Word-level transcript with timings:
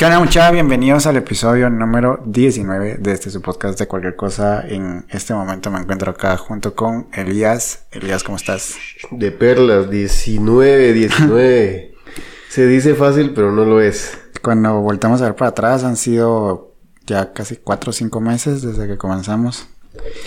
¿Qué 0.00 0.06
onda 0.06 0.18
muchachos? 0.18 0.52
Bienvenidos 0.52 1.06
al 1.06 1.18
episodio 1.18 1.68
número 1.68 2.22
19 2.24 2.96
de 3.00 3.12
este 3.12 3.28
su 3.28 3.42
podcast 3.42 3.78
de 3.78 3.86
cualquier 3.86 4.16
cosa. 4.16 4.66
En 4.66 5.04
este 5.10 5.34
momento 5.34 5.70
me 5.70 5.78
encuentro 5.78 6.12
acá 6.12 6.38
junto 6.38 6.74
con 6.74 7.08
Elías. 7.12 7.84
Elías, 7.90 8.22
¿cómo 8.24 8.38
estás? 8.38 8.76
De 9.10 9.30
perlas, 9.30 9.90
19, 9.90 10.94
19. 10.94 11.94
Se 12.48 12.66
dice 12.66 12.94
fácil, 12.94 13.34
pero 13.34 13.52
no 13.52 13.66
lo 13.66 13.82
es. 13.82 14.16
Cuando 14.40 14.80
voltamos 14.80 15.20
a 15.20 15.24
ver 15.24 15.36
para 15.36 15.50
atrás 15.50 15.84
han 15.84 15.98
sido 15.98 16.72
ya 17.04 17.34
casi 17.34 17.56
4 17.56 17.90
o 17.90 17.92
5 17.92 18.20
meses 18.22 18.62
desde 18.62 18.86
que 18.86 18.96
comenzamos. 18.96 19.68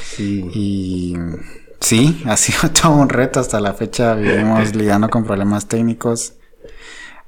Sí. 0.03 0.51
Y 0.53 1.17
sí, 1.79 2.21
ha 2.27 2.37
sido 2.37 2.69
todo 2.69 2.93
un 2.93 3.09
reto 3.09 3.39
hasta 3.39 3.59
la 3.59 3.73
fecha. 3.73 4.13
Vivimos 4.13 4.75
lidiando 4.75 5.09
con 5.09 5.23
problemas 5.23 5.67
técnicos. 5.67 6.35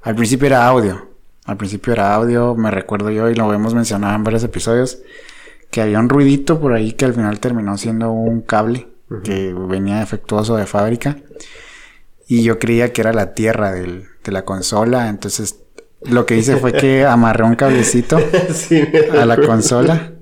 Al 0.00 0.14
principio 0.14 0.46
era 0.46 0.64
audio. 0.64 1.15
Al 1.46 1.56
principio 1.56 1.92
era 1.92 2.14
audio, 2.14 2.54
me 2.54 2.70
recuerdo 2.70 3.10
yo, 3.10 3.30
y 3.30 3.34
lo 3.34 3.52
hemos 3.54 3.74
mencionado 3.74 4.14
en 4.16 4.24
varios 4.24 4.42
episodios, 4.44 4.98
que 5.70 5.80
había 5.80 5.98
un 6.00 6.08
ruidito 6.08 6.60
por 6.60 6.72
ahí 6.72 6.92
que 6.92 7.04
al 7.04 7.14
final 7.14 7.38
terminó 7.40 7.76
siendo 7.78 8.10
un 8.12 8.40
cable 8.42 8.88
que 9.22 9.54
venía 9.56 10.00
defectuoso 10.00 10.56
de 10.56 10.66
fábrica. 10.66 11.16
Y 12.28 12.42
yo 12.42 12.58
creía 12.58 12.92
que 12.92 13.00
era 13.02 13.12
la 13.12 13.34
tierra 13.34 13.70
del, 13.72 14.06
de 14.24 14.32
la 14.32 14.44
consola, 14.44 15.08
entonces 15.08 15.60
lo 16.02 16.26
que 16.26 16.36
hice 16.36 16.56
fue 16.56 16.72
que 16.72 17.04
amarré 17.08 17.44
un 17.44 17.54
cablecito 17.54 18.18
Sí, 18.52 18.82
a 19.18 19.24
la 19.24 19.36
consola 19.36 20.12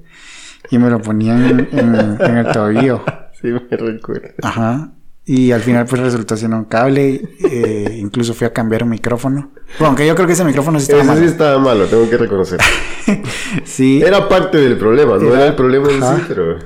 y 0.70 0.77
me 0.79 0.91
lo 0.91 1.01
ponía 1.01 1.34
en, 1.34 1.68
en- 1.73 2.18
en 2.20 2.37
el 2.37 2.52
tobillo. 2.52 3.02
Sí, 3.41 3.48
me 3.48 3.60
recuerdo. 3.77 4.29
Ajá. 4.43 4.93
Y 5.27 5.52
al 5.52 5.62
final 5.62 5.87
pues 5.87 6.02
resultó 6.02 6.37
siendo 6.37 6.56
un 6.59 6.64
cable. 6.64 7.28
eh, 7.41 7.96
incluso 7.98 8.34
fui 8.34 8.46
a 8.46 8.52
cambiar 8.52 8.82
un 8.82 8.91
micrófono. 8.91 9.51
Bueno, 9.78 9.87
aunque 9.88 10.06
yo 10.06 10.15
creo 10.15 10.27
que 10.27 10.34
ese 10.34 10.45
micrófono 10.45 10.78
sí 10.78 10.84
estaba 10.92 11.02
Ese 11.02 11.12
sí 11.15 11.20
mal. 11.20 11.28
estaba 11.28 11.59
malo, 11.59 11.87
tengo 11.87 12.09
que 12.10 12.16
reconocer. 12.19 12.59
Sí. 13.65 14.02
Era 14.02 14.29
parte 14.29 14.59
del 14.59 14.79
problema, 14.79 15.16
no 15.16 15.27
Era- 15.29 15.37
era 15.37 15.46
el 15.48 15.55
problema 15.55 15.91
en 15.91 16.01
sí, 16.02 16.24
pero... 16.29 16.59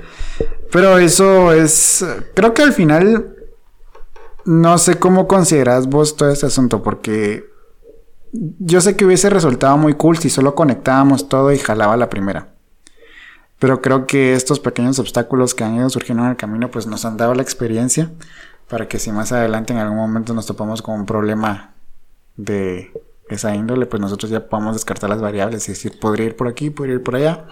Pero 0.70 0.98
eso 0.98 1.52
es... 1.52 2.04
Creo 2.34 2.52
que 2.54 2.62
al 2.62 2.72
final... 2.72 3.34
No 4.44 4.78
sé 4.78 4.98
cómo 4.98 5.26
consideras 5.28 5.88
vos 5.88 6.16
todo 6.16 6.30
este 6.30 6.46
asunto. 6.46 6.82
Porque... 6.82 7.44
Yo 8.32 8.80
sé 8.80 8.94
que 8.96 9.04
hubiese 9.04 9.30
resultado 9.30 9.76
muy 9.78 9.94
cool 9.94 10.18
si 10.18 10.30
solo 10.30 10.54
conectábamos 10.54 11.28
todo 11.28 11.52
y 11.52 11.58
jalaba 11.58 11.96
la 11.96 12.08
primera. 12.10 12.54
Pero 13.58 13.80
creo 13.82 14.06
que 14.06 14.34
estos 14.34 14.60
pequeños 14.60 14.98
obstáculos 14.98 15.54
que 15.54 15.64
han 15.64 15.76
ido 15.76 15.90
surgiendo 15.90 16.22
en 16.24 16.30
el 16.30 16.36
camino 16.36 16.70
pues 16.70 16.86
nos 16.86 17.04
han 17.04 17.16
dado 17.16 17.34
la 17.34 17.42
experiencia 17.42 18.10
para 18.68 18.88
que 18.88 18.98
si 18.98 19.12
más 19.12 19.32
adelante 19.32 19.72
en 19.72 19.78
algún 19.78 19.96
momento 19.96 20.34
nos 20.34 20.46
topamos 20.46 20.82
con 20.82 20.94
un 20.94 21.06
problema 21.06 21.74
de 22.36 22.92
esa 23.28 23.54
índole, 23.54 23.86
pues 23.86 24.00
nosotros 24.00 24.30
ya 24.30 24.48
podamos 24.48 24.74
descartar 24.74 25.10
las 25.10 25.20
variables 25.20 25.68
y 25.68 25.72
decir, 25.72 25.98
podría 25.98 26.26
ir 26.26 26.36
por 26.36 26.48
aquí, 26.48 26.70
podría 26.70 26.96
ir 26.96 27.02
por 27.02 27.16
allá. 27.16 27.46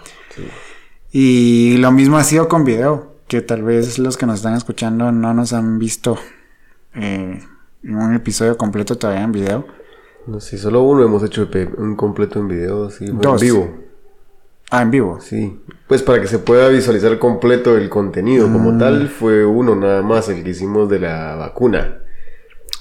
Y 1.11 1.77
lo 1.77 1.91
mismo 1.91 2.17
ha 2.17 2.23
sido 2.23 2.47
con 2.47 2.63
video, 2.63 3.15
que 3.27 3.41
tal 3.41 3.63
vez 3.63 3.99
los 3.99 4.17
que 4.17 4.25
nos 4.25 4.35
están 4.35 4.55
escuchando 4.55 5.11
no 5.11 5.33
nos 5.33 5.53
han 5.53 5.79
visto 5.79 6.17
eh, 6.95 7.43
un 7.83 8.13
episodio 8.15 8.57
completo 8.57 8.97
todavía 8.97 9.23
en 9.23 9.31
video. 9.31 9.67
No 10.25 10.39
sé, 10.39 10.57
solo 10.57 10.81
uno 10.83 11.03
hemos 11.03 11.23
hecho 11.23 11.47
un 11.77 11.95
completo 11.95 12.39
en 12.39 12.47
video, 12.47 12.89
sí, 12.89 13.05
fue 13.05 13.15
en 13.15 13.21
Dos. 13.21 13.41
vivo. 13.41 13.86
Ah, 14.69 14.81
en 14.81 14.91
vivo. 14.91 15.19
Sí, 15.21 15.59
pues 15.87 16.03
para 16.03 16.19
que 16.21 16.27
se 16.27 16.39
pueda 16.39 16.67
visualizar 16.67 17.17
completo 17.19 17.77
el 17.77 17.89
contenido 17.89 18.47
Mm. 18.49 18.53
como 18.53 18.77
tal, 18.77 19.07
fue 19.07 19.45
uno 19.45 19.75
nada 19.75 20.01
más, 20.01 20.27
el 20.29 20.43
que 20.43 20.49
hicimos 20.49 20.89
de 20.89 20.99
la 20.99 21.35
vacuna. 21.35 21.99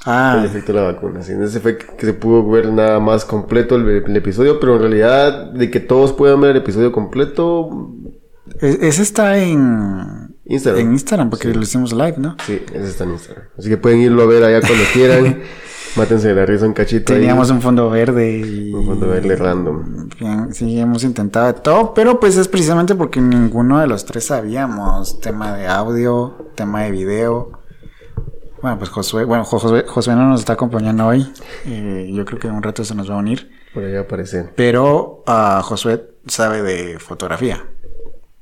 Ah, 0.09 0.37
El 0.41 0.47
efecto 0.47 0.73
de 0.73 0.81
la 0.81 0.93
vacuna. 0.93 1.23
Sí, 1.23 1.33
en 1.33 1.43
ese 1.43 1.59
fue 1.61 1.79
que 1.79 2.07
se 2.07 2.13
pudo 2.13 2.49
ver 2.49 2.73
nada 2.73 3.01
más 3.01 3.25
completo 3.25 3.75
el, 3.77 3.89
el 4.07 4.17
episodio, 4.17 4.61
pero 4.61 4.75
en 4.77 4.81
realidad 4.83 5.51
de 5.53 5.71
que 5.71 5.81
todos 5.81 6.13
puedan 6.13 6.41
ver 6.41 6.53
el 6.53 6.57
episodio 6.59 6.93
completo, 6.93 7.93
e- 8.61 8.79
ese 8.83 9.03
está 9.03 9.37
en 9.39 10.37
Instagram. 10.45 10.81
en 10.81 10.93
Instagram 10.93 11.31
porque 11.31 11.53
lo 11.53 11.61
hicimos 11.61 11.93
live, 11.93 12.15
¿no? 12.19 12.37
Sí, 12.47 12.63
ese 12.73 12.87
está 12.89 13.03
en 13.05 13.11
Instagram. 13.13 13.47
Así 13.59 13.69
que 13.69 13.77
pueden 13.77 14.01
irlo 14.01 14.23
a 14.23 14.27
ver 14.27 14.45
allá 14.45 14.61
cuando 14.61 14.85
quieran. 14.93 15.39
Mátense 15.97 16.29
de 16.29 16.35
la 16.35 16.45
risa 16.47 16.67
un 16.67 16.75
cachito. 16.75 17.13
ahí. 17.13 17.21
Teníamos 17.21 17.51
un 17.51 17.63
fondo 17.63 17.89
verde 17.89 18.39
y... 18.39 18.73
Un 18.73 18.85
fondo 18.87 19.09
verde 19.09 19.35
random. 19.37 20.09
Bien, 20.21 20.53
sí, 20.53 20.79
hemos 20.79 21.05
intentado 21.05 21.47
de 21.47 21.55
todo, 21.55 21.95
pero 21.95 22.21
pues 22.21 22.37
es 22.37 22.49
precisamente 22.49 22.95
porque 22.95 23.21
ninguno 23.21 23.79
de 23.81 23.87
los 23.87 24.05
tres 24.05 24.27
sabíamos 24.27 25.21
tema 25.21 25.57
de 25.57 25.67
audio, 25.67 26.35
tema 26.55 26.83
de 26.83 26.91
video. 26.91 27.51
Bueno, 28.61 28.79
pues 28.79 28.91
Josué, 28.91 29.25
bueno, 29.25 29.45
Jo- 29.45 29.59
Josué, 29.59 29.85
Josué 29.87 30.15
no 30.17 30.29
nos 30.29 30.41
está 30.41 30.55
acompañando 30.55 31.07
hoy. 31.07 31.27
Eh, 31.67 32.11
yo 32.13 32.25
creo 32.25 32.39
que 32.41 32.49
en 32.49 32.55
un 32.55 32.63
rato 32.63 32.85
se 32.85 32.95
nos 32.95 33.09
va 33.11 33.15
a 33.15 33.19
unir. 33.19 33.51
Por 33.73 33.85
allá 33.85 34.01
aparecer. 34.01 34.53
Pero 34.57 35.23
ah, 35.27 35.61
Josué 35.65 36.11
sabe 36.27 36.63
de 36.63 36.99
fotografía. 36.99 37.65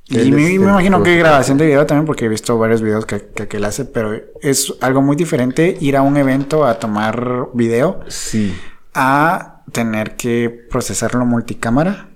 Y 0.07 0.17
me, 0.17 0.21
es 0.21 0.29
me 0.31 0.47
el 0.47 0.53
imagino 0.53 1.01
que 1.01 1.17
grabación 1.17 1.57
de 1.57 1.65
video 1.65 1.85
también, 1.85 2.05
porque 2.05 2.25
he 2.25 2.29
visto 2.29 2.57
varios 2.59 2.81
videos 2.81 3.05
que, 3.05 3.21
que, 3.33 3.47
que 3.47 3.57
él 3.57 3.65
hace, 3.65 3.85
pero 3.85 4.13
es 4.41 4.73
algo 4.81 5.01
muy 5.01 5.15
diferente 5.15 5.77
ir 5.81 5.97
a 5.97 6.01
un 6.03 6.15
evento 6.17 6.63
a 6.65 6.77
tomar 6.79 7.47
video 7.53 8.01
Sí. 8.07 8.53
a 8.93 9.63
tener 9.71 10.15
que 10.15 10.49
procesarlo 10.69 11.25
multicámara, 11.25 12.09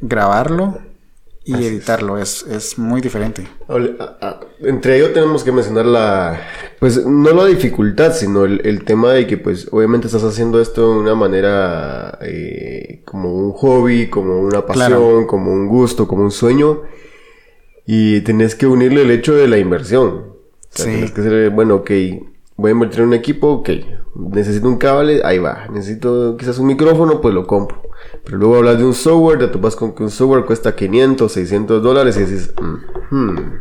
grabarlo 0.00 0.78
y 1.44 1.54
Así 1.54 1.66
editarlo. 1.66 2.18
Es, 2.18 2.42
es 2.50 2.76
muy 2.78 3.00
diferente. 3.00 3.46
Entre 4.60 4.96
ello 4.96 5.12
tenemos 5.12 5.44
que 5.44 5.52
mencionar 5.52 5.86
la, 5.86 6.40
pues 6.80 7.04
no 7.06 7.30
la 7.32 7.44
dificultad, 7.44 8.12
sino 8.14 8.44
el, 8.44 8.62
el 8.66 8.84
tema 8.84 9.12
de 9.12 9.26
que 9.26 9.36
pues 9.36 9.68
obviamente 9.70 10.06
estás 10.08 10.24
haciendo 10.24 10.60
esto 10.60 10.92
de 10.94 10.98
una 10.98 11.14
manera 11.14 12.18
eh, 12.22 13.02
como 13.04 13.32
un 13.32 13.52
hobby, 13.52 14.08
como 14.08 14.40
una 14.40 14.64
pasión, 14.66 14.88
Claro. 14.88 15.26
como 15.28 15.52
un 15.52 15.68
gusto, 15.68 16.08
como 16.08 16.22
un 16.24 16.30
sueño. 16.32 16.82
Y 17.86 18.20
tenés 18.22 18.54
que 18.54 18.66
unirle 18.66 19.02
el 19.02 19.10
hecho 19.10 19.34
de 19.34 19.48
la 19.48 19.58
inversión. 19.58 20.08
O 20.08 20.36
sea, 20.70 20.84
Sí. 20.86 20.90
Tienes 20.92 21.12
que 21.12 21.22
ser, 21.22 21.50
bueno, 21.50 21.76
ok, 21.76 21.90
voy 22.56 22.70
a 22.70 22.72
invertir 22.72 23.00
en 23.00 23.06
un 23.08 23.14
equipo, 23.14 23.48
ok, 23.48 23.70
necesito 24.14 24.66
un 24.68 24.76
cable, 24.78 25.20
ahí 25.24 25.38
va. 25.38 25.66
Necesito 25.72 26.36
quizás 26.36 26.58
un 26.58 26.66
micrófono, 26.66 27.20
pues 27.20 27.32
lo 27.34 27.46
compro. 27.46 27.82
Pero 28.24 28.38
luego 28.38 28.56
hablas 28.56 28.78
de 28.78 28.84
un 28.84 28.94
software, 28.94 29.38
te 29.38 29.46
topas 29.48 29.76
con 29.76 29.94
que 29.94 30.02
un 30.02 30.10
software 30.10 30.44
cuesta 30.44 30.74
500, 30.74 31.30
600 31.32 31.82
dólares 31.82 32.16
y 32.16 32.20
dices, 32.20 32.52
"Mhm". 33.10 33.60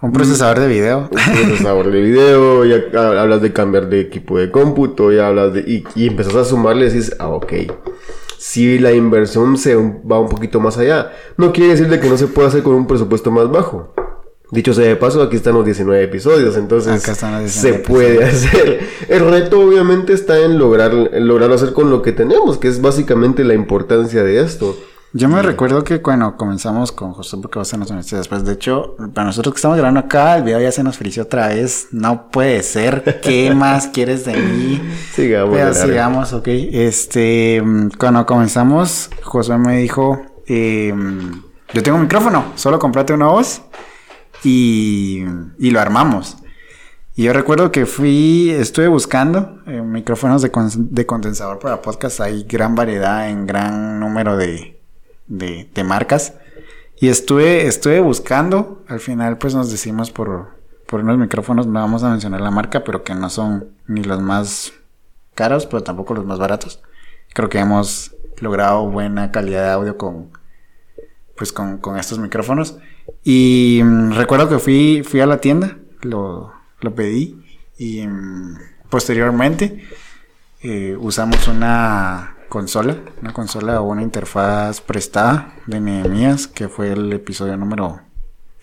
Un 0.00 0.12
procesador 0.12 0.60
de 0.60 0.68
video. 0.68 1.08
un 1.10 1.48
procesador 1.48 1.90
de 1.90 2.00
video, 2.00 2.64
ya 2.64 2.76
ha- 2.98 3.20
hablas 3.22 3.42
de 3.42 3.52
cambiar 3.52 3.88
de 3.88 4.00
equipo 4.00 4.38
de 4.38 4.50
cómputo, 4.50 5.12
ya 5.12 5.26
hablas 5.28 5.52
de... 5.54 5.60
Y, 5.60 5.84
y 5.96 6.06
empezás 6.08 6.34
a 6.36 6.44
sumarle 6.44 6.86
y 6.86 6.90
dices, 6.90 7.16
ah, 7.18 7.28
ok. 7.28 7.52
Si 8.38 8.78
la 8.78 8.92
inversión 8.92 9.58
se 9.58 9.74
va 9.74 10.20
un 10.20 10.28
poquito 10.28 10.60
más 10.60 10.78
allá, 10.78 11.12
no 11.36 11.52
quiere 11.52 11.72
decir 11.72 11.88
de 11.88 11.98
que 11.98 12.08
no 12.08 12.16
se 12.16 12.28
pueda 12.28 12.46
hacer 12.48 12.62
con 12.62 12.74
un 12.74 12.86
presupuesto 12.86 13.32
más 13.32 13.50
bajo. 13.50 13.92
Dicho 14.50 14.72
sea 14.72 14.86
de 14.86 14.96
paso, 14.96 15.20
aquí 15.20 15.36
están 15.36 15.54
los 15.54 15.64
19 15.64 16.02
episodios, 16.04 16.56
entonces 16.56 17.02
se 17.02 17.72
19 17.72 17.78
puede 17.80 18.24
hacer. 18.24 18.80
El 19.08 19.28
reto 19.28 19.60
obviamente 19.60 20.12
está 20.14 20.40
en 20.40 20.56
lograr 20.56 20.92
en 21.12 21.28
lograrlo 21.28 21.56
hacer 21.56 21.72
con 21.72 21.90
lo 21.90 22.00
que 22.00 22.12
tenemos, 22.12 22.56
que 22.58 22.68
es 22.68 22.80
básicamente 22.80 23.44
la 23.44 23.54
importancia 23.54 24.22
de 24.22 24.40
esto. 24.40 24.78
Yo 25.14 25.28
me 25.30 25.40
recuerdo 25.40 25.84
que 25.84 26.02
cuando 26.02 26.36
comenzamos 26.36 26.92
con 26.92 27.12
José, 27.14 27.38
porque 27.40 27.58
vos 27.58 27.76
nos 27.78 27.90
uniste 27.90 28.16
después. 28.16 28.44
De 28.44 28.52
hecho, 28.52 28.94
para 29.14 29.26
nosotros 29.26 29.54
que 29.54 29.58
estamos 29.58 29.78
grabando 29.78 30.00
acá, 30.00 30.36
el 30.36 30.42
video 30.42 30.60
ya 30.60 30.70
se 30.70 30.82
nos 30.82 30.98
frició 30.98 31.22
otra 31.22 31.48
vez. 31.48 31.88
No 31.92 32.30
puede 32.30 32.62
ser. 32.62 33.18
¿Qué 33.22 33.54
más 33.54 33.86
quieres 33.88 34.26
de 34.26 34.36
mí? 34.36 34.82
Sigamos. 35.14 35.54
Pero 35.56 35.72
sigamos, 35.74 36.32
ok. 36.34 36.48
Este, 36.48 37.62
cuando 37.98 38.26
comenzamos, 38.26 39.08
Josué 39.22 39.56
me 39.56 39.78
dijo, 39.78 40.20
eh, 40.46 40.94
yo 41.72 41.82
tengo 41.82 41.96
un 41.96 42.02
micrófono, 42.02 42.52
solo 42.56 42.78
comprate 42.78 43.14
una 43.14 43.28
voz 43.28 43.62
y, 44.44 45.24
y 45.58 45.70
lo 45.70 45.80
armamos. 45.80 46.36
Y 47.16 47.24
yo 47.24 47.32
recuerdo 47.32 47.72
que 47.72 47.86
fui, 47.86 48.50
estuve 48.50 48.88
buscando 48.88 49.58
eh, 49.66 49.80
micrófonos 49.82 50.42
de, 50.42 50.50
con- 50.50 50.70
de 50.94 51.06
condensador 51.06 51.58
para 51.58 51.80
podcast. 51.82 52.20
Hay 52.20 52.44
gran 52.44 52.74
variedad 52.74 53.28
en 53.28 53.44
gran 53.46 53.98
número 53.98 54.36
de, 54.36 54.77
de, 55.28 55.84
marcas. 55.84 56.34
Y 57.00 57.08
estuve, 57.08 57.66
estuve 57.66 58.00
buscando. 58.00 58.82
Al 58.88 59.00
final, 59.00 59.38
pues 59.38 59.54
nos 59.54 59.70
decimos 59.70 60.10
por, 60.10 60.48
por 60.86 61.00
unos 61.00 61.18
micrófonos, 61.18 61.66
no 61.66 61.80
vamos 61.80 62.02
a 62.02 62.10
mencionar 62.10 62.40
la 62.40 62.50
marca, 62.50 62.82
pero 62.84 63.04
que 63.04 63.14
no 63.14 63.30
son 63.30 63.68
ni 63.86 64.02
los 64.02 64.20
más 64.20 64.72
caros, 65.34 65.66
pero 65.66 65.82
tampoco 65.82 66.14
los 66.14 66.24
más 66.24 66.38
baratos. 66.38 66.82
Creo 67.32 67.48
que 67.48 67.58
hemos 67.58 68.16
logrado 68.40 68.88
buena 68.88 69.30
calidad 69.30 69.64
de 69.64 69.70
audio 69.70 69.96
con, 69.96 70.30
pues 71.36 71.52
con, 71.52 71.78
con 71.78 71.98
estos 71.98 72.18
micrófonos. 72.18 72.78
Y 73.22 73.80
mm, 73.84 74.12
recuerdo 74.12 74.48
que 74.48 74.58
fui, 74.58 75.02
fui 75.04 75.20
a 75.20 75.26
la 75.26 75.40
tienda, 75.40 75.78
lo, 76.02 76.52
lo 76.80 76.94
pedí 76.94 77.42
y 77.76 78.06
mm, 78.06 78.58
posteriormente 78.90 79.84
eh, 80.60 80.96
usamos 80.98 81.46
una 81.48 82.36
consola, 82.48 82.96
una 83.20 83.32
consola 83.32 83.80
o 83.80 83.84
una 83.84 84.02
interfaz 84.02 84.80
prestada 84.80 85.54
de 85.66 85.80
Nehemías, 85.80 86.46
que 86.46 86.68
fue 86.68 86.92
el 86.92 87.12
episodio 87.12 87.56
número 87.56 88.00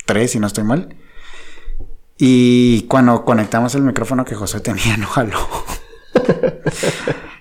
3, 0.05 0.31
si 0.31 0.39
no 0.39 0.47
estoy 0.47 0.63
mal. 0.63 0.95
Y 2.17 2.83
cuando 2.83 3.25
conectamos 3.25 3.75
el 3.75 3.81
micrófono 3.81 4.25
que 4.25 4.35
José 4.35 4.59
tenía, 4.59 4.97
no 4.97 5.07
jaló. 5.07 5.37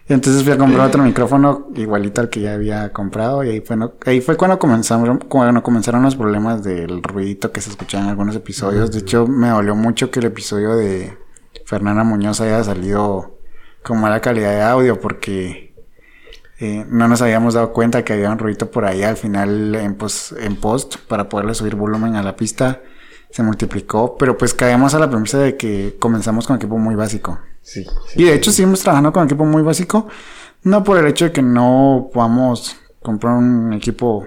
Entonces 0.07 0.43
fui 0.43 0.53
a 0.53 0.59
comprar 0.59 0.89
otro 0.89 1.03
micrófono 1.03 1.69
igualito 1.75 2.21
al 2.21 2.29
que 2.29 2.43
ya 2.43 2.53
había 2.53 2.93
comprado 2.93 3.43
y 3.43 3.49
ahí 3.49 3.61
fue, 3.63 3.77
ahí 4.05 4.21
fue 4.21 4.37
cuando 4.37 4.59
comenzaron, 4.59 5.19
cuando 5.19 5.63
comenzaron 5.63 6.03
los 6.03 6.15
problemas 6.15 6.63
del 6.63 7.03
ruidito 7.03 7.53
que 7.53 7.63
se 7.63 7.71
escuchaba 7.71 8.05
en 8.05 8.11
algunos 8.11 8.37
episodios. 8.37 8.91
De 8.91 8.99
hecho, 8.99 9.27
me 9.27 9.49
dolió 9.49 9.75
mucho 9.75 10.11
que 10.11 10.21
el 10.21 10.27
episodio 10.27 10.77
de 10.77 11.17
Fernanda 11.65 12.05
Muñoz 12.05 12.43
haya 12.43 12.63
salido 12.63 13.39
con 13.83 13.99
mala 13.99 14.21
calidad 14.21 14.51
de 14.51 14.63
audio 14.63 15.01
porque 15.01 15.74
eh, 16.65 16.87
no 16.89 17.09
nos 17.09 17.21
habíamos 17.23 17.55
dado 17.55 17.73
cuenta 17.73 18.05
que 18.05 18.15
había 18.15 18.31
un 18.31 18.39
ruidito 18.39 18.71
por 18.71 18.85
ahí 18.85 19.03
al 19.03 19.17
final 19.17 19.75
en, 19.75 19.97
en 20.39 20.57
post 20.57 20.97
para 21.09 21.29
poderle 21.29 21.55
subir 21.55 21.75
volumen 21.75 22.17
a 22.17 22.23
la 22.23 22.37
pista. 22.37 22.81
Se 23.31 23.43
multiplicó, 23.43 24.17
pero 24.17 24.39
pues 24.39 24.55
caemos 24.55 24.95
a 24.95 24.99
la 24.99 25.11
premisa 25.11 25.39
de 25.39 25.57
que 25.57 25.97
comenzamos 25.99 26.47
con 26.47 26.57
equipo 26.57 26.79
muy 26.79 26.95
básico. 26.95 27.39
Sí. 27.63 27.85
sí. 27.85 28.23
Y 28.23 28.25
de 28.25 28.35
hecho 28.35 28.53
seguimos 28.53 28.81
trabajando 28.81 29.13
con 29.13 29.25
equipo 29.25 29.45
muy 29.45 29.63
básico. 29.63 30.09
No 30.63 30.85
por 30.85 30.99
el 30.99 31.07
hecho 31.07 31.27
de 31.27 31.33
que 31.33 31.43
no 31.43 32.11
podamos 32.13 32.77
comprar 33.03 33.35
un 33.35 33.73
equipo 33.73 34.27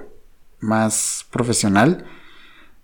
más 0.60 1.26
profesional. 1.32 2.06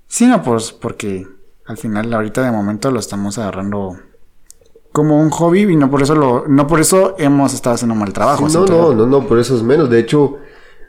Sino 0.08 0.42
pues 0.44 0.72
porque 0.72 1.28
al 1.66 1.78
final 1.78 2.14
ahorita 2.14 2.42
de 2.42 2.52
momento 2.52 2.92
lo 2.92 3.00
estamos 3.00 3.38
agarrando 3.38 4.00
como 4.94 5.20
un 5.20 5.32
hobby 5.32 5.64
y 5.64 5.76
no 5.76 5.90
por 5.90 6.02
eso 6.02 6.16
lo, 6.16 6.46
no 6.48 6.68
por 6.68 6.80
eso 6.80 7.16
hemos 7.18 7.54
estado 7.54 7.74
haciendo 7.76 7.96
mal 7.96 8.14
trabajo. 8.14 8.48
Sí, 8.48 8.56
no, 8.56 8.66
no, 8.66 8.94
no, 8.94 9.06
no, 9.06 9.28
por 9.28 9.40
eso 9.40 9.58
es 9.58 9.64
menos. 9.64 9.90
De 9.90 10.00
hecho, 10.00 10.38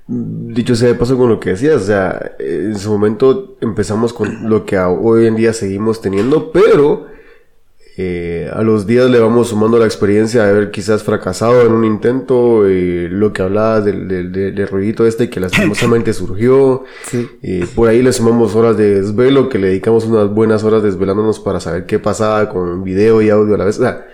dicho 0.06 0.76
sea 0.76 0.88
de 0.88 0.94
paso 0.94 1.16
con 1.16 1.30
lo 1.30 1.40
que 1.40 1.50
decías, 1.50 1.82
o 1.82 1.86
sea, 1.86 2.32
en 2.38 2.78
su 2.78 2.90
momento 2.92 3.56
empezamos 3.62 4.12
con 4.12 4.48
lo 4.48 4.66
que 4.66 4.78
hoy 4.78 5.26
en 5.26 5.36
día 5.36 5.54
seguimos 5.54 6.02
teniendo, 6.02 6.52
pero 6.52 7.06
eh, 7.96 8.50
a 8.52 8.62
los 8.62 8.86
días 8.86 9.08
le 9.08 9.20
vamos 9.20 9.48
sumando 9.48 9.78
la 9.78 9.84
experiencia 9.84 10.42
de 10.44 10.50
haber 10.50 10.70
quizás 10.72 11.02
fracasado 11.04 11.62
en 11.62 11.72
un 11.72 11.84
intento, 11.84 12.66
eh, 12.66 13.08
lo 13.10 13.32
que 13.32 13.42
hablabas 13.42 13.84
del, 13.84 14.08
del, 14.08 14.32
del- 14.32 14.54
del 14.54 14.68
ruidito 14.68 15.06
este 15.06 15.30
que 15.30 15.38
lastimosamente 15.40 16.12
surgió. 16.12 16.84
Sí. 17.06 17.28
Eh, 17.42 17.66
por 17.74 17.88
ahí 17.88 18.02
le 18.02 18.12
sumamos 18.12 18.54
horas 18.56 18.76
de 18.76 19.00
desvelo, 19.00 19.48
que 19.48 19.58
le 19.58 19.68
dedicamos 19.68 20.04
unas 20.06 20.28
buenas 20.28 20.64
horas 20.64 20.82
desvelándonos 20.82 21.38
para 21.40 21.60
saber 21.60 21.86
qué 21.86 21.98
pasaba 22.00 22.48
con 22.48 22.82
video 22.82 23.22
y 23.22 23.30
audio 23.30 23.54
a 23.54 23.58
la 23.58 23.64
vez. 23.66 23.78
O 23.78 23.82
sea, 23.82 24.06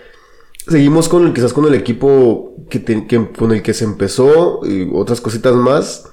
seguimos 0.67 1.09
con 1.09 1.25
el, 1.25 1.33
quizás 1.33 1.53
con 1.53 1.65
el 1.65 1.73
equipo 1.73 2.53
que, 2.69 2.79
te- 2.79 3.07
que- 3.07 3.31
con 3.31 3.51
el 3.51 3.61
que 3.63 3.73
se 3.73 3.85
empezó 3.85 4.59
y 4.63 4.89
otras 4.93 5.21
cositas 5.21 5.55
más, 5.55 6.10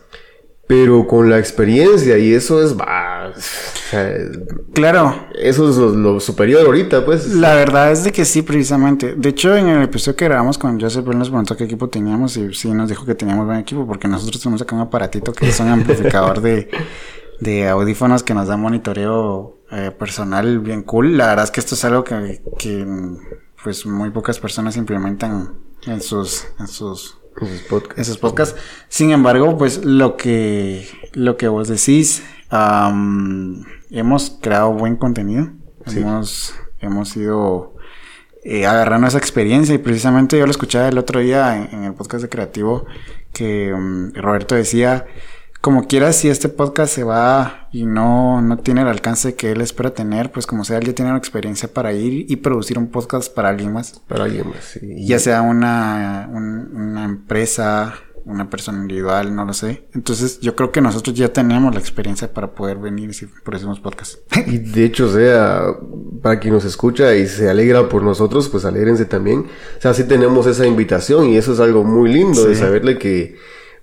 pero 0.68 1.06
con 1.06 1.30
la 1.30 1.38
experiencia 1.38 2.18
y 2.18 2.34
eso 2.34 2.62
es, 2.62 2.76
bah, 2.76 3.32
o 3.34 3.40
sea, 3.40 4.06
Claro, 4.74 5.26
eso 5.40 5.70
es 5.70 5.76
lo, 5.76 5.88
lo 5.92 6.20
superior 6.20 6.64
ahorita, 6.66 7.06
pues. 7.06 7.26
La 7.34 7.54
verdad 7.54 7.90
es 7.90 8.04
de 8.04 8.12
que 8.12 8.26
sí, 8.26 8.42
precisamente. 8.42 9.14
De 9.16 9.30
hecho, 9.30 9.56
en 9.56 9.66
el 9.66 9.82
episodio 9.82 10.14
que 10.14 10.26
grabamos 10.26 10.58
con 10.58 10.78
Joseph, 10.78 11.08
él 11.08 11.18
nos 11.18 11.30
preguntó 11.30 11.56
qué 11.56 11.64
equipo 11.64 11.88
teníamos 11.88 12.36
y 12.36 12.52
sí 12.52 12.70
nos 12.70 12.90
dijo 12.90 13.06
que 13.06 13.14
teníamos 13.14 13.46
buen 13.46 13.58
equipo 13.58 13.86
porque 13.86 14.08
nosotros 14.08 14.42
tenemos 14.42 14.60
acá 14.60 14.76
un 14.76 14.82
aparatito 14.82 15.32
que 15.32 15.48
es 15.48 15.58
un 15.58 15.68
amplificador 15.68 16.42
de, 16.42 16.68
de 17.40 17.66
audífonos 17.66 18.22
que 18.22 18.34
nos 18.34 18.46
da 18.46 18.58
monitoreo 18.58 19.56
eh, 19.72 19.90
personal 19.98 20.58
bien 20.58 20.82
cool. 20.82 21.16
La 21.16 21.28
verdad 21.28 21.46
es 21.46 21.50
que 21.50 21.60
esto 21.60 21.76
es 21.76 21.84
algo 21.86 22.04
que, 22.04 22.42
que 22.58 22.86
pues 23.64 23.86
muy 23.86 24.10
pocas 24.10 24.38
personas 24.38 24.76
implementan 24.76 25.54
en 25.86 26.02
sus, 26.02 26.46
en 26.60 26.68
sus 26.68 27.17
Esos 27.42 27.62
podcasts. 27.62 28.00
esos 28.00 28.18
podcasts. 28.18 28.60
Sin 28.88 29.10
embargo, 29.10 29.56
pues 29.56 29.84
lo 29.84 30.16
que, 30.16 30.88
lo 31.12 31.36
que 31.36 31.48
vos 31.48 31.68
decís, 31.68 32.22
hemos 33.90 34.38
creado 34.40 34.72
buen 34.72 34.96
contenido. 34.96 35.48
Sí. 35.86 36.00
Hemos, 36.00 36.54
hemos 36.80 37.16
ido 37.16 37.74
eh, 38.44 38.66
agarrando 38.66 39.06
esa 39.06 39.18
experiencia 39.18 39.74
y 39.74 39.78
precisamente 39.78 40.38
yo 40.38 40.44
lo 40.44 40.50
escuchaba 40.50 40.88
el 40.88 40.98
otro 40.98 41.20
día 41.20 41.56
en, 41.56 41.78
en 41.78 41.84
el 41.84 41.94
podcast 41.94 42.22
de 42.22 42.28
Creativo 42.28 42.86
que 43.32 43.72
mm, 43.74 44.14
Roberto 44.14 44.54
decía, 44.54 45.06
como 45.60 45.86
quieras, 45.86 46.16
si 46.16 46.28
este 46.28 46.48
podcast 46.48 46.94
se 46.94 47.04
va 47.04 47.68
y 47.72 47.84
no, 47.84 48.40
no 48.42 48.58
tiene 48.58 48.82
el 48.82 48.88
alcance 48.88 49.34
que 49.34 49.50
él 49.52 49.60
espera 49.60 49.92
tener, 49.92 50.30
pues 50.30 50.46
como 50.46 50.64
sea, 50.64 50.78
él 50.78 50.84
ya 50.86 50.94
tiene 50.94 51.10
la 51.10 51.18
experiencia 51.18 51.68
para 51.72 51.92
ir 51.92 52.26
y 52.30 52.36
producir 52.36 52.78
un 52.78 52.88
podcast 52.88 53.32
para 53.34 53.48
alguien 53.48 53.72
más 53.72 54.00
Para 54.06 54.24
alguien 54.24 54.48
más. 54.48 54.64
sí. 54.64 55.04
ya 55.06 55.18
sea 55.18 55.42
una, 55.42 56.28
un- 56.32 56.70
una 56.74 57.04
empresa, 57.04 57.94
una 58.24 58.48
persona 58.50 58.78
individual, 58.82 59.34
no 59.34 59.44
lo 59.46 59.52
sé. 59.52 59.88
Entonces 59.94 60.38
yo 60.40 60.54
creo 60.54 60.70
que 60.70 60.80
nosotros 60.80 61.16
ya 61.16 61.32
tenemos 61.32 61.74
la 61.74 61.80
experiencia 61.80 62.32
para 62.32 62.52
poder 62.54 62.76
venir 62.78 63.10
y 63.10 63.26
producimos 63.42 63.80
podcast. 63.80 64.18
Y 64.46 64.58
de 64.58 64.84
hecho, 64.84 65.06
o 65.06 65.12
sea, 65.12 65.62
para 66.22 66.38
quien 66.38 66.54
nos 66.54 66.64
escucha 66.64 67.14
y 67.16 67.26
se 67.26 67.48
alegra 67.50 67.88
por 67.88 68.02
nosotros, 68.02 68.48
pues 68.48 68.64
alégrense 68.64 69.06
también. 69.06 69.40
O 69.78 69.80
sea, 69.80 69.92
sí 69.92 70.04
tenemos 70.04 70.46
esa 70.46 70.66
invitación 70.66 71.28
y 71.30 71.36
eso 71.36 71.52
es 71.52 71.60
algo 71.60 71.84
muy 71.84 72.12
lindo 72.12 72.44
de 72.44 72.54
saberle 72.54 72.96
que, 72.98 73.36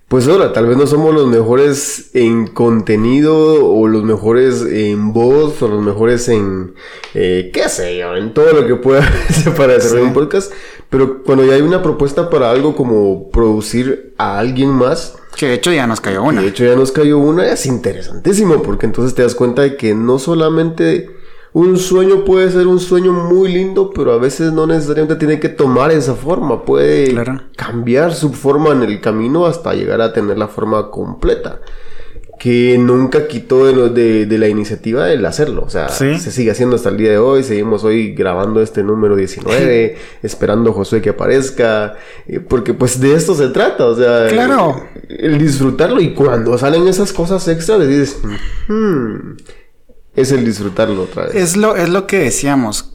pues 0.08 0.28
ahora, 0.28 0.52
tal 0.52 0.66
vez 0.66 0.76
no 0.76 0.86
somos 0.86 1.12
los 1.14 1.26
mejores 1.26 2.10
en 2.14 2.46
contenido 2.46 3.66
o 3.68 3.88
los 3.88 4.04
mejores 4.04 4.62
en 4.62 5.12
voz 5.12 5.60
o 5.62 5.68
los 5.68 5.82
mejores 5.82 6.28
en, 6.28 6.74
eh, 7.14 7.50
qué 7.52 7.68
sé 7.68 7.98
yo, 7.98 8.14
en 8.16 8.32
todo 8.32 8.52
lo 8.52 8.66
que 8.66 8.76
pueda 8.76 9.00
hacer 9.28 9.54
para 9.54 9.76
hacer 9.76 9.98
Sí. 9.98 10.04
un 10.04 10.12
podcast. 10.12 10.52
Pero 10.90 11.24
cuando 11.24 11.44
ya 11.44 11.54
hay 11.54 11.62
una 11.62 11.82
propuesta 11.82 12.30
para 12.30 12.50
algo 12.52 12.76
como 12.76 13.30
producir 13.30 14.14
a 14.18 14.38
alguien 14.38 14.70
más, 14.70 15.16
que 15.36 15.46
de 15.48 15.54
hecho 15.54 15.72
ya 15.72 15.86
nos 15.88 16.00
cayó 16.00 16.22
una. 16.22 16.40
de 16.40 16.48
hecho, 16.48 16.64
ya 16.64 16.76
nos 16.76 16.92
cayó 16.92 17.18
una, 17.18 17.50
es 17.52 17.66
interesantísimo, 17.66 18.62
porque 18.62 18.86
entonces 18.86 19.14
te 19.14 19.22
das 19.22 19.34
cuenta 19.34 19.62
de 19.62 19.76
que 19.76 19.94
no 19.94 20.18
solamente 20.20 21.10
un 21.58 21.78
sueño 21.78 22.22
puede 22.26 22.50
ser 22.50 22.66
un 22.66 22.78
sueño 22.78 23.12
muy 23.14 23.48
lindo, 23.50 23.90
pero 23.94 24.12
a 24.12 24.18
veces 24.18 24.52
no 24.52 24.66
necesariamente 24.66 25.16
tiene 25.16 25.40
que 25.40 25.48
tomar 25.48 25.90
esa 25.90 26.14
forma, 26.14 26.66
puede 26.66 27.12
Claro. 27.12 27.40
cambiar 27.56 28.12
su 28.12 28.34
forma 28.34 28.72
en 28.72 28.82
el 28.82 29.00
camino 29.00 29.46
hasta 29.46 29.72
llegar 29.72 30.02
a 30.02 30.12
tener 30.12 30.36
la 30.36 30.48
forma 30.48 30.90
completa. 30.90 31.60
Que 32.38 32.76
nunca 32.76 33.26
quitó 33.26 33.64
de, 33.64 33.72
lo- 33.74 33.88
de, 33.88 34.26
de 34.26 34.36
la 34.38 34.48
iniciativa 34.48 35.10
el 35.10 35.24
hacerlo. 35.24 35.62
O 35.64 35.70
sea, 35.70 35.88
Sí. 35.88 36.18
se 36.18 36.30
sigue 36.30 36.50
haciendo 36.50 36.76
hasta 36.76 36.90
el 36.90 36.98
día 36.98 37.10
de 37.12 37.16
hoy. 37.16 37.42
Seguimos 37.42 37.82
hoy 37.84 38.12
grabando 38.14 38.60
este 38.60 38.82
número 38.82 39.16
19, 39.16 39.96
esperando 40.22 40.68
a 40.70 40.74
Josué 40.74 41.00
que 41.00 41.08
aparezca. 41.08 41.94
eh, 42.28 42.40
Porque 42.40 42.74
pues 42.74 43.00
de 43.00 43.14
esto 43.14 43.34
se 43.34 43.48
trata. 43.48 43.86
O 43.86 43.96
sea, 43.96 44.26
Claro. 44.28 44.84
el 45.08 45.38
disfrutarlo 45.38 46.02
y 46.02 46.12
cuando 46.12 46.58
salen 46.58 46.86
esas 46.86 47.14
cosas 47.14 47.48
extras 47.48 47.78
le 47.78 47.86
dices, 47.86 48.20
"Hmm", 48.68 49.36
es 50.16 50.32
el 50.32 50.44
disfrutarlo 50.44 51.02
otra 51.02 51.26
vez. 51.26 51.34
Es 51.34 51.56
lo, 51.56 51.76
es 51.76 51.88
lo 51.88 52.06
que 52.06 52.18
decíamos. 52.18 52.92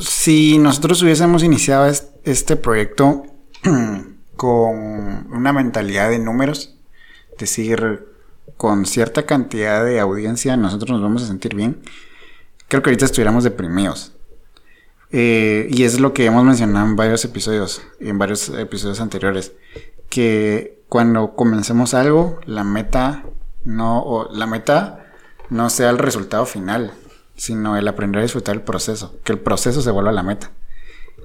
Si 0.00 0.58
nosotros 0.58 1.02
hubiésemos 1.02 1.42
iniciado 1.42 1.86
es- 1.86 2.08
este 2.24 2.56
proyecto 2.56 3.24
con 4.36 5.32
una 5.32 5.52
mentalidad 5.52 6.10
de 6.10 6.18
números, 6.18 6.76
decir, 7.38 8.06
con 8.56 8.86
cierta 8.86 9.26
cantidad 9.26 9.84
de 9.84 10.00
audiencia 10.00 10.56
nosotros 10.56 10.90
nos 10.90 11.02
vamos 11.02 11.22
a 11.22 11.26
sentir 11.26 11.54
bien, 11.54 11.82
creo 12.68 12.82
que 12.82 12.90
ahorita 12.90 13.04
estuviéramos 13.04 13.44
deprimidos. 13.44 14.12
Eh, 15.12 15.68
y 15.70 15.84
es 15.84 16.00
lo 16.00 16.12
que 16.12 16.24
hemos 16.24 16.44
mencionado 16.44 16.86
en 16.86 16.96
varios 16.96 17.24
episodios, 17.24 17.82
en 18.00 18.18
varios 18.18 18.48
episodios 18.48 19.00
anteriores, 19.00 19.52
que 20.08 20.82
cuando 20.88 21.36
comencemos 21.36 21.94
algo, 21.94 22.40
la 22.46 22.64
meta 22.64 23.24
no, 23.64 24.02
o 24.02 24.32
la 24.34 24.46
meta 24.46 25.03
no 25.50 25.70
sea 25.70 25.90
el 25.90 25.98
resultado 25.98 26.46
final, 26.46 26.92
sino 27.36 27.76
el 27.76 27.88
aprender 27.88 28.20
a 28.20 28.22
disfrutar 28.22 28.54
el 28.54 28.62
proceso, 28.62 29.18
que 29.24 29.32
el 29.32 29.38
proceso 29.38 29.82
se 29.82 29.90
vuelva 29.90 30.12
la 30.12 30.22
meta. 30.22 30.50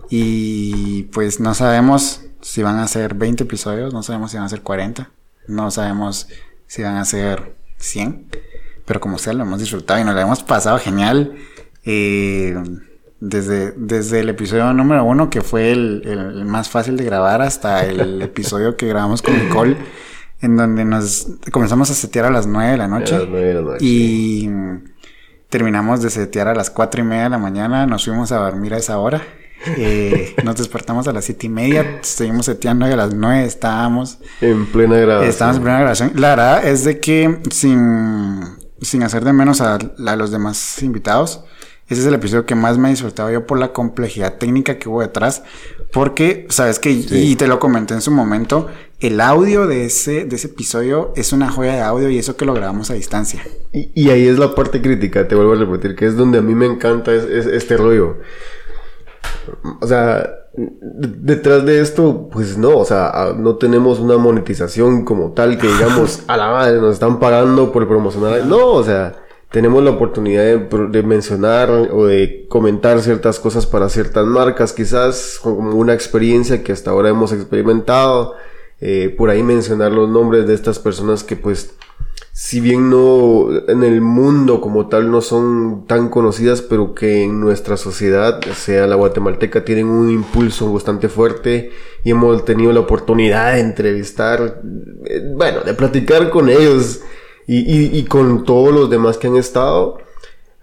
Y 0.10 1.04
pues 1.14 1.40
no 1.40 1.54
sabemos 1.54 2.22
si 2.42 2.64
van 2.64 2.80
a 2.80 2.88
ser 2.88 3.14
20 3.14 3.44
episodios, 3.44 3.94
no 3.94 4.02
sabemos 4.04 4.32
si 4.32 4.38
van 4.38 4.46
a 4.46 4.50
ser 4.50 4.62
40, 4.62 5.10
no 5.48 5.72
sabemos 5.72 6.28
si 6.68 6.82
van 6.84 6.98
a 6.98 7.06
ser 7.06 7.56
100, 7.78 8.28
pero 8.86 9.00
como 9.00 9.18
sea 9.18 9.34
lo 9.34 9.44
hemos 9.44 9.60
disfrutado 9.60 10.00
y 10.00 10.04
nos 10.04 10.16
lo 10.16 10.22
hemos 10.22 10.44
pasado 10.44 10.80
genial. 10.80 11.36
eh, 11.86 12.56
desde, 13.22 13.74
desde 13.74 14.22
el 14.22 14.30
episodio 14.30 14.72
número 14.74 15.04
uno, 15.04 15.30
que 15.30 15.42
fue 15.42 15.72
el, 15.72 16.04
el 16.06 16.46
más 16.46 16.70
fácil 16.70 16.96
de 16.96 17.04
grabar, 17.04 17.42
hasta 17.42 17.86
el 17.86 18.22
episodio 18.22 18.78
que 18.78 18.88
grabamos 18.88 19.22
con 19.22 19.38
Nicole, 19.38 19.76
en 20.42 20.56
donde 20.56 20.86
nos 20.86 21.28
comenzamos 21.52 21.90
a 21.92 21.94
setear 21.94 22.26
a 22.26 22.30
las 22.30 22.48
9 22.48 22.72
de 22.72 22.78
la 22.78 22.88
noche. 22.88 23.16
A 23.16 23.20
las 23.20 23.30
nueve 23.30 23.48
de 23.48 23.54
la 23.56 23.62
noche. 23.62 23.86
Y 23.86 24.50
terminamos 25.50 26.02
de 26.02 26.10
setear 26.10 26.48
a 26.48 26.56
las 26.56 26.70
4 26.70 27.02
y 27.02 27.04
media 27.04 27.24
de 27.24 27.30
la 27.30 27.38
mañana, 27.38 27.86
nos 27.86 28.06
fuimos 28.06 28.32
a 28.32 28.38
dormir 28.38 28.74
a 28.74 28.78
esa 28.78 29.00
hora. 29.00 29.22
Eh, 29.78 30.36
nos 30.44 30.56
despertamos 30.56 31.08
a 31.08 31.14
las 31.14 31.26
siete 31.26 31.48
y 31.48 31.50
media, 31.50 32.00
seguimos 32.02 32.46
seteando 32.46 32.88
y 32.88 32.92
a 32.92 32.96
las 32.96 33.14
9 33.14 33.44
estábamos. 33.46 34.20
En 34.40 34.66
plena 34.68 34.96
grabación. 34.96 35.30
Estamos 35.30 35.56
en 35.58 35.62
primera 35.64 35.80
grabación. 35.82 36.12
La 36.16 36.30
verdad 36.30 36.68
es 36.68 36.86
de 36.86 37.00
que 37.00 37.40
sin, 37.52 38.42
sin 38.82 39.04
hacer 39.04 39.26
de 39.26 39.34
menos 39.34 39.60
a, 39.62 39.76
a 39.76 40.16
los 40.16 40.32
demás 40.32 40.82
invitados, 40.82 41.44
ese 41.90 42.02
es 42.02 42.06
el 42.08 42.14
episodio 42.14 42.46
que 42.46 42.56
más 42.56 42.78
me 42.78 42.88
he 42.88 42.92
disfrutado 42.92 43.30
yo 43.32 43.46
por 43.48 43.60
la 43.60 43.74
complejidad 43.74 44.38
técnica 44.38 44.78
que 44.78 44.88
hubo 44.90 45.02
detrás. 45.02 45.44
Porque, 45.92 46.46
sabes 46.50 46.78
que, 46.80 46.92
y 46.92 47.36
te 47.36 47.48
lo 47.48 47.58
comenté 47.60 47.96
en 47.96 48.02
su 48.02 48.12
momento, 48.12 48.68
el 49.00 49.20
audio 49.22 49.66
de 49.66 49.86
ese, 49.86 50.26
de 50.26 50.36
ese 50.36 50.48
episodio 50.48 51.12
es 51.16 51.34
una 51.34 51.50
joya 51.50 51.74
de 51.74 51.82
audio 51.82 52.10
y 52.10 52.20
eso 52.20 52.38
que 52.38 52.46
lo 52.46 52.54
grabamos 52.54 52.92
a 52.92 52.94
distancia. 52.94 53.42
Y, 53.74 53.90
y 53.96 54.10
ahí 54.12 54.28
es 54.28 54.38
la 54.38 54.54
parte 54.54 54.82
crítica, 54.84 55.28
te 55.28 55.34
vuelvo 55.34 55.54
a 55.54 55.56
repetir, 55.56 55.96
que 55.96 56.06
es 56.06 56.16
donde 56.16 56.38
a 56.38 56.42
mí 56.44 56.54
me 56.54 56.68
encanta 56.68 57.12
es- 57.14 57.24
es- 57.26 57.48
este 57.48 57.76
rollo. 57.76 58.18
O 59.82 59.88
sea, 59.88 60.30
detrás 60.56 61.66
de 61.66 61.82
esto, 61.82 62.30
pues 62.32 62.58
no, 62.58 62.78
o 62.78 62.86
sea, 62.86 63.34
no 63.36 63.56
tenemos 63.56 64.00
una 64.00 64.18
monetización 64.18 65.06
como 65.06 65.32
tal 65.32 65.58
que 65.58 65.68
digamos, 65.68 66.22
a 66.28 66.38
la 66.38 66.52
madre, 66.52 66.80
nos 66.80 66.94
están 66.94 67.20
pagando 67.20 67.72
por 67.72 67.88
promocionar. 67.88 68.46
No, 68.46 68.68
o 68.74 68.84
sea, 68.84 69.16
tenemos 69.52 69.84
la 69.84 69.92
oportunidad 69.92 70.44
de, 70.44 71.04
mencionar 71.04 71.72
o 71.72 72.06
de 72.06 72.46
comentar 72.50 73.02
ciertas 73.02 73.40
cosas 73.40 73.66
para 73.66 73.90
ciertas 73.90 74.26
marcas, 74.26 74.74
quizás 74.74 75.40
como 75.42 75.72
una 75.72 75.94
experiencia 75.94 76.64
que 76.64 76.72
hasta 76.72 76.92
ahora 76.92 77.10
hemos 77.10 77.32
experimentado. 77.32 78.36
Eh, 78.82 79.14
por 79.18 79.30
ahí 79.30 79.44
mencionar 79.44 79.92
los 79.92 80.08
nombres 80.10 80.48
de 80.48 80.54
estas 80.54 80.80
personas 80.80 81.26
que 81.26 81.36
pues 81.36 81.76
si 82.32 82.62
bien 82.62 82.90
no 82.90 83.50
en 83.68 83.84
el 83.84 84.00
mundo 84.00 84.62
como 84.62 84.88
tal 84.88 85.12
no 85.12 85.20
son 85.20 85.86
tan 85.88 86.08
conocidas, 86.08 86.62
pero 86.62 86.96
que 86.96 87.26
en 87.26 87.42
nuestra 87.42 87.76
sociedad, 87.76 88.40
sea 88.56 88.88
la 88.88 88.96
guatemalteca, 88.96 89.66
tienen 89.66 89.88
un 89.88 90.10
impulso 90.10 90.72
bastante 90.72 91.10
fuerte 91.10 91.72
y 92.06 92.12
hemos 92.12 92.46
tenido 92.46 92.72
la 92.72 92.80
oportunidad 92.80 93.56
de 93.56 93.60
entrevistar, 93.60 94.62
eh, 95.04 95.34
bueno, 95.36 95.60
de 95.66 95.74
platicar 95.74 96.30
con 96.30 96.48
ellos 96.48 97.02
y, 97.52 98.04
con 98.06 98.44
todos 98.44 98.74
los 98.74 98.90
demás 98.90 99.18
que 99.18 99.28
han 99.28 99.36
estado. 99.36 99.98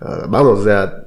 Ah, 0.01 0.27
vamos, 0.29 0.61
o 0.61 0.65
sea, 0.65 1.05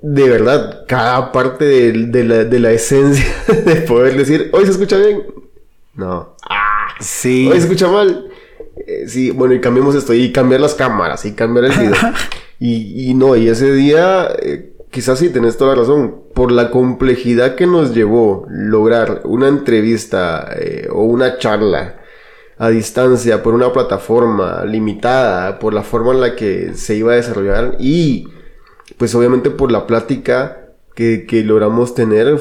de 0.00 0.28
verdad, 0.28 0.84
cada 0.86 1.32
parte 1.32 1.64
de, 1.64 2.24
la, 2.24 2.44
de 2.44 2.58
la 2.58 2.70
esencia 2.72 3.26
de 3.64 3.76
poder 3.82 4.16
decir, 4.16 4.50
hoy 4.52 4.64
se 4.64 4.72
escucha 4.72 4.96
bien. 4.96 5.22
No. 5.94 6.36
Ah, 6.48 6.88
sí. 7.00 7.48
Hoy 7.48 7.58
se 7.58 7.64
escucha 7.64 7.88
mal 7.88 8.30
eh, 8.76 9.04
sí, 9.08 9.30
bueno, 9.30 9.54
y 9.54 9.60
cambiamos 9.60 9.94
esto, 9.94 10.14
y 10.14 10.32
cambiar 10.32 10.60
las 10.60 10.74
cámaras, 10.74 11.24
y 11.24 11.32
cambiar 11.32 11.66
el 11.66 11.72
video. 11.78 11.94
y, 12.58 13.10
y 13.10 13.14
no, 13.14 13.36
y 13.36 13.48
ese 13.48 13.72
día, 13.72 14.28
eh, 14.40 14.74
quizás 14.90 15.18
sí 15.18 15.30
tenés 15.30 15.56
toda 15.56 15.74
la 15.74 15.82
razón, 15.82 16.22
por 16.34 16.50
la 16.50 16.70
complejidad 16.70 17.54
que 17.54 17.66
nos 17.66 17.94
llevó 17.94 18.46
lograr 18.48 19.22
una 19.24 19.48
entrevista 19.48 20.50
eh, 20.56 20.88
o 20.90 21.04
una 21.04 21.38
charla 21.38 22.00
a 22.58 22.68
distancia 22.68 23.42
por 23.42 23.54
una 23.54 23.72
plataforma 23.72 24.64
limitada, 24.64 25.58
por 25.58 25.74
la 25.74 25.82
forma 25.82 26.12
en 26.12 26.20
la 26.20 26.36
que 26.36 26.74
se 26.74 26.94
iba 26.94 27.12
a 27.12 27.16
desarrollar 27.16 27.76
y 27.78 28.28
pues 28.96 29.14
obviamente 29.14 29.50
por 29.50 29.72
la 29.72 29.86
plática 29.86 30.68
que, 30.94 31.26
que 31.26 31.42
logramos 31.42 31.94
tener. 31.94 32.38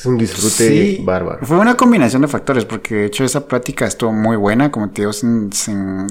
Es 0.00 0.06
un 0.06 0.16
disfrute 0.16 1.02
bárbaro. 1.04 1.44
Fue 1.44 1.58
una 1.58 1.76
combinación 1.76 2.22
de 2.22 2.28
factores, 2.28 2.64
porque 2.64 2.94
de 2.94 3.04
hecho 3.04 3.22
esa 3.22 3.46
plática 3.46 3.84
estuvo 3.84 4.10
muy 4.14 4.34
buena, 4.34 4.72
como 4.72 4.88
te 4.88 5.02
digo, 5.02 5.12
sin, 5.12 5.50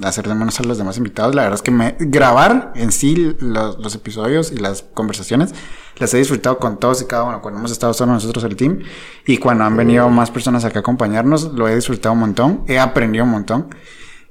hacer 0.04 0.28
de 0.28 0.36
menos 0.36 0.60
a 0.60 0.64
los 0.64 0.78
demás 0.78 0.98
invitados. 0.98 1.34
La 1.34 1.42
verdad 1.42 1.56
es 1.56 1.64
que 1.64 1.72
me, 1.72 1.96
grabar 1.98 2.72
en 2.76 2.92
sí 2.92 3.36
los, 3.40 3.96
episodios 3.96 4.52
y 4.52 4.58
las 4.58 4.84
conversaciones 4.84 5.56
las 5.98 6.14
he 6.14 6.20
disfrutado 6.20 6.60
con 6.60 6.80
todos 6.80 7.02
y 7.02 7.06
cada 7.06 7.24
uno. 7.24 7.42
Cuando 7.42 7.62
hemos 7.62 7.72
estado 7.72 7.92
solo 7.96 8.12
nosotros 8.14 8.44
el 8.44 8.56
team 8.56 8.78
y 9.26 9.38
cuando 9.38 9.64
han 9.64 9.76
venido 9.76 10.08
más 10.10 10.30
personas 10.30 10.66
acá 10.66 10.78
a 10.78 10.82
acompañarnos, 10.82 11.52
lo 11.54 11.68
he 11.68 11.74
disfrutado 11.74 12.14
un 12.14 12.20
montón, 12.20 12.66
he 12.68 12.78
aprendido 12.78 13.26
un 13.26 13.32
montón. 13.32 13.74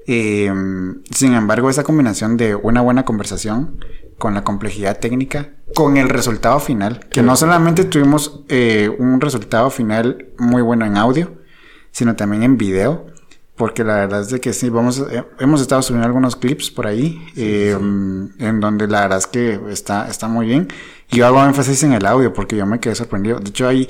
Eh, 0.07 0.53
sin 1.11 1.35
embargo, 1.35 1.69
esa 1.69 1.83
combinación 1.83 2.37
de 2.37 2.55
una 2.55 2.81
buena 2.81 3.05
conversación 3.05 3.81
con 4.19 4.35
la 4.35 4.45
complejidad 4.45 4.99
técnica, 4.99 5.51
con 5.75 5.97
el 5.97 6.09
resultado 6.09 6.59
final, 6.61 7.01
que 7.11 7.23
no 7.23 7.37
solamente 7.37 7.85
tuvimos 7.85 8.45
eh, 8.49 8.95
un 8.99 9.21
resultado 9.21 9.71
final 9.71 10.27
muy 10.39 10.63
bueno 10.63 10.85
en 10.85 10.97
audio, 10.97 11.33
sino 11.93 12.17
también 12.17 12.43
en 12.43 12.59
video, 12.59 13.07
porque 13.57 13.85
la 13.85 13.97
verdad 13.97 14.21
es 14.21 14.31
de 14.31 14.41
que 14.41 14.53
sí, 14.53 14.71
vamos, 14.71 15.05
eh, 15.11 15.25
hemos 15.39 15.61
estado 15.61 15.83
subiendo 15.83 16.07
algunos 16.07 16.37
clips 16.37 16.71
por 16.71 16.87
ahí, 16.87 17.21
eh, 17.37 17.77
en 17.79 18.61
donde 18.61 18.87
la 18.89 19.03
verdad 19.03 19.19
es 19.19 19.27
que 19.27 19.61
está, 19.71 20.09
está 20.09 20.29
muy 20.29 20.47
bien. 20.47 20.69
Y 21.11 21.17
yo 21.17 21.27
hago 21.27 21.43
énfasis 21.45 21.83
en 21.85 21.93
el 21.93 22.05
audio, 22.07 22.33
porque 22.33 22.57
yo 22.57 22.67
me 22.67 22.81
quedé 22.81 22.95
sorprendido. 22.95 23.39
De 23.41 23.51
hecho, 23.51 23.67
ahí 23.67 23.89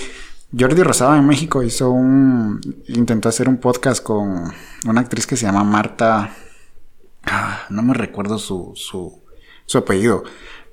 Jordi 0.58 0.82
Rosado 0.82 1.14
en 1.16 1.26
México 1.26 1.62
hizo 1.62 1.90
un, 1.90 2.60
intentó 2.88 3.28
hacer 3.28 3.48
un 3.48 3.58
podcast 3.58 4.02
con 4.02 4.50
una 4.86 5.00
actriz 5.00 5.26
que 5.26 5.36
se 5.36 5.44
llama 5.44 5.64
Marta, 5.64 6.34
ah, 7.24 7.66
no 7.68 7.82
me 7.82 7.92
recuerdo 7.92 8.38
su, 8.38 8.72
su, 8.74 9.20
su 9.68 9.78
apellido. 9.78 10.24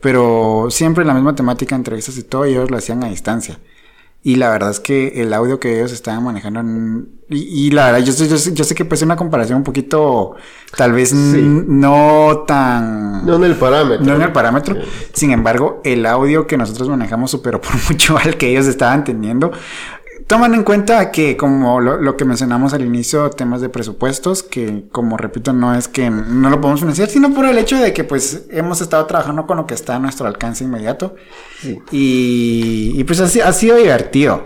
Pero 0.01 0.67
siempre 0.71 1.05
la 1.05 1.13
misma 1.13 1.35
temática, 1.35 1.75
entrevistas 1.75 2.17
y 2.17 2.23
todo, 2.23 2.45
ellos 2.45 2.71
lo 2.71 2.77
hacían 2.77 3.03
a 3.03 3.09
distancia. 3.09 3.59
Y 4.23 4.37
la 4.37 4.49
verdad 4.49 4.71
es 4.71 4.79
que 4.79 5.21
el 5.21 5.31
audio 5.33 5.59
que 5.59 5.77
ellos 5.77 5.91
estaban 5.91 6.23
manejando. 6.23 6.63
Y, 7.29 7.69
la 7.69 7.91
verdad, 7.91 7.99
yo 7.99 8.25
yo 8.25 8.63
sé 8.63 8.73
que 8.73 8.83
pues 8.83 9.03
una 9.03 9.15
comparación 9.15 9.59
un 9.59 9.63
poquito. 9.63 10.35
Tal 10.75 10.93
vez 10.93 11.13
no 11.13 12.43
tan. 12.47 13.23
No 13.23 13.35
en 13.35 13.43
el 13.43 13.55
parámetro. 13.55 14.03
No 14.03 14.15
en 14.15 14.23
el 14.23 14.31
parámetro. 14.31 14.77
Sin 15.13 15.29
embargo, 15.29 15.79
el 15.83 16.07
audio 16.07 16.47
que 16.47 16.57
nosotros 16.57 16.89
manejamos 16.89 17.29
superó 17.29 17.61
por 17.61 17.73
mucho 17.89 18.17
al 18.17 18.35
que 18.35 18.49
ellos 18.49 18.65
estaban 18.65 19.03
teniendo 19.03 19.51
toman 20.27 20.55
en 20.55 20.63
cuenta 20.63 21.11
que, 21.11 21.37
como 21.37 21.79
lo, 21.79 22.17
que 22.17 22.25
mencionamos 22.25 22.73
al 22.73 22.83
inicio, 22.83 23.29
temas 23.29 23.61
de 23.61 23.69
presupuestos, 23.69 24.41
que 24.41 24.85
como 24.91 25.17
repito, 25.17 25.53
no 25.53 25.75
es 25.75 25.87
que 25.87 26.09
no 26.09 26.49
lo 26.49 26.59
podemos 26.61 26.79
financiar, 26.79 27.09
sino 27.09 27.33
por 27.33 27.45
el 27.45 27.57
hecho 27.57 27.77
de 27.77 27.93
que 27.93 28.03
pues 28.03 28.45
hemos 28.49 28.81
estado 28.81 29.05
trabajando 29.05 29.45
con 29.45 29.57
lo 29.57 29.67
que 29.67 29.75
está 29.75 29.95
a 29.95 29.99
nuestro 29.99 30.27
alcance 30.27 30.63
inmediato. 30.63 31.15
Y, 31.91 33.03
pues 33.03 33.19
así, 33.19 33.39
ha 33.39 33.53
sido 33.53 33.77
divertido. 33.77 34.43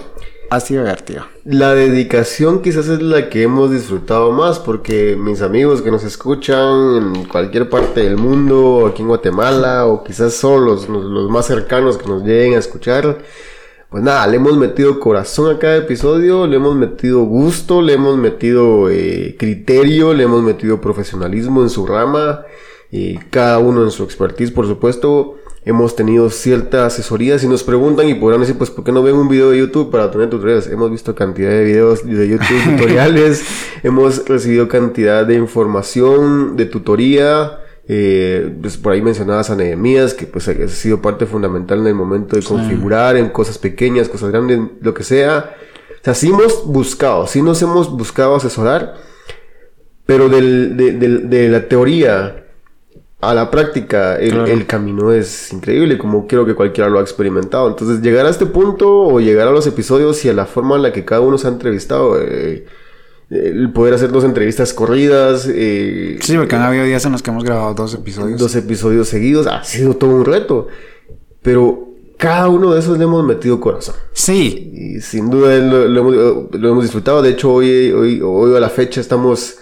Ha 0.52 0.60
sido 0.60 0.82
divertido. 0.82 1.26
La 1.44 1.76
dedicación 1.76 2.64
quizás 2.64 2.88
es 2.88 3.04
la 3.04 3.30
que 3.30 3.44
hemos 3.44 3.70
disfrutado 3.70 4.32
más 4.32 4.58
porque 4.58 5.16
mis 5.16 5.44
amigos 5.44 5.84
que 5.84 5.92
nos 5.92 6.04
escuchan 6.04 7.16
en 7.16 7.26
cualquier 7.26 7.70
parte 7.70 8.02
del 8.02 8.18
mundo, 8.18 8.88
aquí 8.88 9.04
en 9.04 9.10
Guatemala, 9.10 9.86
o 9.86 10.04
quizás 10.04 10.34
son 10.34 10.66
los, 10.66 10.90
los 10.90 11.30
más 11.30 11.46
cercanos 11.46 12.00
que 12.00 12.08
nos 12.08 12.24
lleguen 12.24 12.56
a 12.56 12.60
escuchar, 12.60 13.20
pues 13.90 14.04
nada, 14.04 14.28
le 14.28 14.36
hemos 14.36 14.56
metido 14.56 15.00
corazón 15.00 15.56
a 15.56 15.58
cada 15.58 15.78
episodio, 15.78 16.46
le 16.46 16.58
hemos 16.58 16.76
metido 16.76 17.24
gusto, 17.24 17.82
le 17.82 17.94
hemos 17.94 18.18
metido 18.18 18.90
eh, 18.90 19.36
criterio, 19.40 20.14
le 20.14 20.24
hemos 20.24 20.44
metido 20.44 20.80
profesionalismo 20.80 21.64
en 21.64 21.70
su 21.70 21.88
rama, 21.88 22.46
y 22.92 23.18
cada 23.18 23.58
uno 23.60 23.84
en 23.84 23.92
su 23.92 24.04
expertise, 24.04 24.52
por 24.52 24.68
supuesto. 24.68 25.36
Hemos 25.66 25.96
tenido 25.96 26.30
cierta 26.30 26.86
asesoría. 26.86 27.38
Si 27.38 27.48
nos 27.48 27.64
preguntan 27.64 28.08
y 28.08 28.14
podrán 28.16 28.40
decir, 28.40 28.58
pues, 28.58 28.72
¿por 28.72 28.84
qué 28.84 28.92
no 28.92 29.04
ven 29.04 29.16
un 29.16 29.28
video 29.28 29.52
de 29.52 29.60
YouTube 29.60 29.92
para 29.92 30.10
tener 30.10 30.30
tutoriales? 30.30 30.68
Hemos 30.68 30.90
visto 30.90 31.14
cantidad 31.14 31.50
de 31.50 31.64
videos 31.64 32.06
de 32.06 32.28
YouTube 32.28 32.64
tutoriales. 32.78 33.44
hemos 33.84 34.26
recibido 34.28 34.68
cantidad 34.68 35.26
de 35.26 35.36
información, 35.36 36.56
de 36.56 36.66
tutoría. 36.66 37.60
Eh, 37.92 38.56
pues 38.62 38.78
por 38.78 38.94
ahí 38.94 39.02
mencionabas 39.02 39.50
a 39.50 39.56
Nehemías, 39.56 40.14
que 40.14 40.28
pues 40.28 40.48
ha 40.48 40.68
sido 40.68 41.02
parte 41.02 41.26
fundamental 41.26 41.80
en 41.80 41.88
el 41.88 41.96
momento 41.96 42.36
de 42.36 42.44
configurar 42.44 43.18
en 43.18 43.30
cosas 43.30 43.58
pequeñas, 43.58 44.08
cosas 44.08 44.30
grandes, 44.30 44.60
lo 44.80 44.94
que 44.94 45.04
sea. 45.04 45.56
O 46.00 46.04
sea, 46.04 46.14
sí 46.14 46.30
hemos 46.30 46.68
buscado, 46.68 47.26
sí 47.26 47.42
nos 47.42 47.60
hemos 47.64 47.90
buscado 47.90 48.36
asesorar, 48.36 48.96
pero 50.06 50.30
del, 50.30 50.78
de, 50.78 51.50
la 51.50 51.68
teoría 51.68 52.46
a 53.22 53.34
la 53.34 53.50
práctica, 53.50 54.18
el, 54.18 54.68
camino 54.68 55.12
es 55.12 55.52
increíble, 55.52 55.98
como 55.98 56.28
quiero 56.28 56.46
que 56.46 56.54
cualquiera 56.54 56.92
lo 56.92 57.00
ha 57.00 57.02
experimentado. 57.02 57.70
Entonces, 57.70 58.04
llegar 58.04 58.28
a 58.28 58.30
este 58.30 58.46
punto 58.46 58.88
o 58.88 59.20
llegar 59.20 59.48
a 59.48 59.52
los 59.52 59.66
episodios 59.66 60.24
y 60.26 60.30
a 60.30 60.34
la 60.34 60.46
forma 60.46 60.76
en 60.76 60.84
la 60.84 60.94
que 60.94 61.06
cada 61.06 61.22
uno 61.22 61.40
se 61.40 61.48
ha 61.48 61.50
entrevistado, 61.50 62.22
eh, 62.22 62.68
el 63.30 63.72
poder 63.72 63.94
hacer 63.94 64.12
dos 64.12 64.24
entrevistas 64.24 64.74
corridas. 64.74 65.48
Eh, 65.50 66.18
sí, 66.22 66.36
porque 66.36 66.56
han 66.56 66.64
habido 66.64 66.86
días 66.86 67.06
en 67.06 67.12
los 67.12 67.22
que 67.22 67.30
hemos 67.30 67.44
grabado 67.44 67.74
dos 67.74 67.94
episodios. 67.94 68.40
Dos 68.40 68.56
episodios 68.56 69.08
seguidos. 69.08 69.48
Ha 69.48 69.64
sido 69.64 69.96
todo 69.96 70.12
un 70.12 70.26
reto. 70.26 70.68
Pero 71.42 71.90
cada 72.18 72.50
uno 72.50 72.74
de 72.74 72.80
esos 72.80 72.98
le 72.98 73.04
hemos 73.04 73.24
metido 73.24 73.60
corazón. 73.60 73.96
Sí. 74.14 74.72
Y 74.74 75.02
sin 75.02 75.30
duda 75.30 75.58
lo, 75.58 75.86
hemos, 76.70 76.84
disfrutado. 76.84 77.22
De 77.22 77.30
hecho, 77.30 77.54
hoy, 77.54 77.92
hoy, 77.92 78.22
hoy 78.22 78.56
a 78.56 78.60
la 78.60 78.70
fecha 78.70 79.00
estamos 79.00 79.58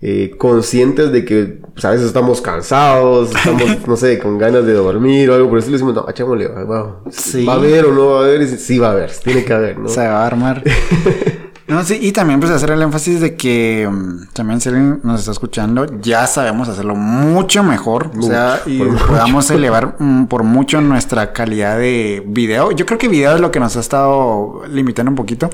eh, 0.00 0.34
conscientes 0.38 1.10
de 1.10 1.24
que 1.24 1.58
pues, 1.74 1.84
a 1.84 1.90
veces 1.90 2.06
estamos 2.06 2.40
cansados, 2.40 3.34
estamos, 3.34 3.64
no 3.88 3.96
sé, 3.96 4.20
con 4.20 4.38
ganas 4.38 4.64
de 4.64 4.74
dormir 4.74 5.28
o 5.28 5.34
algo 5.34 5.48
por 5.48 5.58
eso. 5.58 5.66
Le 5.66 5.72
decimos, 5.72 5.94
no, 5.94 6.08
echémosle, 6.08 6.46
va, 6.46 6.62
va, 6.62 7.02
va 7.46 7.52
a 7.52 7.56
haber 7.56 7.84
o 7.84 7.92
no 7.92 8.06
va 8.10 8.20
a 8.20 8.24
haber. 8.24 8.46
sí 8.46 8.78
va 8.78 8.88
a 8.88 8.92
haber, 8.92 9.10
tiene 9.10 9.44
que 9.44 9.52
haber, 9.52 9.78
¿no? 9.78 9.88
Se 9.88 10.00
va 10.00 10.22
a 10.22 10.26
armar. 10.26 10.62
No, 11.68 11.84
sí, 11.84 11.98
y 12.00 12.12
también 12.12 12.40
pues 12.40 12.50
hacer 12.50 12.70
el 12.70 12.80
énfasis 12.80 13.20
de 13.20 13.36
que 13.36 13.86
mm, 13.90 14.28
también 14.32 14.58
si 14.58 14.70
alguien 14.70 15.00
nos 15.02 15.20
está 15.20 15.32
escuchando, 15.32 15.84
ya 16.00 16.26
sabemos 16.26 16.66
hacerlo 16.68 16.94
mucho 16.94 17.62
mejor. 17.62 18.10
o 18.18 18.22
sea, 18.22 18.62
y 18.64 18.78
podamos 18.78 19.50
elevar 19.50 19.96
mm, 19.98 20.26
por 20.26 20.44
mucho 20.44 20.80
nuestra 20.80 21.34
calidad 21.34 21.78
de 21.78 22.22
video. 22.26 22.72
Yo 22.72 22.86
creo 22.86 22.98
que 22.98 23.08
video 23.08 23.34
es 23.34 23.40
lo 23.42 23.50
que 23.50 23.60
nos 23.60 23.76
ha 23.76 23.80
estado 23.80 24.62
limitando 24.70 25.10
un 25.10 25.16
poquito. 25.16 25.50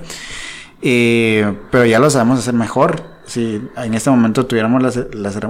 Eh, 0.83 1.53
pero 1.73 1.85
ya 1.85 1.99
lo 1.99 2.09
sabemos 2.11 2.39
hacer 2.39 2.55
mejor. 2.55 3.03
Si 3.27 3.61
en 3.77 3.95
este 3.95 4.11
momento 4.11 4.47
tuviéramos 4.47 4.97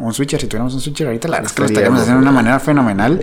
un 0.00 0.14
switcher, 0.14 0.40
si 0.40 0.46
tuviéramos 0.46 0.72
un 0.72 0.80
switcher 0.80 1.08
ahorita, 1.08 1.28
la 1.28 1.38
verdad 1.38 1.50
es 1.50 1.54
que 1.54 1.60
lo 1.60 1.66
estaríamos 1.66 2.00
haciendo 2.00 2.20
de 2.20 2.28
una 2.28 2.32
manera 2.32 2.58
fenomenal. 2.58 3.22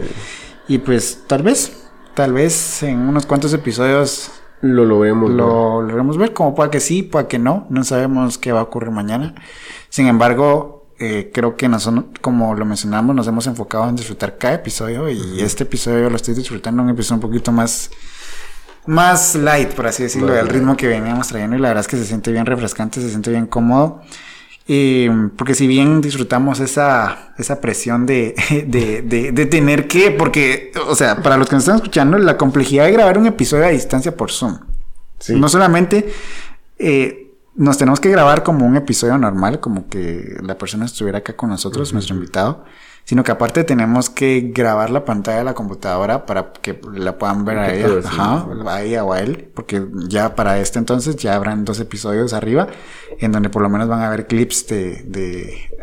Y 0.67 0.77
pues 0.77 1.23
tal 1.25 1.41
vez, 1.41 1.71
tal 2.13 2.33
vez 2.33 2.83
en 2.83 2.99
unos 2.99 3.25
cuantos 3.25 3.51
episodios 3.53 4.29
lo 4.61 4.85
logremos 4.85 5.29
lo 5.31 5.79
ver. 5.79 5.89
logremos 5.89 6.17
ver, 6.17 6.33
como 6.33 6.55
pueda 6.55 6.69
que 6.69 6.79
sí, 6.79 7.03
pueda 7.03 7.27
que 7.27 7.39
no, 7.39 7.67
no 7.69 7.83
sabemos 7.83 8.37
qué 8.37 8.51
va 8.51 8.59
a 8.59 8.63
ocurrir 8.63 8.91
mañana. 8.91 9.35
Sin 9.89 10.07
embargo, 10.07 10.87
eh, 10.99 11.31
creo 11.33 11.55
que 11.55 11.67
nosotros, 11.67 12.05
como 12.21 12.53
lo 12.53 12.65
mencionamos, 12.65 13.15
nos 13.15 13.27
hemos 13.27 13.47
enfocado 13.47 13.89
en 13.89 13.95
disfrutar 13.95 14.37
cada 14.37 14.55
episodio 14.55 15.09
y 15.09 15.41
este 15.41 15.63
episodio 15.63 16.09
lo 16.09 16.15
estoy 16.15 16.35
disfrutando, 16.35 16.83
un 16.83 16.89
episodio 16.89 17.15
un 17.15 17.21
poquito 17.21 17.51
más 17.51 17.89
más 18.85 19.35
light, 19.35 19.69
por 19.73 19.87
así 19.87 20.03
decirlo, 20.03 20.33
del 20.33 20.47
ritmo 20.47 20.75
que 20.75 20.87
veníamos 20.87 21.27
trayendo 21.27 21.55
y 21.55 21.59
la 21.59 21.69
verdad 21.69 21.81
es 21.81 21.87
que 21.87 21.97
se 21.97 22.05
siente 22.05 22.31
bien 22.31 22.45
refrescante, 22.45 23.01
se 23.01 23.09
siente 23.09 23.29
bien 23.29 23.45
cómodo. 23.45 24.01
Porque 25.35 25.55
si 25.55 25.67
bien 25.67 26.01
disfrutamos 26.01 26.59
esa, 26.59 27.33
esa 27.37 27.59
presión 27.59 28.05
de, 28.05 28.35
de, 28.67 29.31
de, 29.31 29.45
tener 29.45 29.87
que, 29.87 30.11
porque, 30.11 30.71
o 30.87 30.95
sea, 30.95 31.21
para 31.21 31.37
los 31.37 31.49
que 31.49 31.55
nos 31.55 31.63
están 31.63 31.77
escuchando, 31.77 32.17
la 32.17 32.37
complejidad 32.37 32.85
de 32.85 32.91
grabar 32.91 33.17
un 33.17 33.25
episodio 33.25 33.65
a 33.65 33.69
distancia 33.69 34.15
por 34.15 34.31
Zoom. 34.31 34.59
No 35.29 35.49
solamente 35.49 36.11
eh, 36.79 37.35
nos 37.55 37.77
tenemos 37.77 37.99
que 37.99 38.09
grabar 38.09 38.43
como 38.43 38.65
un 38.65 38.75
episodio 38.75 39.17
normal, 39.17 39.59
como 39.59 39.87
que 39.87 40.37
la 40.41 40.57
persona 40.57 40.85
estuviera 40.85 41.19
acá 41.19 41.35
con 41.35 41.49
nosotros, 41.49 41.93
nuestro 41.93 42.15
invitado, 42.15 42.65
sino 43.03 43.23
que 43.23 43.31
aparte 43.31 43.63
tenemos 43.63 44.09
que 44.09 44.51
grabar 44.53 44.89
la 44.89 45.03
pantalla 45.03 45.39
de 45.39 45.43
la 45.43 45.53
computadora 45.53 46.25
para 46.25 46.53
que 46.53 46.79
la 46.93 47.17
puedan 47.17 47.43
ver 47.43 47.57
a 47.57 47.73
ella, 47.73 47.87
ajá, 48.05 48.47
a 48.67 48.81
ella 48.81 49.03
o 49.03 49.13
a 49.13 49.19
él, 49.19 49.49
porque 49.53 49.85
ya 50.07 50.35
para 50.35 50.59
este 50.59 50.79
entonces 50.79 51.15
ya 51.17 51.35
habrán 51.35 51.65
dos 51.65 51.79
episodios 51.79 52.33
arriba, 52.33 52.67
en 53.19 53.31
donde 53.31 53.49
por 53.49 53.61
lo 53.61 53.69
menos 53.69 53.87
van 53.87 54.01
a 54.01 54.09
ver 54.09 54.27
clips 54.27 54.67
de, 54.67 55.03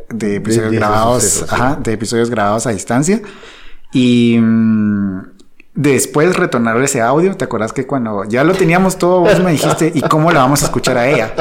de, 0.09 0.37
episodios 0.37 0.73
grabados, 0.73 1.45
ajá, 1.49 1.77
de 1.77 1.93
episodios 1.93 2.31
grabados 2.31 2.67
a 2.67 2.71
distancia. 2.71 3.21
Y 3.93 4.39
mm, 4.41 5.21
después 5.75 6.37
retornar 6.37 6.81
ese 6.83 7.01
audio, 7.01 7.37
¿te 7.37 7.45
acuerdas 7.45 7.73
que 7.73 7.87
cuando 7.87 8.25
ya 8.25 8.45
lo 8.45 8.55
teníamos 8.55 8.97
todo, 8.97 9.21
vos 9.21 9.41
me 9.41 9.53
dijiste, 9.53 9.93
¿y 9.95 10.01
cómo 10.03 10.33
la 10.33 10.41
vamos 10.41 10.63
a 10.63 10.67
escuchar 10.67 10.97
a 10.97 11.09
ella? 11.09 11.35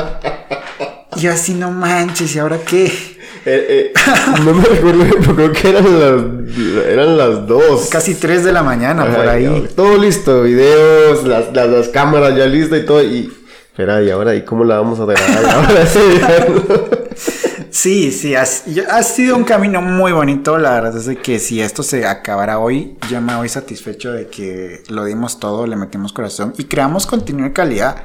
Y 1.16 1.28
así, 1.28 1.54
no 1.54 1.72
manches, 1.72 2.36
¿y 2.36 2.40
ahora 2.40 2.60
qué? 2.60 3.17
Eh, 3.50 3.94
eh, 3.94 3.94
no 4.44 4.54
me 4.54 4.62
recuerdo, 4.62 5.06
pero 5.22 5.36
creo 5.36 5.52
que 5.54 5.70
eran 5.70 6.00
las, 6.00 6.86
eran 6.86 7.18
las 7.18 7.48
dos. 7.48 7.88
Casi 7.90 8.16
tres 8.16 8.44
de 8.44 8.52
la 8.52 8.62
mañana, 8.62 9.06
por 9.06 9.26
ahí. 9.26 9.70
todo 9.74 9.98
listo, 9.98 10.42
videos, 10.42 11.26
las, 11.26 11.54
las, 11.54 11.88
cámaras 11.88 12.36
ya 12.36 12.46
listas 12.46 12.80
y 12.80 12.86
todo. 12.86 13.02
Y, 13.02 13.32
espera, 13.72 14.04
¿y 14.04 14.10
ahora? 14.10 14.36
¿Y 14.36 14.42
cómo 14.42 14.66
la 14.66 14.80
vamos 14.80 15.00
a 15.00 15.06
grabar? 15.06 15.66
sí, 17.78 18.12
sí, 18.12 18.36
ha, 18.36 18.42
ha, 18.42 19.04
sido 19.04 19.38
un 19.38 19.44
camino 19.44 19.82
muy 19.82 20.12
bonito. 20.12 20.58
La 20.58 20.72
verdad 20.72 20.96
es 20.96 21.18
que 21.20 21.40
si 21.40 21.62
esto 21.62 21.84
se 21.84 22.08
acabara 22.08 22.60
hoy, 22.60 22.98
yo 23.10 23.22
me 23.22 23.36
voy 23.36 23.50
satisfecho 23.50 24.12
de 24.12 24.28
que 24.28 24.84
lo 24.90 25.06
dimos 25.06 25.40
todo, 25.40 25.68
le 25.68 25.76
metimos 25.76 26.12
corazón 26.12 26.54
y 26.58 26.64
creamos 26.64 27.06
contenido 27.06 27.48
de 27.48 27.54
calidad. 27.54 28.04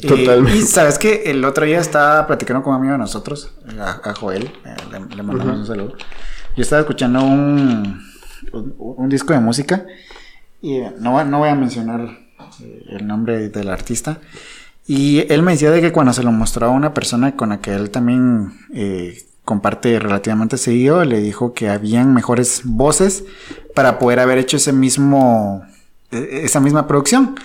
Totalmente. 0.00 0.58
y 0.58 0.62
sabes 0.62 0.98
que 0.98 1.22
el 1.26 1.44
otro 1.44 1.64
día 1.64 1.78
estaba 1.78 2.26
platicando 2.26 2.62
con 2.62 2.74
un 2.74 2.80
amigo 2.80 2.92
de 2.92 2.98
nosotros, 2.98 3.54
a, 3.78 4.14
Joel, 4.14 4.44
eh, 4.64 4.76
le, 4.90 5.22
mandamos 5.22 5.58
un 5.58 5.66
saludo. 5.66 5.96
Yo 6.56 6.62
estaba 6.62 6.80
escuchando 6.80 7.22
un, 7.22 8.02
un, 8.52 9.08
disco 9.08 9.32
de 9.32 9.40
música 9.40 9.86
y 10.60 10.78
eh, 10.78 10.92
no, 10.98 11.24
no 11.24 11.38
voy 11.38 11.48
a 11.48 11.54
mencionar 11.54 12.00
eh, 12.60 12.84
el 12.90 13.06
nombre 13.06 13.48
del 13.48 13.68
artista. 13.68 14.20
Y 14.86 15.32
él 15.32 15.42
me 15.42 15.52
decía 15.52 15.70
de 15.70 15.80
que 15.80 15.92
cuando 15.92 16.12
se 16.12 16.22
lo 16.22 16.32
mostró 16.32 16.66
a 16.66 16.70
una 16.70 16.92
persona 16.92 17.36
con 17.36 17.50
la 17.50 17.60
que 17.60 17.72
él 17.72 17.90
también 17.90 18.52
comparte 19.44 19.98
relativamente 19.98 20.56
seguido, 20.56 21.04
le 21.04 21.20
dijo 21.20 21.52
que 21.52 21.68
habían 21.68 22.14
mejores 22.14 22.62
voces 22.64 23.24
para 23.74 23.98
poder 23.98 24.20
haber 24.20 24.38
hecho 24.38 24.56
ese 24.56 24.72
mismo, 24.72 25.64
e, 26.10 26.42
esa 26.44 26.60
misma 26.60 26.86
producción. 26.86 27.36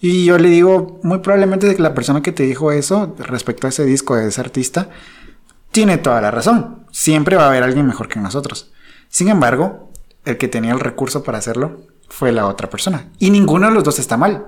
Y 0.00 0.24
yo 0.24 0.38
le 0.38 0.48
digo, 0.48 1.00
muy 1.02 1.18
probablemente 1.18 1.78
la 1.78 1.94
persona 1.94 2.22
que 2.22 2.32
te 2.32 2.42
dijo 2.42 2.72
eso 2.72 3.14
respecto 3.18 3.66
a 3.66 3.70
ese 3.70 3.84
disco 3.84 4.16
de 4.16 4.28
ese 4.28 4.40
artista, 4.40 4.88
tiene 5.70 5.98
toda 5.98 6.20
la 6.20 6.30
razón. 6.30 6.86
Siempre 6.90 7.36
va 7.36 7.44
a 7.44 7.48
haber 7.48 7.62
alguien 7.62 7.86
mejor 7.86 8.08
que 8.08 8.18
nosotros. 8.18 8.72
Sin 9.08 9.28
embargo, 9.28 9.90
el 10.24 10.38
que 10.38 10.48
tenía 10.48 10.72
el 10.72 10.80
recurso 10.80 11.22
para 11.22 11.38
hacerlo 11.38 11.86
fue 12.08 12.32
la 12.32 12.46
otra 12.46 12.68
persona. 12.68 13.08
Y 13.18 13.30
ninguno 13.30 13.68
de 13.68 13.74
los 13.74 13.84
dos 13.84 13.98
está 13.98 14.16
mal. 14.16 14.46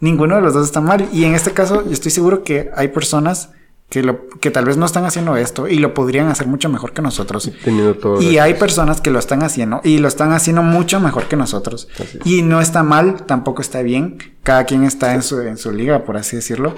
Ninguno 0.00 0.36
de 0.36 0.42
los 0.42 0.54
dos 0.54 0.66
está 0.66 0.80
mal. 0.80 1.08
Y 1.12 1.24
en 1.24 1.34
este 1.34 1.52
caso, 1.52 1.84
yo 1.84 1.92
estoy 1.92 2.10
seguro 2.10 2.42
que 2.42 2.70
hay 2.74 2.88
personas 2.88 3.50
que, 3.90 4.02
lo, 4.04 4.28
que 4.28 4.50
tal 4.50 4.64
vez 4.64 4.76
no 4.76 4.86
están 4.86 5.04
haciendo 5.04 5.36
esto 5.36 5.66
y 5.66 5.78
lo 5.78 5.94
podrían 5.94 6.28
hacer 6.28 6.46
mucho 6.46 6.68
mejor 6.68 6.92
que 6.92 7.02
nosotros. 7.02 7.50
y 8.20 8.38
hay 8.38 8.54
personas 8.54 9.00
que 9.00 9.10
lo 9.10 9.18
están 9.18 9.42
haciendo 9.42 9.80
y 9.82 9.98
lo 9.98 10.06
están 10.06 10.32
haciendo 10.32 10.62
mucho 10.62 11.00
mejor 11.00 11.24
que 11.24 11.36
nosotros. 11.36 11.88
Y 12.24 12.42
no 12.42 12.60
está 12.60 12.82
mal, 12.82 13.26
tampoco 13.26 13.60
está 13.60 13.82
bien. 13.82 14.18
Cada 14.44 14.64
quien 14.64 14.84
está 14.84 15.14
en 15.14 15.22
su, 15.22 15.40
en 15.40 15.58
su 15.58 15.72
liga, 15.72 16.04
por 16.04 16.16
así 16.16 16.36
decirlo. 16.36 16.74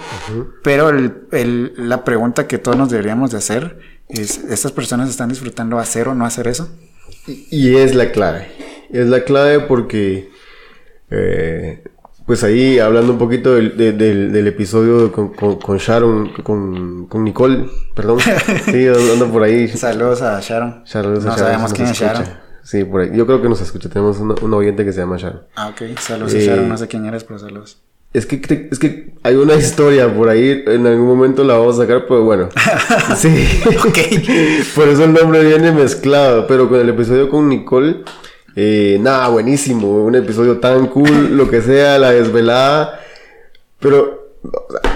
Pero 0.65 0.89
el, 0.89 1.29
el, 1.33 1.75
la 1.77 2.03
pregunta 2.03 2.49
que 2.49 2.59
todos 2.59 2.79
nos 2.79 2.91
deberíamos 2.91 3.31
de 3.31 3.39
hacer 3.39 3.79
es, 4.09 4.39
¿estas 4.39 4.73
personas 4.73 5.11
están 5.11 5.29
disfrutando 5.29 5.79
hacer 5.79 6.09
o 6.09 6.15
no 6.15 6.25
hacer 6.25 6.49
eso? 6.49 6.71
Y, 7.27 7.77
es 7.77 7.95
la 7.95 8.11
clave. 8.11 8.49
Es 8.91 9.07
la 9.07 9.23
clave 9.25 9.61
porque... 9.61 10.31
Eh, 11.11 11.85
pues 12.27 12.45
ahí 12.45 12.79
hablando 12.79 13.13
un 13.13 13.19
poquito 13.19 13.55
del, 13.55 13.77
del, 13.77 14.47
episodio 14.47 15.11
con, 15.13 15.31
con, 15.33 15.79
Sharon, 15.79 16.33
con, 16.43 17.07
con, 17.07 17.25
Nicole, 17.25 17.69
perdón. 17.95 18.19
Sí, 18.65 18.87
ando 19.13 19.31
por 19.31 19.43
ahí. 19.43 19.69
Saludos 19.69 20.23
a 20.23 20.41
Sharon. 20.41 20.83
Saludos 20.85 21.25
no 21.25 21.37
sabemos 21.37 21.73
quién 21.73 21.89
es 21.89 21.99
Sharon. 21.99 22.25
Sí, 22.63 22.85
por 22.85 23.03
ahí. 23.03 23.11
Yo 23.15 23.27
creo 23.27 23.43
que 23.43 23.49
nos 23.49 23.61
escucha. 23.61 23.89
Tenemos 23.89 24.19
un, 24.19 24.55
oyente 24.55 24.85
que 24.85 24.93
se 24.93 25.01
llama 25.01 25.17
Sharon. 25.17 25.43
Ah, 25.57 25.69
ok. 25.69 25.99
Saludos 25.99 26.35
a 26.35 26.39
Sharon. 26.39 26.69
No 26.69 26.77
sé 26.77 26.89
quién 26.89 27.05
eres, 27.07 27.25
pero 27.25 27.39
saludos. 27.39 27.79
Es 28.13 28.27
que, 28.27 28.69
es 28.71 28.79
que 28.79 29.15
hay 29.23 29.37
una 29.37 29.55
historia 29.55 30.15
por 30.15 30.29
ahí, 30.29 30.65
en 30.67 30.87
algún 30.87 31.07
momento 31.07 31.45
la 31.45 31.55
vamos 31.57 31.79
a 31.79 31.83
sacar, 31.83 32.05
pero 32.07 32.25
bueno. 32.25 32.51
sí. 33.17 33.63
ok. 33.67 33.99
por 34.75 34.89
eso 34.89 35.05
el 35.05 35.15
nombre 35.15 35.43
viene 35.45 35.73
mezclado. 35.73 36.47
Pero 36.47 36.69
con 36.69 36.79
el 36.79 36.91
episodio 36.91 37.31
con 37.31 37.49
Nicole, 37.49 38.05
eh, 38.55 38.99
nada, 39.01 39.29
buenísimo, 39.29 40.05
un 40.05 40.15
episodio 40.15 40.59
tan 40.59 40.87
cool, 40.89 41.37
lo 41.37 41.49
que 41.51 41.63
sea, 41.63 41.99
la 41.99 42.11
desvelada. 42.13 43.01
Pero, 43.81 44.37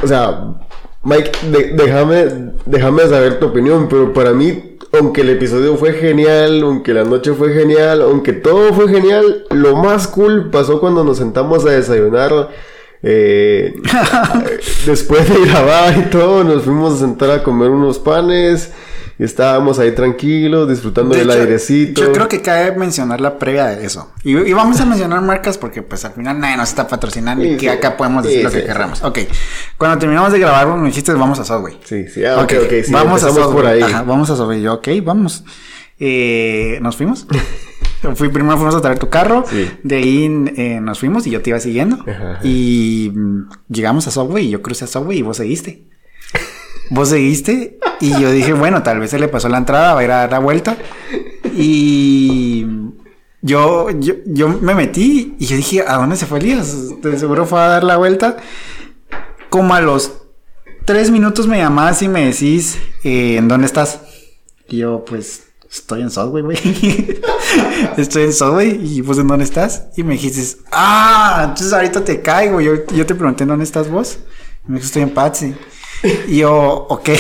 o 0.03 0.07
sea, 0.07 0.55
Mike, 1.03 1.33
déjame, 1.75 2.53
déjame 2.66 3.03
saber 3.09 3.38
tu 3.38 3.47
opinión, 3.47 3.88
pero 3.88 4.12
para 4.12 4.33
mí, 4.33 4.77
aunque 4.92 5.23
el 5.23 5.31
episodio 5.31 5.77
fue 5.77 5.92
genial, 5.92 6.62
aunque 6.62 6.95
la 6.95 7.05
noche 7.05 7.33
fue 7.33 7.53
genial, 7.53 8.03
aunque 8.03 8.33
todo 8.33 8.73
fue 8.73 8.88
genial, 8.88 9.45
lo 9.51 9.77
más 9.77 10.07
cool 10.09 10.51
pasó 10.51 10.81
cuando 10.81 11.05
nos 11.05 11.19
sentamos 11.19 11.64
a 11.66 11.71
desayunar. 11.71 12.51
Eh, 13.03 13.75
después 14.87 15.29
de 15.29 15.47
grabar 15.47 15.97
y 15.99 16.11
todo, 16.11 16.42
nos 16.42 16.64
fuimos 16.64 16.95
a 16.95 16.99
sentar 16.99 17.31
a 17.31 17.42
comer 17.42 17.71
unos 17.71 17.99
panes. 17.99 18.73
Y 19.18 19.24
estábamos 19.24 19.79
ahí 19.79 19.92
tranquilos, 19.92 20.68
disfrutando 20.68 21.16
del 21.16 21.31
airecito. 21.31 22.02
Yo 22.02 22.12
creo 22.12 22.29
que 22.29 22.42
cabe 22.42 22.76
mencionar 22.76 23.20
la 23.20 23.38
previa 23.38 23.66
de 23.66 23.87
eso. 23.87 24.12
Y, 24.22 24.52
vamos 24.52 24.79
a 24.81 24.85
mencionar 24.85 25.22
marcas 25.22 25.57
porque 25.57 25.83
pues 25.83 26.05
al 26.05 26.12
final 26.12 26.38
nadie 26.38 26.57
nos 26.59 26.68
está 26.68 26.87
patrocinando 26.87 27.42
y 27.44 27.57
que 27.57 27.70
acá 27.70 27.96
podemos 27.96 28.24
decir 28.24 28.44
lo 28.44 28.50
que 28.50 28.64
querramos. 28.64 29.02
Ok. 29.02 29.20
Cuando 29.79 29.98
terminamos 29.98 30.33
de 30.33 30.38
grabar, 30.38 30.66
me 30.76 30.88
dijiste 30.88 31.12
vamos 31.14 31.38
a 31.38 31.44
Subway. 31.44 31.79
Sí, 31.85 32.09
sí. 32.09 32.24
Ah, 32.24 32.42
ok, 32.42 32.52
ok. 32.64 32.72
sí, 32.85 32.92
vamos 32.92 33.22
a 33.22 33.31
Subway. 33.31 33.52
por 33.52 33.66
ahí. 33.66 33.83
Ajá, 33.83 34.02
vamos 34.02 34.29
a 34.29 34.37
Subway. 34.37 34.61
Yo, 34.61 34.74
ok, 34.74 34.88
vamos. 35.02 35.44
Eh, 35.98 36.79
¿Nos 36.83 36.96
fuimos? 36.96 37.26
Fui, 38.14 38.29
primero 38.29 38.57
fuimos 38.57 38.74
a 38.74 38.81
traer 38.81 38.98
tu 38.98 39.09
carro, 39.09 39.44
de 39.83 39.96
ahí 39.96 40.24
eh, 40.57 40.81
nos 40.81 41.00
fuimos 41.00 41.26
y 41.26 41.31
yo 41.31 41.40
te 41.42 41.50
iba 41.50 41.59
siguiendo. 41.59 42.05
Y 42.44 43.11
mm, 43.12 43.48
llegamos 43.68 44.07
a 44.07 44.11
Subway 44.11 44.46
y 44.46 44.50
yo 44.50 44.62
crucé 44.62 44.85
a 44.85 44.87
Subway 44.87 45.18
y 45.18 45.22
vos 45.22 45.38
seguiste. 45.38 45.87
Vos 46.90 47.09
seguiste 47.09 47.79
y 48.01 48.11
yo 48.20 48.31
dije, 48.31 48.53
bueno, 48.53 48.83
tal 48.83 49.01
vez 49.01 49.11
se 49.11 49.18
le 49.18 49.29
pasó 49.29 49.49
la 49.49 49.59
entrada, 49.59 49.94
va 49.94 50.01
a 50.01 50.05
ir 50.05 50.11
a 50.11 50.16
dar 50.16 50.31
la 50.31 50.38
vuelta. 50.38 50.77
Y 51.57 52.66
yo, 53.42 53.88
yo, 54.27 54.49
me 54.49 54.75
metí 54.75 55.37
y 55.38 55.46
yo 55.46 55.57
dije, 55.57 55.85
¿a 55.87 55.96
dónde 55.96 56.16
se 56.16 56.27
fue 56.27 56.38
Elías? 56.38 57.01
De 57.01 57.18
seguro 57.18 57.46
fue 57.46 57.61
a 57.61 57.68
dar 57.68 57.85
la 57.85 57.96
vuelta. 57.96 58.37
Como 59.51 59.75
a 59.75 59.81
los 59.81 60.12
tres 60.85 61.11
minutos 61.11 61.46
me 61.46 61.59
llamás 61.59 62.03
y 62.03 62.09
me 62.09 62.27
decís, 62.27 62.79
eh, 63.05 63.37
¿en 63.37 63.49
dónde 63.49 63.66
estás? 63.66 64.01
Y 64.68 64.79
yo, 64.79 65.05
pues, 65.05 65.44
estoy 65.70 66.03
en 66.03 66.11
Subway, 66.11 66.42
güey. 66.42 66.59
estoy 67.96 68.25
en 68.25 68.33
Subway 68.33 68.81
y 68.83 69.01
vos 69.01 69.18
en 69.18 69.29
dónde 69.29 69.44
estás? 69.44 69.87
Y 69.96 70.03
me 70.03 70.14
dijiste, 70.14 70.61
ah, 70.72 71.42
entonces 71.44 71.72
ahorita 71.72 72.05
te 72.05 72.20
caigo. 72.20 72.61
Yo, 72.61 72.85
yo 72.94 73.07
te 73.07 73.14
pregunté, 73.14 73.44
¿en 73.44 73.51
dónde 73.51 73.64
estás 73.64 73.90
vos? 73.90 74.18
Y 74.66 74.72
me 74.72 74.79
dijiste, 74.79 75.01
estoy 75.01 75.03
en 75.03 75.14
Patsy. 75.14 75.55
Y 76.28 76.38
yo, 76.38 76.87
ok. 76.88 77.11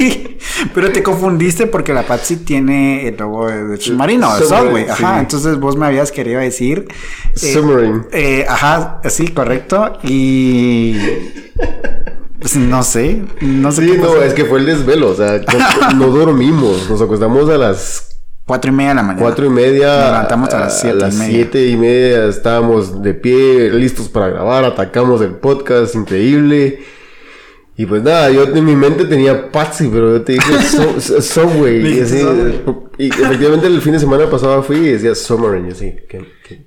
Pero 0.74 0.92
te 0.92 1.02
confundiste 1.02 1.66
porque 1.66 1.92
la 1.92 2.02
Patsy 2.02 2.36
tiene 2.36 3.08
el 3.08 3.16
logo 3.16 3.48
de 3.48 3.76
Submarino, 3.78 4.36
de 4.36 4.44
Subway. 4.44 4.88
Ajá, 4.88 5.20
entonces 5.20 5.58
vos 5.58 5.76
me 5.76 5.86
habías 5.86 6.12
querido 6.12 6.40
decir. 6.40 6.88
Eh, 7.34 7.52
Submarine. 7.52 8.02
Eh, 8.12 8.46
ajá, 8.48 9.00
sí, 9.08 9.28
correcto. 9.28 9.98
Y. 10.02 10.96
Pues 12.40 12.56
no 12.56 12.82
sé, 12.82 13.22
no 13.40 13.70
sé. 13.70 13.86
Sí, 13.86 13.98
no, 13.98 14.20
es 14.20 14.34
que 14.34 14.44
fue 14.44 14.58
el 14.58 14.66
desvelo, 14.66 15.10
o 15.10 15.14
sea, 15.14 15.40
no, 15.94 16.08
dormimos, 16.08 16.90
nos 16.90 17.00
acostamos 17.00 17.48
a 17.48 17.56
las 17.56 18.08
Cuatro 18.44 18.72
y 18.72 18.74
media 18.74 18.88
de 18.90 18.94
la 18.96 19.02
mañana. 19.04 19.22
Cuatro 19.22 19.46
y 19.46 19.50
media. 19.50 19.86
Nos 19.86 20.06
levantamos 20.06 20.48
a, 20.52 20.60
las 20.60 20.80
siete. 20.80 20.96
A 20.96 21.06
las 21.06 21.14
siete 21.14 21.68
y 21.68 21.76
media 21.76 22.26
estábamos 22.26 23.00
de 23.00 23.14
pie, 23.14 23.70
listos 23.70 24.08
para 24.08 24.30
grabar, 24.30 24.64
atacamos 24.64 25.20
el 25.20 25.34
podcast, 25.34 25.94
increíble. 25.94 26.80
Y 27.82 27.86
pues 27.86 28.00
nada, 28.04 28.30
yo 28.30 28.44
en 28.44 28.64
mi 28.64 28.76
mente 28.76 29.06
tenía 29.06 29.50
Patsy, 29.50 29.88
pero 29.92 30.12
yo 30.12 30.22
te 30.22 30.34
dije 30.34 31.00
Subway. 31.00 31.80
y, 32.96 33.06
y 33.06 33.08
efectivamente 33.08 33.66
el 33.66 33.80
fin 33.80 33.94
de 33.94 33.98
semana 33.98 34.30
pasado 34.30 34.62
fui 34.62 34.76
y 34.76 34.90
decía 34.90 35.16
Summer. 35.16 35.60
Y 35.66 35.72
así, 35.72 35.96
¿qué, 36.08 36.24
qué, 36.46 36.66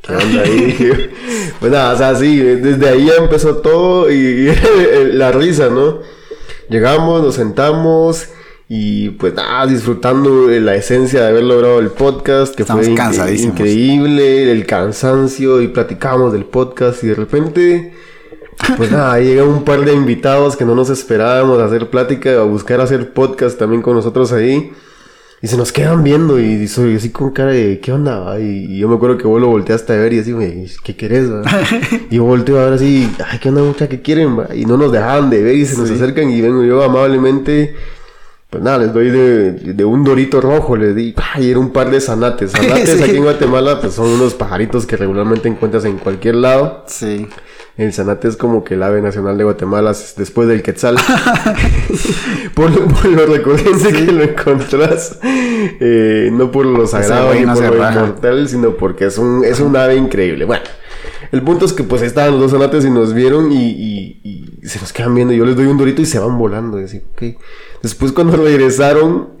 ¿qué 0.00 0.12
onda 0.12 0.42
ahí? 0.42 1.10
pues 1.58 1.72
nada, 1.72 1.92
o 1.92 1.98
sea, 1.98 2.14
sí, 2.14 2.38
desde 2.38 2.88
ahí 2.88 3.06
ya 3.06 3.14
empezó 3.14 3.56
todo 3.56 4.08
y, 4.12 4.14
y 4.16 4.54
la 5.14 5.32
risa, 5.32 5.70
¿no? 5.70 6.02
Llegamos, 6.68 7.20
nos 7.20 7.34
sentamos 7.34 8.28
y 8.68 9.10
pues 9.10 9.34
nada, 9.34 9.66
disfrutando 9.66 10.46
de 10.46 10.60
la 10.60 10.76
esencia 10.76 11.22
de 11.22 11.28
haber 11.30 11.42
logrado 11.42 11.80
el 11.80 11.90
podcast, 11.90 12.54
que 12.54 12.62
Estamos 12.62 12.86
fue 12.86 13.34
increíble, 13.34 14.52
el 14.52 14.66
cansancio 14.66 15.60
y 15.60 15.66
platicábamos 15.66 16.32
del 16.32 16.44
podcast 16.44 17.02
y 17.02 17.08
de 17.08 17.14
repente, 17.16 17.92
pues 18.76 18.90
nada, 18.90 19.12
ahí 19.12 19.26
llegan 19.26 19.48
un 19.48 19.64
par 19.64 19.84
de 19.84 19.92
invitados 19.94 20.56
que 20.56 20.64
no 20.64 20.74
nos 20.74 20.90
esperábamos 20.90 21.58
a 21.60 21.64
hacer 21.66 21.88
plática, 21.90 22.40
a 22.40 22.42
buscar 22.42 22.80
hacer 22.80 23.12
podcast 23.12 23.58
también 23.58 23.82
con 23.82 23.94
nosotros 23.94 24.32
ahí. 24.32 24.72
Y 25.40 25.46
se 25.46 25.56
nos 25.56 25.70
quedan 25.70 26.02
viendo 26.02 26.40
y 26.40 26.66
soy 26.66 26.96
así 26.96 27.10
con 27.10 27.30
cara 27.30 27.52
de, 27.52 27.78
¿qué 27.78 27.92
onda? 27.92 28.18
va?" 28.18 28.40
Y, 28.40 28.66
y 28.74 28.78
yo 28.78 28.88
me 28.88 28.96
acuerdo 28.96 29.16
que 29.16 29.28
vos 29.28 29.40
lo 29.40 29.46
volteaste 29.46 29.92
a 29.92 29.96
ver 29.96 30.12
y 30.12 30.18
así, 30.18 30.34
¿qué 30.82 30.96
querés? 30.96 31.30
va?" 31.30 31.42
y 32.10 32.16
yo 32.16 32.24
volteo 32.24 32.58
a 32.58 32.64
ver 32.64 32.72
así, 32.74 33.08
ay, 33.24 33.38
¿qué 33.38 33.48
onda 33.50 33.62
mucha? 33.62 33.88
¿Qué 33.88 34.02
quieren? 34.02 34.36
va?" 34.36 34.48
Y 34.54 34.64
no 34.64 34.76
nos 34.76 34.90
dejaban 34.90 35.30
de 35.30 35.40
ver 35.42 35.54
y 35.54 35.64
se 35.64 35.78
nos 35.78 35.88
acercan 35.90 36.28
y 36.30 36.40
vengo 36.40 36.64
yo 36.64 36.82
amablemente, 36.82 37.76
pues 38.50 38.62
nada, 38.64 38.78
les 38.78 38.92
doy 38.92 39.10
de, 39.10 39.52
de 39.52 39.84
un 39.84 40.02
dorito 40.02 40.40
rojo, 40.40 40.76
les 40.76 40.96
di, 40.96 41.14
ay, 41.34 41.50
era 41.52 41.60
un 41.60 41.70
par 41.70 41.88
de 41.92 42.00
zanates. 42.00 42.50
Zanates 42.56 42.90
Sí. 42.98 43.02
aquí 43.04 43.16
en 43.18 43.22
Guatemala, 43.22 43.80
pues 43.80 43.92
son 43.94 44.08
unos 44.08 44.34
pajaritos 44.34 44.86
que 44.86 44.96
regularmente 44.96 45.46
encuentras 45.48 45.84
en 45.84 45.98
cualquier 45.98 46.34
lado. 46.34 46.82
Sí. 46.88 47.28
El 47.78 47.92
zanate 47.92 48.28
es 48.28 48.36
como 48.36 48.64
que 48.64 48.74
el 48.74 48.82
ave 48.82 49.00
nacional 49.00 49.38
de 49.38 49.44
Guatemala 49.44 49.94
después 50.16 50.48
del 50.48 50.62
quetzal. 50.62 50.96
por, 52.54 52.70
lo- 52.70 52.86
por 52.88 53.06
lo 53.06 53.26
recurrente 53.26 53.92
que 53.92 54.12
lo 54.12 54.22
encontrás. 54.24 55.18
eh, 55.22 56.28
no 56.32 56.50
por 56.50 56.66
lo 56.66 56.86
sagrado 56.86 57.32
ni 57.34 57.42
no 57.46 57.54
por 57.54 57.64
lo 57.64 57.78
raja. 57.78 58.00
inmortal, 58.00 58.48
sino 58.48 58.70
porque 58.76 59.06
es 59.06 59.16
un, 59.18 59.44
es 59.44 59.60
un 59.60 59.76
ave 59.76 59.96
increíble. 59.96 60.44
Bueno, 60.44 60.64
el 61.32 61.42
punto 61.42 61.64
es 61.66 61.72
que 61.72 61.84
pues 61.84 62.02
estaban 62.02 62.32
los 62.32 62.40
dos 62.40 62.50
zanates 62.52 62.84
y 62.84 62.90
nos 62.90 63.14
vieron 63.14 63.52
y, 63.52 63.70
y- 63.70 64.20
y 64.62 64.66
se 64.68 64.80
nos 64.80 64.92
quedan 64.92 65.14
viendo. 65.14 65.32
Yo 65.32 65.44
les 65.46 65.56
doy 65.56 65.66
un 65.66 65.78
dorito 65.78 66.02
y 66.02 66.06
se 66.06 66.18
van 66.18 66.36
volando. 66.36 66.80
Y 66.80 66.84
así, 66.84 67.00
ok. 67.12 67.38
Después 67.82 68.12
cuando 68.12 68.36
regresaron, 68.36 69.28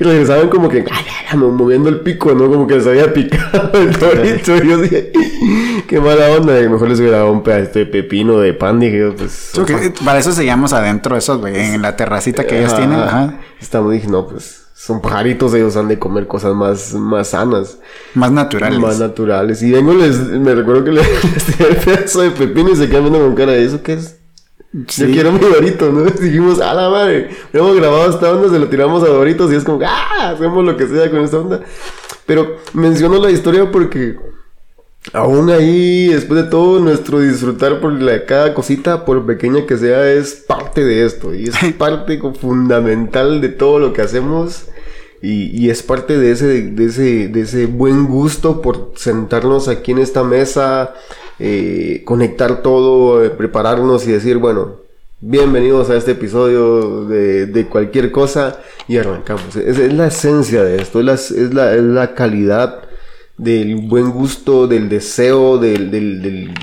regresaban 0.00 0.48
como 0.48 0.68
que 0.68 0.84
mo- 1.36 1.50
moviendo 1.50 1.88
el 1.88 2.00
pico, 2.00 2.32
¿no? 2.34 2.48
Como 2.50 2.66
que 2.66 2.74
les 2.76 2.86
había 2.86 3.12
picado 3.12 3.70
el 3.78 3.92
dorito. 3.98 4.56
Y 4.56 4.68
yo 4.68 4.78
dije, 4.78 5.12
qué 5.86 6.00
mala 6.00 6.30
onda. 6.30 6.60
Y 6.60 6.68
mejor 6.68 6.88
les 6.88 7.00
hubiera 7.00 7.18
dado 7.18 7.32
un 7.32 7.42
pedacito 7.42 7.78
de 7.78 7.86
pepino, 7.86 8.38
de 8.38 8.54
pan. 8.54 8.80
Dije, 8.80 9.12
pues. 9.16 9.52
Para 10.04 10.18
eso 10.18 10.32
seguíamos 10.32 10.72
adentro 10.72 11.16
esos, 11.16 11.38
güey, 11.38 11.56
en 11.56 11.82
la 11.82 11.96
terracita 11.96 12.46
que 12.46 12.58
ellos 12.60 12.74
tienen. 12.76 12.98
ajá. 12.98 13.22
Ajá. 13.24 13.40
Estamos, 13.60 13.92
dije, 13.92 14.08
no, 14.08 14.26
pues 14.26 14.58
son 14.74 15.00
pajaritos, 15.00 15.54
ellos 15.54 15.76
han 15.76 15.86
de 15.86 15.96
comer 16.00 16.26
cosas 16.26 16.54
más, 16.56 16.92
más 16.94 17.28
sanas, 17.28 17.78
Más 18.14 18.32
naturales. 18.32 18.80
más 18.80 18.98
naturales. 18.98 19.62
Y 19.62 19.70
vengo, 19.70 19.92
les, 19.94 20.18
me 20.18 20.52
recuerdo 20.56 20.82
que 20.82 20.90
les, 20.90 21.06
les 21.34 21.44
tiré 21.44 21.68
el 21.70 21.76
pedazo 21.76 22.22
de 22.22 22.30
pepino 22.32 22.70
y 22.70 22.76
se 22.76 22.88
quedan 22.88 23.02
viendo 23.04 23.20
con 23.20 23.36
cara 23.36 23.52
de 23.52 23.64
eso, 23.64 23.80
¿qué 23.84 23.92
es? 23.92 24.18
Sí. 24.88 25.06
Yo 25.06 25.12
quiero 25.12 25.32
mi 25.32 25.38
Dorito, 25.38 25.92
¿no? 25.92 26.02
Dijimos, 26.20 26.60
a 26.60 26.72
la 26.72 26.88
madre, 26.88 27.30
hemos 27.52 27.76
grabado 27.76 28.08
esta 28.08 28.32
onda, 28.32 28.48
se 28.48 28.58
lo 28.58 28.68
tiramos 28.68 29.02
a 29.02 29.08
Doritos 29.08 29.52
y 29.52 29.56
es 29.56 29.64
como, 29.64 29.80
¡ah! 29.84 30.30
Hacemos 30.30 30.64
lo 30.64 30.76
que 30.76 30.86
sea 30.86 31.10
con 31.10 31.20
esta 31.20 31.38
onda. 31.38 31.60
Pero 32.24 32.56
menciono 32.72 33.18
la 33.18 33.30
historia 33.30 33.70
porque 33.70 34.16
aún 35.12 35.50
ahí, 35.50 36.08
después 36.08 36.44
de 36.44 36.50
todo, 36.50 36.80
nuestro 36.80 37.20
disfrutar 37.20 37.80
por 37.80 37.92
la, 37.92 38.24
cada 38.24 38.54
cosita, 38.54 39.04
por 39.04 39.26
pequeña 39.26 39.66
que 39.66 39.76
sea, 39.76 40.10
es 40.10 40.34
parte 40.34 40.84
de 40.84 41.04
esto. 41.04 41.34
Y 41.34 41.44
es 41.44 41.56
parte 41.78 42.18
fundamental 42.40 43.42
de 43.42 43.50
todo 43.50 43.78
lo 43.78 43.92
que 43.92 44.02
hacemos. 44.02 44.66
Y, 45.20 45.50
y 45.56 45.70
es 45.70 45.82
parte 45.82 46.18
de 46.18 46.32
ese, 46.32 46.46
de, 46.46 46.84
ese, 46.84 47.28
de 47.28 47.40
ese 47.42 47.66
buen 47.66 48.06
gusto 48.06 48.60
por 48.60 48.92
sentarnos 48.96 49.68
aquí 49.68 49.92
en 49.92 49.98
esta 49.98 50.24
mesa, 50.24 50.94
eh, 51.44 52.02
conectar 52.04 52.62
todo, 52.62 53.24
eh, 53.24 53.30
prepararnos 53.30 54.06
y 54.06 54.12
decir, 54.12 54.36
bueno, 54.36 54.76
bienvenidos 55.20 55.90
a 55.90 55.96
este 55.96 56.12
episodio 56.12 57.04
de, 57.06 57.66
cualquier 57.68 58.12
cosa 58.12 58.60
y 58.86 58.96
arrancamos. 58.96 59.56
Es, 59.56 59.92
la 59.92 60.06
esencia 60.06 60.62
de 60.62 60.80
esto, 60.80 61.00
es 61.00 61.04
la, 61.52 61.74
es 61.74 61.82
la, 61.82 62.14
calidad 62.14 62.82
del 63.38 63.88
buen 63.88 64.12
gusto, 64.12 64.68
del 64.68 64.88
deseo, 64.88 65.58
del 65.58 66.54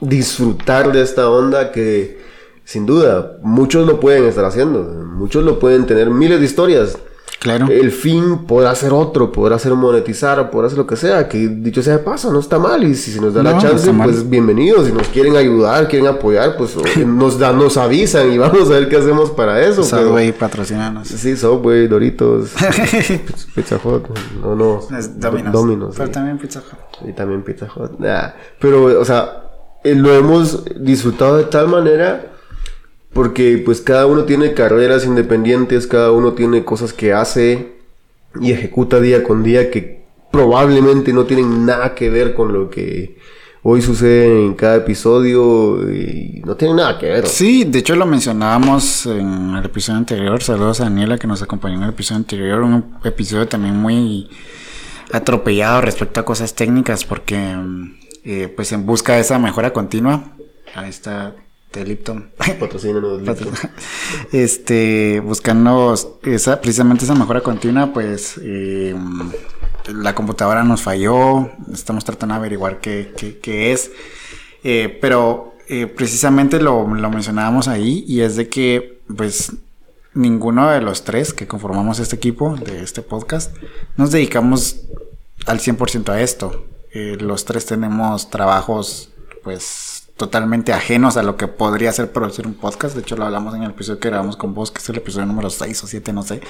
disfrutar 0.00 0.90
de 0.90 1.02
esta 1.02 1.28
onda 1.28 1.70
que 1.70 2.20
sin 2.64 2.86
duda 2.86 3.36
muchos 3.42 3.86
lo 3.86 4.00
pueden 4.00 4.24
estar 4.24 4.46
haciendo, 4.46 4.82
muchos 4.82 5.44
lo 5.44 5.58
pueden 5.58 5.84
tener 5.84 6.08
miles 6.08 6.40
de 6.40 6.46
historias. 6.46 6.96
Claro. 7.40 7.68
El 7.70 7.92
fin 7.92 8.46
podrá 8.46 8.74
ser 8.74 8.92
otro, 8.92 9.30
podrá 9.30 9.60
ser 9.60 9.72
monetizar, 9.74 10.50
podrá 10.50 10.68
ser 10.68 10.76
lo 10.78 10.88
que 10.88 10.96
sea, 10.96 11.28
que 11.28 11.46
dicho 11.48 11.82
sea 11.84 11.98
de 11.98 12.02
paso, 12.02 12.32
no 12.32 12.40
está 12.40 12.58
mal. 12.58 12.82
Y 12.82 12.96
si 12.96 13.12
se 13.12 13.20
nos 13.20 13.32
da 13.32 13.44
No, 13.44 13.52
la 13.52 13.58
chance, 13.58 13.92
pues 13.92 14.28
bienvenidos. 14.28 14.86
Si 14.86 14.92
nos 14.92 15.06
quieren 15.08 15.36
ayudar, 15.36 15.86
quieren 15.86 16.08
apoyar, 16.08 16.56
pues 16.56 16.74
nos, 17.06 17.38
da, 17.38 17.52
nos 17.52 17.76
avisan 17.76 18.32
y 18.32 18.38
vamos 18.38 18.68
a 18.68 18.72
ver 18.72 18.88
qué 18.88 18.96
hacemos 18.96 19.30
para 19.30 19.62
eso. 19.62 19.86
pero- 19.88 20.08
Subway, 20.08 20.32
patrocinanos. 20.32 21.06
Sí, 21.06 21.36
Subway, 21.36 21.86
Doritos, 21.86 22.50
Pizza 23.54 23.78
Hut, 23.84 24.06
no, 24.42 24.56
no. 24.56 24.80
Es 24.98 25.20
Domino's. 25.20 25.52
Domino's, 25.52 25.94
Pero 25.96 26.06
sí. 26.08 26.12
también 26.12 26.38
Pizza 26.38 26.58
Hut. 26.60 27.08
Y 27.08 27.12
también 27.12 27.42
Pizza 27.44 27.68
Hut. 27.76 27.92
Nah, 28.00 28.30
Pero, 28.58 29.00
o 29.00 29.04
sea, 29.04 29.44
eh, 29.84 29.94
lo 29.94 30.12
hemos 30.12 30.64
disfrutado 30.80 31.36
de 31.36 31.44
tal 31.44 31.68
manera 31.68 32.32
porque 33.12 33.60
pues 33.64 33.80
cada 33.80 34.06
uno 34.06 34.24
tiene 34.24 34.54
carreras 34.54 35.04
independientes, 35.04 35.86
cada 35.86 36.12
uno 36.12 36.32
tiene 36.32 36.64
cosas 36.64 36.92
que 36.92 37.12
hace 37.12 37.72
y 38.40 38.52
ejecuta 38.52 39.00
día 39.00 39.22
con 39.22 39.42
día 39.42 39.70
que 39.70 40.04
probablemente 40.30 41.12
no 41.12 41.24
tienen 41.24 41.64
nada 41.66 41.94
que 41.94 42.10
ver 42.10 42.34
con 42.34 42.52
lo 42.52 42.70
que 42.70 43.16
hoy 43.62 43.82
sucede 43.82 44.44
en 44.44 44.54
cada 44.54 44.76
episodio 44.76 45.90
y 45.90 46.42
no 46.44 46.54
tienen 46.56 46.76
nada 46.76 46.98
que 46.98 47.06
ver. 47.06 47.26
Sí, 47.26 47.64
de 47.64 47.80
hecho 47.80 47.96
lo 47.96 48.06
mencionábamos 48.06 49.06
en 49.06 49.56
el 49.56 49.64
episodio 49.64 49.98
anterior. 49.98 50.42
Saludos 50.42 50.80
a 50.80 50.84
Daniela 50.84 51.18
que 51.18 51.26
nos 51.26 51.42
acompañó 51.42 51.76
en 51.76 51.82
el 51.84 51.90
episodio 51.90 52.18
anterior. 52.18 52.62
Un 52.62 52.98
episodio 53.04 53.48
también 53.48 53.76
muy 53.76 54.28
atropellado 55.12 55.80
respecto 55.80 56.20
a 56.20 56.24
cosas 56.24 56.54
técnicas 56.54 57.04
porque 57.04 57.56
eh, 58.24 58.52
pues 58.54 58.72
en 58.72 58.86
busca 58.86 59.14
de 59.14 59.20
esa 59.20 59.38
mejora 59.38 59.72
continua. 59.72 60.32
Ahí 60.74 60.90
está 60.90 61.34
de 61.72 61.84
Lipton. 61.84 62.30
Patrocínanos, 62.58 63.20
Lito. 63.20 63.50
este 64.32 65.20
buscando 65.20 65.94
esa 66.22 66.60
precisamente 66.60 67.04
esa 67.04 67.14
mejora 67.14 67.40
continua 67.42 67.92
pues 67.92 68.40
eh, 68.42 68.94
la 69.88 70.14
computadora 70.14 70.64
nos 70.64 70.82
falló 70.82 71.50
estamos 71.72 72.04
tratando 72.04 72.34
de 72.34 72.38
averiguar 72.38 72.80
qué, 72.80 73.12
qué- 73.16 73.38
qué 73.38 73.72
es 73.72 73.90
Eh, 74.64 74.98
pero 75.00 75.54
eh, 75.68 75.86
precisamente 75.86 76.60
lo, 76.60 76.86
lo 76.92 77.10
mencionábamos 77.10 77.68
ahí 77.68 78.04
y 78.08 78.22
es 78.22 78.34
de 78.36 78.48
que 78.48 79.00
pues 79.16 79.52
ninguno 80.14 80.68
de 80.70 80.80
los 80.80 81.04
tres 81.04 81.32
que 81.32 81.46
conformamos 81.46 82.00
este 82.00 82.16
equipo 82.16 82.56
de 82.56 82.82
este 82.82 83.02
podcast 83.02 83.54
nos 83.96 84.10
dedicamos 84.10 84.80
al 85.46 85.60
100% 85.60 86.08
a 86.10 86.20
esto 86.20 86.64
los 87.20 87.44
tres 87.44 87.66
tenemos 87.66 88.28
trabajos 88.30 89.10
pues 89.44 89.97
totalmente 90.18 90.74
ajenos 90.74 91.16
a 91.16 91.22
lo 91.22 91.36
que 91.38 91.48
podría 91.48 91.90
ser 91.92 92.12
producir 92.12 92.46
un 92.46 92.52
podcast. 92.52 92.94
De 92.94 93.00
hecho, 93.00 93.16
lo 93.16 93.24
hablamos 93.24 93.54
en 93.54 93.62
el 93.62 93.70
episodio 93.70 93.98
que 94.00 94.08
grabamos 94.10 94.36
con 94.36 94.52
vos, 94.52 94.70
que 94.70 94.80
es 94.80 94.88
el 94.90 94.96
episodio 94.96 95.24
número 95.26 95.48
6 95.48 95.82
o 95.84 95.86
7, 95.86 96.12
no 96.12 96.22
sé. 96.22 96.42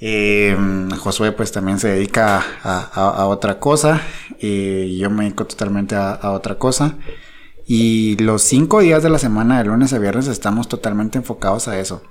Eh, 0.00 0.56
Josué 0.98 1.32
pues 1.32 1.52
también 1.52 1.78
se 1.78 1.88
dedica 1.88 2.36
a, 2.62 2.78
a- 2.92 3.10
a 3.22 3.26
otra 3.26 3.58
cosa. 3.58 4.00
Y 4.38 4.98
yo 4.98 5.10
me 5.10 5.24
dedico 5.24 5.46
totalmente 5.46 5.96
a, 5.96 6.12
a 6.12 6.30
otra 6.30 6.56
cosa. 6.58 6.94
Y 7.66 8.16
los 8.18 8.42
cinco 8.42 8.80
días 8.80 9.02
de 9.02 9.10
la 9.10 9.18
semana, 9.18 9.58
de 9.58 9.64
lunes 9.64 9.92
a 9.92 9.98
viernes, 9.98 10.28
estamos 10.28 10.68
totalmente 10.68 11.18
enfocados 11.18 11.66
a 11.68 11.80
eso. 11.80 12.02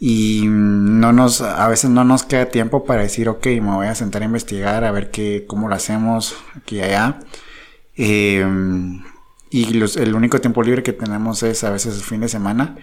Y 0.00 0.44
no 0.48 1.12
nos, 1.12 1.42
a 1.42 1.68
veces 1.68 1.90
no 1.90 2.04
nos 2.04 2.22
queda 2.22 2.46
tiempo 2.46 2.84
para 2.84 3.02
decir, 3.02 3.28
ok, 3.28 3.46
me 3.46 3.74
voy 3.74 3.86
a 3.86 3.94
sentar 3.94 4.22
a 4.22 4.24
investigar, 4.24 4.82
a 4.82 4.90
ver 4.90 5.10
qué, 5.10 5.44
cómo 5.46 5.68
lo 5.68 5.74
hacemos 5.74 6.34
aquí 6.56 6.76
y 6.78 6.80
allá. 6.80 7.20
Eh, 7.96 8.46
y 9.50 9.74
los- 9.74 9.96
el 9.96 10.14
único 10.14 10.40
tiempo 10.40 10.62
libre 10.62 10.82
que 10.82 10.92
tenemos 10.92 11.42
es 11.42 11.64
a 11.64 11.70
veces 11.70 11.96
el 11.96 12.02
fin 12.02 12.20
de 12.20 12.28
semana. 12.28 12.76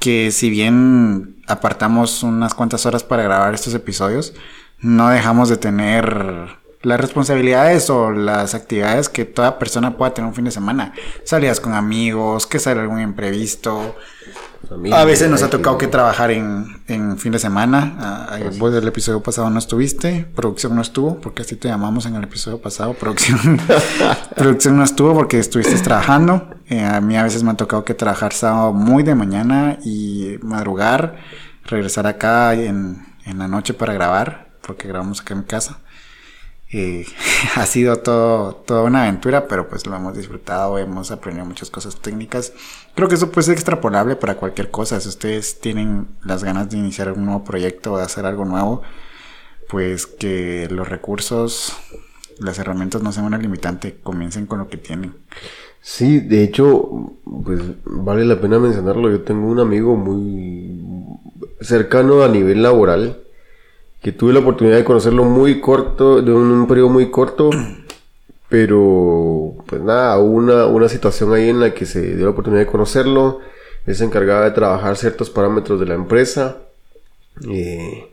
Que 0.00 0.30
si 0.32 0.50
bien 0.50 1.36
apartamos 1.46 2.22
unas 2.22 2.54
cuantas 2.54 2.86
horas 2.86 3.04
para 3.04 3.22
grabar 3.22 3.54
estos 3.54 3.74
episodios, 3.74 4.34
no 4.80 5.08
dejamos 5.08 5.48
de 5.48 5.56
tener 5.58 6.58
las 6.82 7.00
responsabilidades 7.00 7.88
o 7.90 8.10
las 8.10 8.54
actividades 8.56 9.08
que 9.08 9.24
toda 9.24 9.60
persona 9.60 9.96
pueda 9.96 10.12
tener 10.14 10.28
un 10.28 10.34
fin 10.34 10.44
de 10.46 10.50
semana. 10.50 10.92
Salidas 11.22 11.60
con 11.60 11.74
amigos, 11.74 12.48
que 12.48 12.58
sale 12.58 12.80
algún 12.80 13.00
imprevisto, 13.00 13.94
Familia, 14.68 15.00
a 15.00 15.04
veces 15.04 15.30
nos 15.30 15.42
ha 15.42 15.50
tocado 15.50 15.78
que 15.78 15.86
trabajar 15.86 16.30
en, 16.30 16.82
en 16.88 17.18
fin 17.18 17.32
de 17.32 17.38
semana. 17.38 17.96
Ah, 17.98 18.38
eh, 18.38 18.50
vos 18.58 18.72
del 18.72 18.86
episodio 18.86 19.22
pasado 19.22 19.50
no 19.50 19.58
estuviste, 19.58 20.26
producción 20.34 20.74
no 20.74 20.82
estuvo, 20.82 21.20
porque 21.20 21.42
así 21.42 21.56
te 21.56 21.68
llamamos 21.68 22.06
en 22.06 22.14
el 22.14 22.24
episodio 22.24 22.60
pasado, 22.60 22.94
producción. 22.94 23.60
producción 24.36 24.76
no 24.76 24.84
estuvo 24.84 25.14
porque 25.14 25.38
estuviste 25.38 25.76
trabajando. 25.78 26.48
Eh, 26.68 26.84
a 26.84 27.00
mí 27.00 27.16
a 27.16 27.22
veces 27.22 27.42
me 27.42 27.50
ha 27.50 27.54
tocado 27.54 27.84
que 27.84 27.94
trabajar 27.94 28.32
sábado 28.32 28.72
muy 28.72 29.02
de 29.02 29.14
mañana 29.14 29.78
y 29.84 30.36
madrugar, 30.42 31.16
regresar 31.64 32.06
acá 32.06 32.54
en, 32.54 33.04
en 33.24 33.38
la 33.38 33.48
noche 33.48 33.74
para 33.74 33.92
grabar, 33.92 34.52
porque 34.62 34.88
grabamos 34.88 35.20
acá 35.20 35.34
en 35.34 35.40
mi 35.40 35.46
casa. 35.46 35.78
Eh, 36.72 37.04
ha 37.56 37.66
sido 37.66 37.98
todo, 37.98 38.54
toda 38.54 38.82
una 38.82 39.02
aventura, 39.02 39.46
pero 39.46 39.68
pues 39.68 39.86
lo 39.86 39.94
hemos 39.94 40.16
disfrutado, 40.16 40.78
hemos 40.78 41.10
aprendido 41.10 41.44
muchas 41.44 41.70
cosas 41.70 41.96
técnicas. 41.96 42.52
Creo 42.94 43.08
que 43.08 43.16
eso 43.16 43.30
puede 43.30 43.44
ser 43.44 43.54
extrapolable 43.54 44.16
para 44.16 44.36
cualquier 44.36 44.70
cosa. 44.70 44.98
Si 45.00 45.08
ustedes 45.08 45.60
tienen 45.60 46.08
las 46.24 46.42
ganas 46.42 46.70
de 46.70 46.78
iniciar 46.78 47.12
un 47.12 47.26
nuevo 47.26 47.44
proyecto 47.44 47.92
o 47.92 47.98
de 47.98 48.04
hacer 48.04 48.24
algo 48.24 48.44
nuevo, 48.44 48.82
pues 49.68 50.06
que 50.06 50.66
los 50.70 50.88
recursos, 50.88 51.76
las 52.38 52.58
herramientas 52.58 53.02
no 53.02 53.12
sean 53.12 53.26
una 53.26 53.38
limitante, 53.38 53.98
comiencen 54.02 54.46
con 54.46 54.58
lo 54.58 54.68
que 54.68 54.78
tienen. 54.78 55.14
Sí, 55.80 56.20
de 56.20 56.44
hecho, 56.44 57.16
pues 57.44 57.60
vale 57.84 58.24
la 58.24 58.40
pena 58.40 58.58
mencionarlo. 58.58 59.10
Yo 59.10 59.22
tengo 59.22 59.48
un 59.48 59.58
amigo 59.60 59.96
muy 59.96 60.80
cercano 61.60 62.22
a 62.22 62.28
nivel 62.28 62.62
laboral 62.62 63.22
que 64.02 64.12
tuve 64.12 64.32
la 64.32 64.40
oportunidad 64.40 64.76
de 64.76 64.84
conocerlo 64.84 65.24
muy 65.24 65.60
corto, 65.60 66.20
de 66.20 66.32
un, 66.32 66.66
periodo 66.66 66.88
muy 66.88 67.10
corto, 67.10 67.50
pero 68.48 69.54
pues 69.66 69.80
nada, 69.80 70.18
hubo 70.18 70.32
una, 70.32 70.66
una 70.66 70.88
situación 70.88 71.32
ahí 71.32 71.48
en 71.48 71.60
la 71.60 71.72
que 71.72 71.86
se 71.86 72.16
dio 72.16 72.26
la 72.26 72.30
oportunidad 72.32 72.62
de 72.62 72.70
conocerlo. 72.70 73.40
Él 73.86 73.94
se 73.94 74.04
encargaba 74.04 74.44
de 74.44 74.50
trabajar 74.52 74.96
ciertos 74.96 75.30
parámetros 75.30 75.80
de 75.80 75.86
la 75.86 75.94
empresa. 75.94 76.58
Eh, 77.48 78.12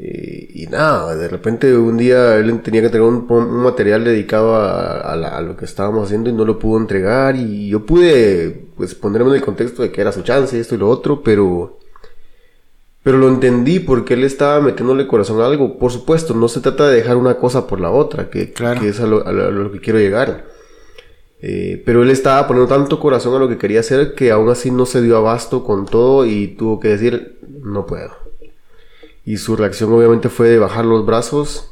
y, 0.00 0.66
nada, 0.68 1.16
de 1.16 1.26
repente 1.26 1.76
un 1.76 1.96
día 1.96 2.36
él 2.36 2.60
tenía 2.62 2.82
que 2.82 2.88
tener 2.88 3.02
un, 3.02 3.26
material 3.62 4.04
dedicado 4.04 4.54
a, 4.54 5.42
lo 5.42 5.56
que 5.56 5.64
estábamos 5.64 6.06
haciendo 6.06 6.30
y 6.30 6.32
no 6.32 6.44
lo 6.44 6.58
pudo 6.58 6.78
entregar 6.78 7.34
y 7.34 7.68
yo 7.68 7.84
pude 7.84 8.66
pues 8.76 8.94
ponerme 8.94 9.30
en 9.30 9.36
el 9.36 9.42
contexto 9.42 9.82
de 9.82 9.90
que 9.90 10.00
era 10.00 10.12
su 10.12 10.22
chance, 10.22 10.58
esto 10.58 10.76
y 10.76 10.78
lo 10.78 10.88
otro, 10.88 11.22
pero 11.22 11.78
pero 13.08 13.16
lo 13.16 13.28
entendí 13.30 13.78
porque 13.78 14.12
él 14.12 14.22
estaba 14.22 14.60
metiéndole 14.60 15.06
corazón 15.06 15.40
a 15.40 15.46
algo. 15.46 15.78
Por 15.78 15.90
supuesto, 15.90 16.34
no 16.34 16.46
se 16.46 16.60
trata 16.60 16.86
de 16.88 16.96
dejar 16.96 17.16
una 17.16 17.38
cosa 17.38 17.66
por 17.66 17.80
la 17.80 17.90
otra, 17.90 18.28
que, 18.28 18.52
es 18.82 19.00
a 19.00 19.06
lo, 19.06 19.72
que 19.72 19.80
quiero 19.80 19.98
llegar. 19.98 20.44
Eh, 21.40 21.82
pero 21.86 22.02
él 22.02 22.10
estaba 22.10 22.46
poniendo 22.46 22.68
tanto 22.68 23.00
corazón 23.00 23.34
a 23.34 23.38
lo 23.38 23.48
que 23.48 23.56
quería 23.56 23.80
hacer 23.80 24.14
que 24.14 24.30
aún 24.30 24.50
así 24.50 24.70
no 24.70 24.84
se 24.84 25.00
dio 25.00 25.16
abasto 25.16 25.64
con 25.64 25.86
todo 25.86 26.26
y 26.26 26.48
tuvo 26.48 26.80
que 26.80 26.88
decir, 26.88 27.38
no 27.62 27.86
puedo. 27.86 28.10
Y 29.24 29.38
su 29.38 29.56
reacción 29.56 29.90
obviamente 29.90 30.28
fue 30.28 30.50
de 30.50 30.58
bajar 30.58 30.84
los 30.84 31.06
brazos. 31.06 31.70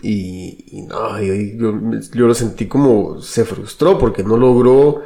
Y, 0.00 0.86
no, 0.88 1.20
yo, 1.20 1.72
lo 2.24 2.34
sentí 2.34 2.68
como 2.68 3.20
se 3.20 3.44
frustró 3.44 3.98
porque 3.98 4.22
no 4.22 4.36
logró 4.36 5.02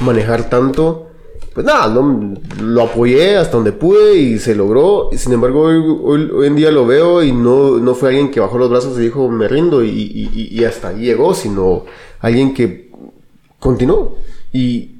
manejar 0.00 0.48
tanto. 0.48 1.10
Pues 1.54 1.64
nada, 1.64 1.86
lo 2.60 2.82
apoyé 2.82 3.36
hasta 3.36 3.56
donde 3.56 3.72
pude 3.72 4.16
y 4.16 4.38
se 4.38 4.54
logró. 4.54 5.10
Sin 5.16 5.32
embargo, 5.32 5.62
hoy, 5.62 6.46
en 6.46 6.56
día 6.56 6.72
lo 6.72 6.84
veo 6.84 7.22
y 7.22 7.30
no, 7.30 7.78
no 7.78 7.94
fue 7.94 8.08
alguien 8.10 8.30
que 8.30 8.40
bajó 8.40 8.58
los 8.58 8.68
brazos 8.68 8.98
y 8.98 9.02
dijo 9.02 9.28
me 9.28 9.46
rindo 9.46 9.84
y, 9.84 10.50
y 10.50 10.64
hasta 10.64 10.88
ahí 10.88 11.04
llegó, 11.04 11.32
sino 11.32 11.84
alguien 12.20 12.52
que 12.52 12.90
continuó. 13.60 14.16
Y 14.52 14.94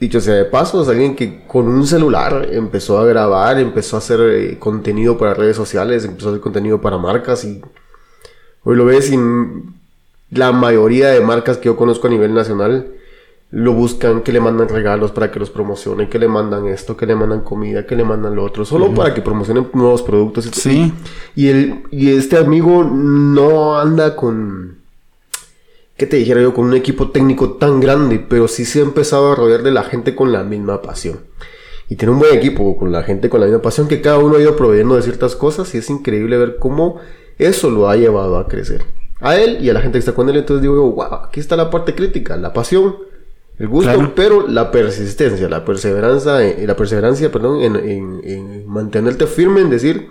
Dicho 0.00 0.20
sea 0.20 0.34
de 0.34 0.44
paso, 0.44 0.80
es 0.82 0.88
alguien 0.88 1.16
que 1.16 1.44
con 1.44 1.66
un 1.66 1.84
celular 1.84 2.48
empezó 2.52 2.98
a 2.98 3.04
grabar, 3.04 3.58
empezó 3.58 3.96
a 3.96 3.98
hacer 3.98 4.20
eh, 4.20 4.56
contenido 4.56 5.18
para 5.18 5.34
redes 5.34 5.56
sociales, 5.56 6.04
empezó 6.04 6.28
a 6.28 6.30
hacer 6.30 6.40
contenido 6.40 6.80
para 6.80 6.98
marcas 6.98 7.44
y 7.44 7.60
hoy 8.62 8.76
lo 8.76 8.84
ves 8.84 9.10
y 9.10 9.18
la 10.30 10.52
mayoría 10.52 11.08
de 11.08 11.20
marcas 11.20 11.56
que 11.56 11.64
yo 11.64 11.76
conozco 11.76 12.06
a 12.06 12.10
nivel 12.10 12.32
nacional 12.32 12.92
lo 13.50 13.72
buscan, 13.72 14.22
que 14.22 14.32
le 14.32 14.40
mandan 14.40 14.68
regalos 14.68 15.10
para 15.10 15.30
que 15.30 15.38
los 15.38 15.50
promocionen, 15.50 16.08
que 16.08 16.18
le 16.18 16.28
mandan 16.28 16.66
esto, 16.66 16.96
que 16.96 17.06
le 17.06 17.14
mandan 17.14 17.40
comida, 17.40 17.86
que 17.86 17.96
le 17.96 18.04
mandan 18.04 18.34
lo 18.34 18.44
otro, 18.44 18.64
solo 18.64 18.92
para 18.94 19.14
que 19.14 19.22
promocionen 19.22 19.68
nuevos 19.72 20.02
productos. 20.02 20.50
Sí. 20.52 20.92
Y, 21.34 21.48
el, 21.48 21.82
y 21.90 22.10
este 22.10 22.36
amigo 22.36 22.84
no 22.84 23.78
anda 23.78 24.16
con 24.16 24.78
¿qué 25.98 26.06
te 26.06 26.16
dijera 26.16 26.40
yo? 26.40 26.54
Con 26.54 26.66
un 26.66 26.74
equipo 26.74 27.10
técnico 27.10 27.54
tan 27.54 27.80
grande, 27.80 28.24
pero 28.26 28.48
sí 28.48 28.64
se 28.64 28.78
ha 28.78 28.82
empezado 28.82 29.32
a 29.32 29.34
rodear 29.34 29.62
de 29.62 29.72
la 29.72 29.82
gente 29.82 30.14
con 30.14 30.32
la 30.32 30.44
misma 30.44 30.80
pasión. 30.80 31.18
Y 31.88 31.96
tiene 31.96 32.12
un 32.12 32.20
buen 32.20 32.34
equipo 32.36 32.76
con 32.78 32.92
la 32.92 33.02
gente 33.02 33.28
con 33.28 33.40
la 33.40 33.46
misma 33.46 33.62
pasión 33.62 33.88
que 33.88 34.00
cada 34.00 34.18
uno 34.18 34.36
ha 34.36 34.40
ido 34.40 34.56
proveyendo 34.56 34.94
de 34.94 35.02
ciertas 35.02 35.34
cosas 35.34 35.74
y 35.74 35.78
es 35.78 35.90
increíble 35.90 36.36
ver 36.38 36.56
cómo 36.58 37.00
eso 37.38 37.70
lo 37.70 37.88
ha 37.88 37.96
llevado 37.96 38.38
a 38.38 38.46
crecer. 38.46 38.84
A 39.20 39.36
él 39.36 39.58
y 39.60 39.70
a 39.70 39.72
la 39.72 39.80
gente 39.80 39.94
que 39.94 40.00
está 40.00 40.12
con 40.12 40.28
él, 40.28 40.36
entonces 40.36 40.62
digo, 40.62 40.88
wow, 40.92 41.14
aquí 41.24 41.40
está 41.40 41.56
la 41.56 41.70
parte 41.70 41.94
crítica, 41.94 42.36
la 42.36 42.52
pasión, 42.52 42.94
el 43.58 43.68
gusto, 43.68 44.12
pero 44.14 44.46
la 44.46 44.70
persistencia, 44.70 45.48
la 45.48 45.64
perseverancia, 45.64 46.42
eh, 46.42 46.64
la 46.66 46.76
perseverancia, 46.76 47.32
perdón, 47.32 47.62
en, 47.62 48.20
en 48.22 48.68
mantenerte 48.68 49.26
firme 49.26 49.60
en 49.60 49.70
decir, 49.70 50.10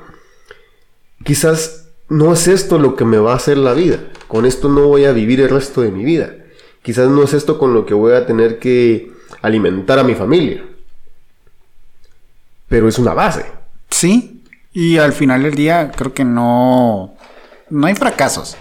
quizás 1.24 1.88
no 2.10 2.34
es 2.34 2.48
esto 2.48 2.78
lo 2.78 2.96
que 2.96 3.06
me 3.06 3.18
va 3.18 3.34
a 3.34 3.38
hacer 3.38 3.58
la 3.58 3.74
vida. 3.74 4.00
Con 4.28 4.46
esto 4.46 4.68
no 4.68 4.88
voy 4.88 5.06
a 5.06 5.12
vivir 5.12 5.40
el 5.40 5.50
resto 5.50 5.82
de 5.82 5.92
mi 5.92 6.04
vida. 6.04 6.36
Quizás 6.82 7.10
no 7.10 7.24
es 7.24 7.34
esto 7.34 7.58
con 7.58 7.74
lo 7.74 7.86
que 7.86 7.94
voy 7.94 8.14
a 8.14 8.26
tener 8.26 8.60
que 8.60 9.12
alimentar 9.42 10.00
a 10.00 10.04
mi 10.04 10.16
familia. 10.16 10.64
Pero 12.68 12.88
es 12.88 13.00
una 13.00 13.14
base. 13.14 13.46
Sí. 13.90 14.44
Y 14.74 14.98
al 14.98 15.14
final 15.14 15.44
del 15.44 15.56
día 15.56 15.92
creo 15.96 16.14
que 16.14 16.24
no, 16.24 17.16
no 17.70 17.88
hay 17.88 17.96
fracasos. 17.96 18.58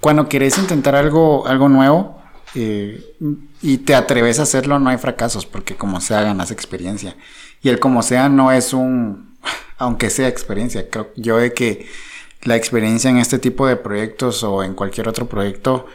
Cuando 0.00 0.28
quieres 0.28 0.56
intentar 0.58 0.94
algo, 0.94 1.46
algo 1.46 1.68
nuevo 1.68 2.17
eh, 2.54 3.14
y 3.62 3.78
te 3.78 3.94
atreves 3.94 4.38
a 4.38 4.42
hacerlo, 4.42 4.78
no 4.78 4.90
hay 4.90 4.98
fracasos, 4.98 5.46
porque 5.46 5.76
como 5.76 6.00
sea 6.00 6.22
ganas 6.22 6.50
experiencia. 6.50 7.16
Y 7.62 7.68
el 7.68 7.78
como 7.78 8.02
sea 8.02 8.28
no 8.28 8.52
es 8.52 8.72
un, 8.72 9.36
aunque 9.78 10.10
sea 10.10 10.28
experiencia, 10.28 10.88
creo 10.90 11.10
yo 11.16 11.38
de 11.38 11.52
que 11.52 11.86
la 12.42 12.56
experiencia 12.56 13.10
en 13.10 13.18
este 13.18 13.38
tipo 13.38 13.66
de 13.66 13.76
proyectos 13.76 14.42
o 14.44 14.62
en 14.62 14.74
cualquier 14.74 15.08
otro 15.08 15.28
proyecto, 15.28 15.86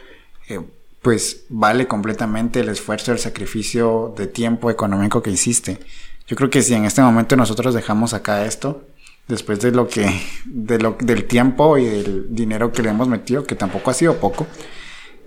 eh, 0.48 0.60
pues 1.02 1.44
vale 1.48 1.86
completamente 1.86 2.60
el 2.60 2.68
esfuerzo, 2.68 3.12
el 3.12 3.18
sacrificio 3.18 4.14
de 4.16 4.26
tiempo 4.26 4.70
económico 4.70 5.22
que 5.22 5.30
hiciste. 5.30 5.78
Yo 6.26 6.36
creo 6.36 6.50
que 6.50 6.62
si 6.62 6.74
en 6.74 6.84
este 6.84 7.02
momento 7.02 7.36
nosotros 7.36 7.74
dejamos 7.74 8.14
acá 8.14 8.46
esto, 8.46 8.84
después 9.28 9.60
de 9.60 9.70
lo 9.72 9.88
que, 9.88 10.08
de 10.46 10.78
lo, 10.78 10.96
del 11.00 11.24
tiempo 11.24 11.78
y 11.78 11.84
del 11.84 12.34
dinero 12.34 12.72
que 12.72 12.82
le 12.82 12.90
hemos 12.90 13.08
metido, 13.08 13.44
que 13.44 13.54
tampoco 13.54 13.90
ha 13.90 13.94
sido 13.94 14.16
poco, 14.16 14.46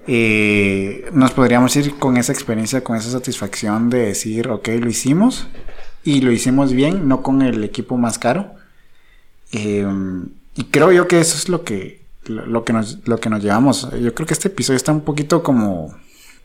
eh, 0.07 1.09
nos 1.11 1.31
podríamos 1.31 1.75
ir 1.75 1.95
con 1.95 2.17
esa 2.17 2.31
experiencia, 2.31 2.83
con 2.83 2.95
esa 2.95 3.11
satisfacción 3.11 3.89
de 3.89 3.99
decir, 3.99 4.47
ok, 4.49 4.69
lo 4.79 4.89
hicimos 4.89 5.47
y 6.03 6.21
lo 6.21 6.31
hicimos 6.31 6.73
bien, 6.73 7.07
no 7.07 7.21
con 7.21 7.41
el 7.41 7.63
equipo 7.63 7.97
más 7.97 8.17
caro. 8.17 8.51
Eh, 9.51 9.85
y 10.55 10.63
creo 10.65 10.91
yo 10.91 11.07
que 11.07 11.19
eso 11.19 11.37
es 11.37 11.49
lo 11.49 11.63
que, 11.63 12.01
lo, 12.25 12.63
que 12.63 12.73
nos, 12.73 12.99
lo 13.05 13.19
que 13.19 13.29
nos 13.29 13.43
llevamos. 13.43 13.89
Yo 14.01 14.13
creo 14.13 14.25
que 14.25 14.33
este 14.33 14.47
episodio 14.47 14.77
está 14.77 14.91
un 14.91 15.01
poquito 15.01 15.43
como, 15.43 15.93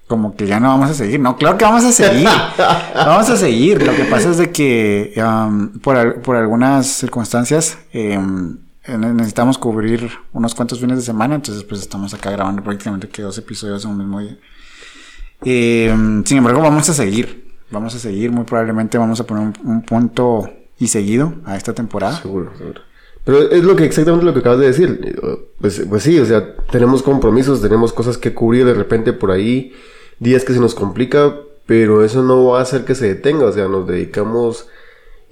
como 0.09 0.35
que 0.35 0.47
ya 0.47 0.59
no 0.59 0.69
vamos 0.69 0.91
a 0.91 0.95
seguir. 0.95 1.21
No, 1.21 1.37
claro 1.37 1.57
que 1.57 1.65
vamos 1.65 1.85
a 1.85 1.93
seguir. 1.93 2.29
vamos 2.95 3.31
a 3.31 3.37
seguir. 3.37 3.83
Lo 3.83 3.95
que 3.95 4.05
pasa 4.05 4.31
es 4.31 4.39
de 4.39 4.51
que 4.51 5.15
um, 5.17 5.79
por, 5.79 6.21
por, 6.21 6.37
algunas 6.37 6.87
circunstancias 6.87 7.79
em, 7.93 8.59
necesitamos 8.87 9.59
cubrir 9.59 10.11
unos 10.33 10.55
cuantos 10.55 10.81
fines 10.81 10.97
de 10.97 11.03
semana. 11.03 11.37
Entonces, 11.37 11.65
pues 11.65 11.81
estamos 11.81 12.15
acá 12.15 12.31
grabando 12.31 12.63
prácticamente 12.63 13.09
que 13.09 13.23
dos 13.23 13.39
episodios 13.39 13.85
en 13.85 13.93
un 13.93 13.99
mismo 13.99 14.21
día. 14.21 14.37
Em, 15.45 16.25
sin 16.25 16.39
embargo, 16.39 16.61
vamos 16.61 16.89
a 16.89 16.95
seguir. 16.95 17.53
Vamos 17.71 17.95
a 17.95 17.99
seguir. 17.99 18.31
Muy 18.31 18.45
probablemente 18.45 18.99
vamos 18.99 19.21
a 19.21 19.27
poner 19.27 19.45
un, 19.45 19.71
un 19.71 19.83
punto 19.83 20.51
y 20.79 20.89
seguido 20.89 21.35
a 21.45 21.57
esta 21.57 21.73
temporada. 21.73 22.21
Seguro, 22.21 22.53
seguro. 22.57 22.81
Pero 23.25 23.51
es 23.51 23.63
lo 23.63 23.77
que 23.77 23.85
exactamente 23.85 24.25
lo 24.25 24.35
que 24.35 24.41
acabas 24.41 24.59
de 24.59 24.67
decir. 24.67 25.17
Pues, 25.61 25.85
pues 25.89 26.03
sí, 26.03 26.19
o 26.19 26.27
sea, 26.27 26.57
tenemos 26.71 27.03
compromisos, 27.03 27.63
tenemos 27.63 27.93
cosas 27.93 28.19
que 28.19 28.35
cubrir 28.35 28.65
de 28.65 28.75
repente 28.75 29.13
por 29.13 29.31
ahí, 29.31 29.75
días 30.19 30.45
que 30.45 30.53
se 30.53 30.61
nos 30.61 30.75
complica, 30.75 31.37
pero 31.67 32.05
eso 32.05 32.23
no 32.23 32.47
va 32.47 32.59
a 32.59 32.63
hacer 32.63 32.85
que 32.85 32.97
se 32.97 33.07
detenga, 33.07 33.47
o 33.47 33.53
sea, 33.53 33.69
nos 33.69 33.87
dedicamos... 33.87 34.69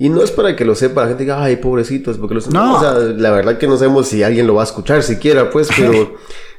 Y 0.00 0.08
no 0.08 0.22
es 0.22 0.30
para 0.30 0.56
que 0.56 0.64
lo 0.64 0.74
sepa 0.74 1.02
la 1.02 1.08
gente 1.08 1.24
diga, 1.24 1.44
ay, 1.44 1.56
pobrecitos, 1.56 2.16
porque 2.16 2.34
los... 2.34 2.50
No. 2.50 2.78
o 2.78 2.80
sea, 2.80 2.94
la 2.94 3.30
verdad 3.32 3.58
que 3.58 3.66
no 3.66 3.76
sabemos 3.76 4.08
si 4.08 4.22
alguien 4.22 4.46
lo 4.46 4.54
va 4.54 4.62
a 4.62 4.64
escuchar 4.64 5.02
siquiera, 5.02 5.50
pues, 5.50 5.68
pero, 5.76 6.14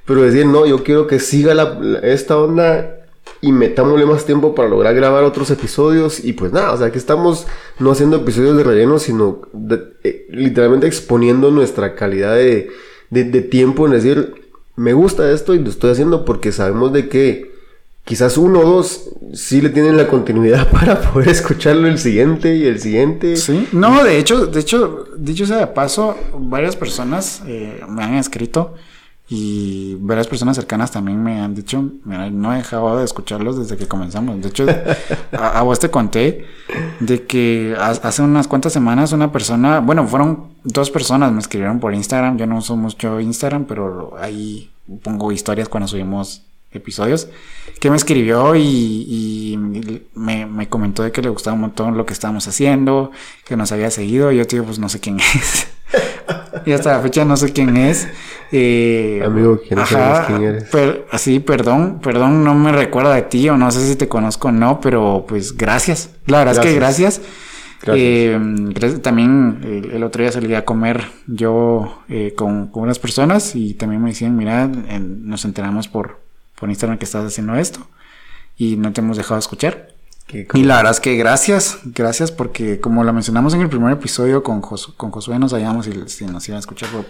pero 0.05 0.21
decir, 0.21 0.45
no, 0.45 0.67
yo 0.67 0.83
quiero 0.83 1.07
que 1.07 1.19
siga 1.19 1.55
la, 1.55 1.99
esta 2.03 2.37
onda 2.37 2.97
y 3.41 3.51
metámosle 3.51 4.05
más 4.05 4.25
tiempo 4.25 4.53
para 4.53 4.69
lograr 4.69 4.93
grabar 4.93 5.23
otros 5.23 5.49
episodios 5.49 6.23
y 6.23 6.33
pues 6.33 6.53
nada, 6.53 6.71
o 6.71 6.77
sea 6.77 6.91
que 6.91 6.99
estamos 6.99 7.47
no 7.79 7.89
haciendo 7.89 8.17
episodios 8.17 8.55
de 8.55 8.63
relleno, 8.63 8.99
sino 8.99 9.41
eh, 10.03 10.27
literalmente 10.29 10.85
exponiendo 10.85 11.49
nuestra 11.49 11.95
calidad 11.95 12.35
de, 12.35 12.69
de, 13.09 13.41
tiempo 13.41 13.87
en 13.87 13.93
decir, 13.93 14.51
me 14.75 14.93
gusta 14.93 15.31
esto 15.31 15.55
y 15.55 15.59
lo 15.59 15.71
estoy 15.71 15.89
haciendo 15.89 16.25
porque 16.25 16.51
sabemos 16.51 16.93
de 16.93 17.09
que 17.09 17.50
quizás 18.05 18.37
uno 18.37 18.59
o 18.59 18.63
dos 18.69 19.09
sí 19.33 19.61
le 19.61 19.69
tienen 19.69 19.95
la 19.97 20.07
continuidad 20.07 20.69
para 20.71 20.99
poder 21.01 21.29
escucharlo 21.29 21.87
el 21.87 21.97
siguiente 21.99 22.55
y 22.55 22.65
el 22.65 22.79
siguiente. 22.79 23.35
Sí, 23.37 23.67
no, 23.71 24.03
de 24.03 24.17
hecho, 24.17 24.47
de 24.47 24.59
hecho, 24.59 25.05
dicho 25.17 25.45
sea 25.45 25.57
de 25.57 25.67
paso, 25.67 26.15
varias 26.37 26.75
personas 26.75 27.41
eh, 27.47 27.81
me 27.87 28.03
han 28.03 28.15
escrito 28.15 28.73
y 29.33 29.95
varias 30.01 30.27
personas 30.27 30.57
cercanas 30.57 30.91
también 30.91 31.23
me 31.23 31.39
han 31.39 31.55
dicho, 31.55 31.81
no 32.03 32.53
he 32.53 32.57
dejado 32.57 32.97
de 32.97 33.05
escucharlos 33.05 33.57
desde 33.57 33.77
que 33.77 33.87
comenzamos. 33.87 34.41
De 34.41 34.49
hecho, 34.49 34.65
a, 35.31 35.61
vos 35.63 35.79
te 35.79 35.89
conté 35.89 36.45
de 36.99 37.23
que 37.25 37.73
ha- 37.79 37.91
hace 37.91 38.21
unas 38.23 38.49
cuantas 38.49 38.73
semanas 38.73 39.13
una 39.13 39.31
persona, 39.31 39.79
bueno, 39.79 40.05
fueron 40.05 40.47
dos 40.65 40.91
personas, 40.91 41.31
me 41.31 41.39
escribieron 41.39 41.79
por 41.79 41.93
Instagram. 41.93 42.35
Yo 42.37 42.45
no 42.45 42.57
uso 42.57 42.75
mucho 42.75 43.21
Instagram, 43.21 43.63
pero 43.65 44.15
ahí 44.19 44.69
pongo 45.01 45.31
historias 45.31 45.69
cuando 45.69 45.87
subimos 45.87 46.41
episodios, 46.71 47.27
que 47.79 47.89
me 47.89 47.95
escribió 47.97 48.55
y, 48.55 48.61
y 48.63 49.57
me, 50.15 50.45
me 50.45 50.69
comentó 50.69 51.03
de 51.03 51.11
que 51.11 51.21
le 51.21 51.29
gustaba 51.29 51.55
un 51.55 51.61
montón 51.61 51.97
lo 51.97 52.05
que 52.05 52.13
estábamos 52.13 52.47
haciendo, 52.47 53.11
que 53.45 53.55
nos 53.57 53.71
había 53.71 53.89
seguido. 53.91 54.31
Y 54.31 54.37
yo, 54.37 54.47
tío, 54.47 54.63
pues 54.63 54.79
no 54.79 54.87
sé 54.89 54.99
quién 54.99 55.19
es. 55.19 55.67
y 56.65 56.71
hasta 56.71 56.91
la 56.93 56.99
fecha 57.01 57.25
no 57.25 57.35
sé 57.37 57.51
quién 57.51 57.75
es. 57.77 58.07
Eh, 58.51 59.21
Amigo, 59.25 59.59
no 59.71 59.85
sabes 59.85 60.27
quién 60.27 60.43
eres. 60.43 60.63
per- 60.65 61.05
sí, 61.17 61.39
perdón, 61.39 61.99
perdón, 62.01 62.43
no 62.43 62.53
me 62.53 62.71
recuerda 62.71 63.15
de 63.15 63.21
ti 63.23 63.47
o 63.49 63.57
no 63.57 63.71
sé 63.71 63.87
si 63.87 63.95
te 63.95 64.07
conozco 64.07 64.49
o 64.49 64.51
no, 64.51 64.79
pero 64.81 65.25
pues 65.27 65.55
gracias. 65.57 66.11
La 66.27 66.39
verdad 66.39 66.55
es 66.55 66.59
que 66.59 66.75
gracias. 66.75 67.21
Gracias. 67.81 67.97
Eh, 68.05 68.37
gracias- 68.39 69.01
también 69.01 69.59
el, 69.63 69.91
el 69.91 70.03
otro 70.03 70.21
día 70.21 70.31
salí 70.31 70.53
a 70.53 70.63
comer 70.65 71.03
yo 71.27 72.03
eh, 72.09 72.33
con, 72.37 72.67
con 72.67 72.83
unas 72.83 72.99
personas 72.99 73.55
y 73.55 73.73
también 73.73 74.03
me 74.03 74.09
decían, 74.11 74.35
mira, 74.37 74.67
nos 74.67 75.45
enteramos 75.45 75.87
por, 75.87 76.19
por 76.61 76.69
Instagram 76.69 76.97
que 76.97 77.03
estás 77.05 77.25
haciendo 77.25 77.55
esto 77.55 77.85
y 78.55 78.77
no 78.77 78.93
te 78.93 79.01
hemos 79.01 79.17
dejado 79.17 79.37
escuchar. 79.39 79.89
Y 80.53 80.63
la 80.63 80.77
verdad 80.77 80.93
es 80.93 81.01
que 81.01 81.17
gracias, 81.17 81.79
gracias 81.83 82.31
porque 82.31 82.79
como 82.79 83.03
lo 83.03 83.11
mencionamos 83.11 83.53
en 83.53 83.59
el 83.59 83.67
primer 83.67 83.91
episodio 83.91 84.43
con, 84.43 84.61
Jos- 84.61 84.93
con 84.95 85.11
Josué 85.11 85.37
nos 85.39 85.51
hallamos 85.51 85.87
y 85.87 86.07
si 86.07 86.23
nos 86.25 86.47
iban 86.47 86.55
a 86.55 86.59
escuchar, 86.61 86.87
pero 86.89 87.03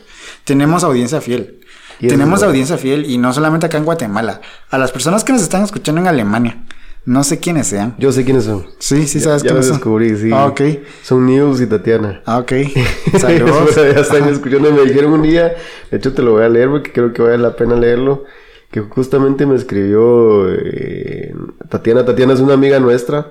tenemos 0.44 0.84
audiencia 0.84 1.22
fiel. 1.22 1.60
Tenemos 2.00 2.42
audiencia 2.42 2.80
fiel 2.80 3.06
y 3.06 3.20
no 3.20 3.32
solamente 3.32 3.68
acá 3.68 3.78
en 3.78 3.86
Guatemala, 3.86 4.42
a 4.72 4.78
las 4.80 4.92
personas 4.92 5.24
que 5.24 5.34
nos 5.34 5.44
están 5.44 5.62
escuchando 5.64 6.02
en 6.02 6.08
Alemania, 6.08 6.64
no 7.06 7.24
sé 7.24 7.40
quiénes 7.40 7.68
sean. 7.68 7.94
Yo 8.00 8.12
sé 8.12 8.26
quiénes 8.26 8.46
son. 8.46 8.66
Sí, 8.80 9.06
sí 9.06 9.20
Ya- 9.20 9.26
sabes 9.26 9.44
ya 9.44 9.50
quiénes 9.50 9.58
los 9.58 9.66
son. 9.68 9.76
descubrí, 9.78 10.18
sí. 10.18 10.32
Ah, 10.34 10.48
ok. 10.48 10.62
Son 11.04 11.24
News 11.28 11.62
y 11.62 11.68
Tatiana. 11.68 12.24
Ah, 12.26 12.40
ok. 12.40 12.54
Saludos. 13.20 13.76
ya 13.76 14.02
están 14.02 14.28
escuchando. 14.30 14.72
Me 14.72 14.82
dijeron 14.84 15.14
un 15.14 15.22
día, 15.22 15.54
de 15.92 15.98
hecho 15.98 16.12
te 16.14 16.24
lo 16.24 16.32
voy 16.32 16.44
a 16.44 16.50
leer 16.50 16.70
porque 16.70 16.92
creo 16.92 17.14
que 17.14 17.22
vale 17.22 17.38
la 17.38 17.56
pena 17.56 17.76
leerlo. 17.76 18.24
Que 18.72 18.80
justamente 18.82 19.46
me 19.46 19.56
escribió 19.56 20.48
eh, 20.54 21.34
Tatiana. 21.70 22.06
Tatiana 22.06 22.34
es 22.34 22.40
una 22.40 22.54
amiga 22.54 22.80
nuestra. 22.80 23.28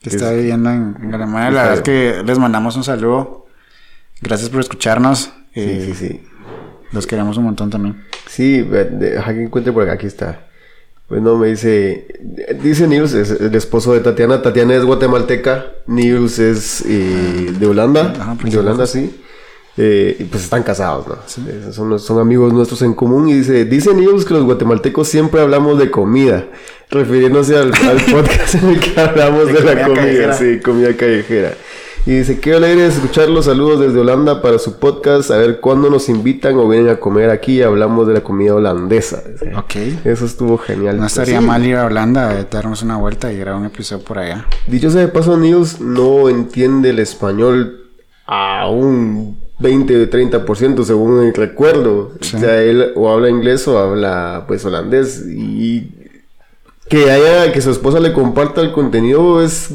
que 0.00 0.10
está 0.10 0.32
viviendo 0.32 0.70
en, 0.70 0.96
en 1.02 1.14
Alemania. 1.14 1.50
La 1.50 1.62
verdad 1.62 1.74
es 1.74 1.82
que 1.82 2.22
les 2.24 2.38
mandamos 2.38 2.74
un 2.76 2.84
saludo. 2.84 3.46
Gracias 4.22 4.48
por 4.50 4.60
escucharnos. 4.60 5.32
Eh, 5.54 5.84
Sí, 5.86 5.94
sí, 5.94 6.08
sí. 6.08 6.22
Los 6.92 7.06
queremos 7.06 7.36
un 7.36 7.44
montón 7.44 7.68
también. 7.68 8.02
Sí, 8.26 8.62
deja 8.62 9.34
que 9.34 9.42
encuentre 9.42 9.72
por 9.72 9.82
acá, 9.82 9.92
aquí 9.92 10.06
está. 10.06 10.46
Bueno, 11.10 11.36
me 11.36 11.48
dice, 11.48 12.06
dice 12.62 12.86
Nils, 12.86 13.12
es 13.14 13.30
el 13.30 13.54
esposo 13.54 13.92
de 13.92 14.00
Tatiana. 14.00 14.40
Tatiana 14.42 14.74
es 14.74 14.84
guatemalteca, 14.84 15.66
Nils 15.86 16.38
es 16.38 16.82
eh, 16.86 17.52
de 17.58 17.66
Holanda, 17.66 18.12
Ajá, 18.18 18.36
de 18.42 18.58
Holanda, 18.58 18.86
sí. 18.86 19.18
Eh, 19.80 20.16
y 20.18 20.24
pues 20.24 20.42
están 20.42 20.64
casados, 20.64 21.06
¿no? 21.06 21.14
Eh, 21.48 21.68
Son, 21.72 21.98
son 22.00 22.18
amigos 22.18 22.52
nuestros 22.52 22.82
en 22.82 22.94
común 22.94 23.28
y 23.28 23.34
dice, 23.34 23.64
dice 23.64 23.94
Nils 23.94 24.24
que 24.24 24.34
los 24.34 24.42
guatemaltecos 24.42 25.06
siempre 25.06 25.40
hablamos 25.40 25.78
de 25.78 25.88
comida, 25.88 26.46
refiriéndose 26.90 27.56
al, 27.56 27.72
al 27.72 27.96
podcast 28.10 28.56
en 28.56 28.70
el 28.70 28.80
que 28.80 29.00
hablamos 29.00 29.46
De 29.46 29.52
de, 29.52 29.60
la 29.62 29.84
comida 29.86 29.94
callejera. 30.02 30.32
sí, 30.34 30.60
comida 30.60 30.96
callejera. 30.96 31.54
Y 32.06 32.12
dice, 32.12 32.40
qué 32.40 32.54
alegre 32.54 32.86
es 32.86 32.94
escuchar 32.94 33.28
los 33.28 33.44
saludos 33.44 33.80
desde 33.80 34.00
Holanda 34.00 34.40
para 34.40 34.58
su 34.58 34.78
podcast, 34.80 35.30
a 35.30 35.36
ver 35.36 35.60
cuándo 35.60 35.90
nos 35.90 36.08
invitan 36.08 36.56
o 36.56 36.66
vienen 36.68 36.88
a 36.88 36.96
comer 36.98 37.28
aquí 37.30 37.60
hablamos 37.62 38.06
de 38.08 38.14
la 38.14 38.20
comida 38.22 38.54
holandesa. 38.54 39.22
Dice. 39.30 39.54
Ok. 39.54 39.76
Eso 40.06 40.24
estuvo 40.24 40.56
genial. 40.58 40.98
No 40.98 41.06
estaría 41.06 41.38
Sí. 41.40 41.46
mal 41.46 41.64
ir 41.66 41.76
a 41.76 41.84
Holanda, 41.86 42.46
darnos 42.50 42.82
una 42.82 42.96
vuelta 42.96 43.30
y 43.32 43.36
grabar 43.38 43.60
un 43.60 43.66
episodio 43.66 44.02
por 44.02 44.18
allá. 44.18 44.46
Dicho 44.66 44.90
sea 44.90 45.02
de 45.02 45.08
paso, 45.08 45.36
Niels 45.36 45.80
no 45.80 46.28
entiende 46.30 46.90
el 46.90 46.98
español 46.98 47.90
a 48.26 48.68
un 48.70 49.37
20 49.60 50.02
o 50.02 50.10
30% 50.10 50.84
según 50.84 51.24
el 51.24 51.34
recuerdo. 51.34 52.12
Sí. 52.20 52.36
O 52.36 52.38
sea, 52.40 52.62
él 52.62 52.92
o 52.94 53.10
habla 53.10 53.28
inglés 53.28 53.66
o 53.68 53.78
habla 53.78 54.44
pues 54.46 54.64
holandés. 54.64 55.24
Y 55.28 55.92
que 56.88 57.10
haya, 57.10 57.52
que 57.52 57.60
su 57.60 57.70
esposa 57.70 58.00
le 58.00 58.12
comparta 58.12 58.60
el 58.60 58.72
contenido 58.72 59.42
es, 59.42 59.70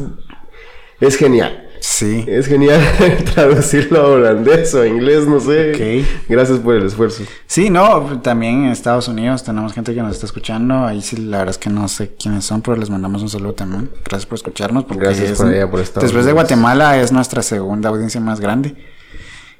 es 0.99 1.15
genial. 1.17 1.59
Sí. 1.79 2.23
Es 2.29 2.47
genial 2.47 2.79
traducirlo 3.35 3.99
a 3.99 4.07
holandés 4.07 4.73
o 4.73 4.81
a 4.83 4.87
inglés, 4.87 5.27
no 5.27 5.41
sé. 5.41 5.71
Ok. 6.01 6.07
Gracias 6.29 6.59
por 6.59 6.75
el 6.75 6.85
esfuerzo. 6.85 7.23
Sí, 7.45 7.69
no, 7.69 8.21
también 8.21 8.63
en 8.63 8.71
Estados 8.71 9.09
Unidos 9.09 9.43
tenemos 9.43 9.73
gente 9.73 9.93
que 9.93 10.01
nos 10.01 10.13
está 10.13 10.25
escuchando. 10.25 10.85
Ahí 10.85 11.01
sí, 11.01 11.17
la 11.17 11.39
verdad 11.39 11.51
es 11.51 11.57
que 11.57 11.69
no 11.69 11.89
sé 11.89 12.15
quiénes 12.17 12.45
son, 12.45 12.61
pero 12.61 12.77
les 12.77 12.89
mandamos 12.89 13.21
un 13.21 13.27
saludo 13.27 13.51
también. 13.53 13.89
Gracias 14.05 14.25
por 14.25 14.37
escucharnos. 14.37 14.85
Porque 14.85 15.03
Gracias 15.03 15.31
es- 15.31 15.37
por 15.37 15.47
allá, 15.47 15.69
por 15.69 15.81
Estados 15.81 16.03
Después 16.07 16.25
de. 16.25 16.31
Guatemala 16.31 17.01
es 17.01 17.11
nuestra 17.11 17.41
segunda 17.41 17.89
audiencia 17.89 18.21
más 18.21 18.39
grande. 18.39 18.75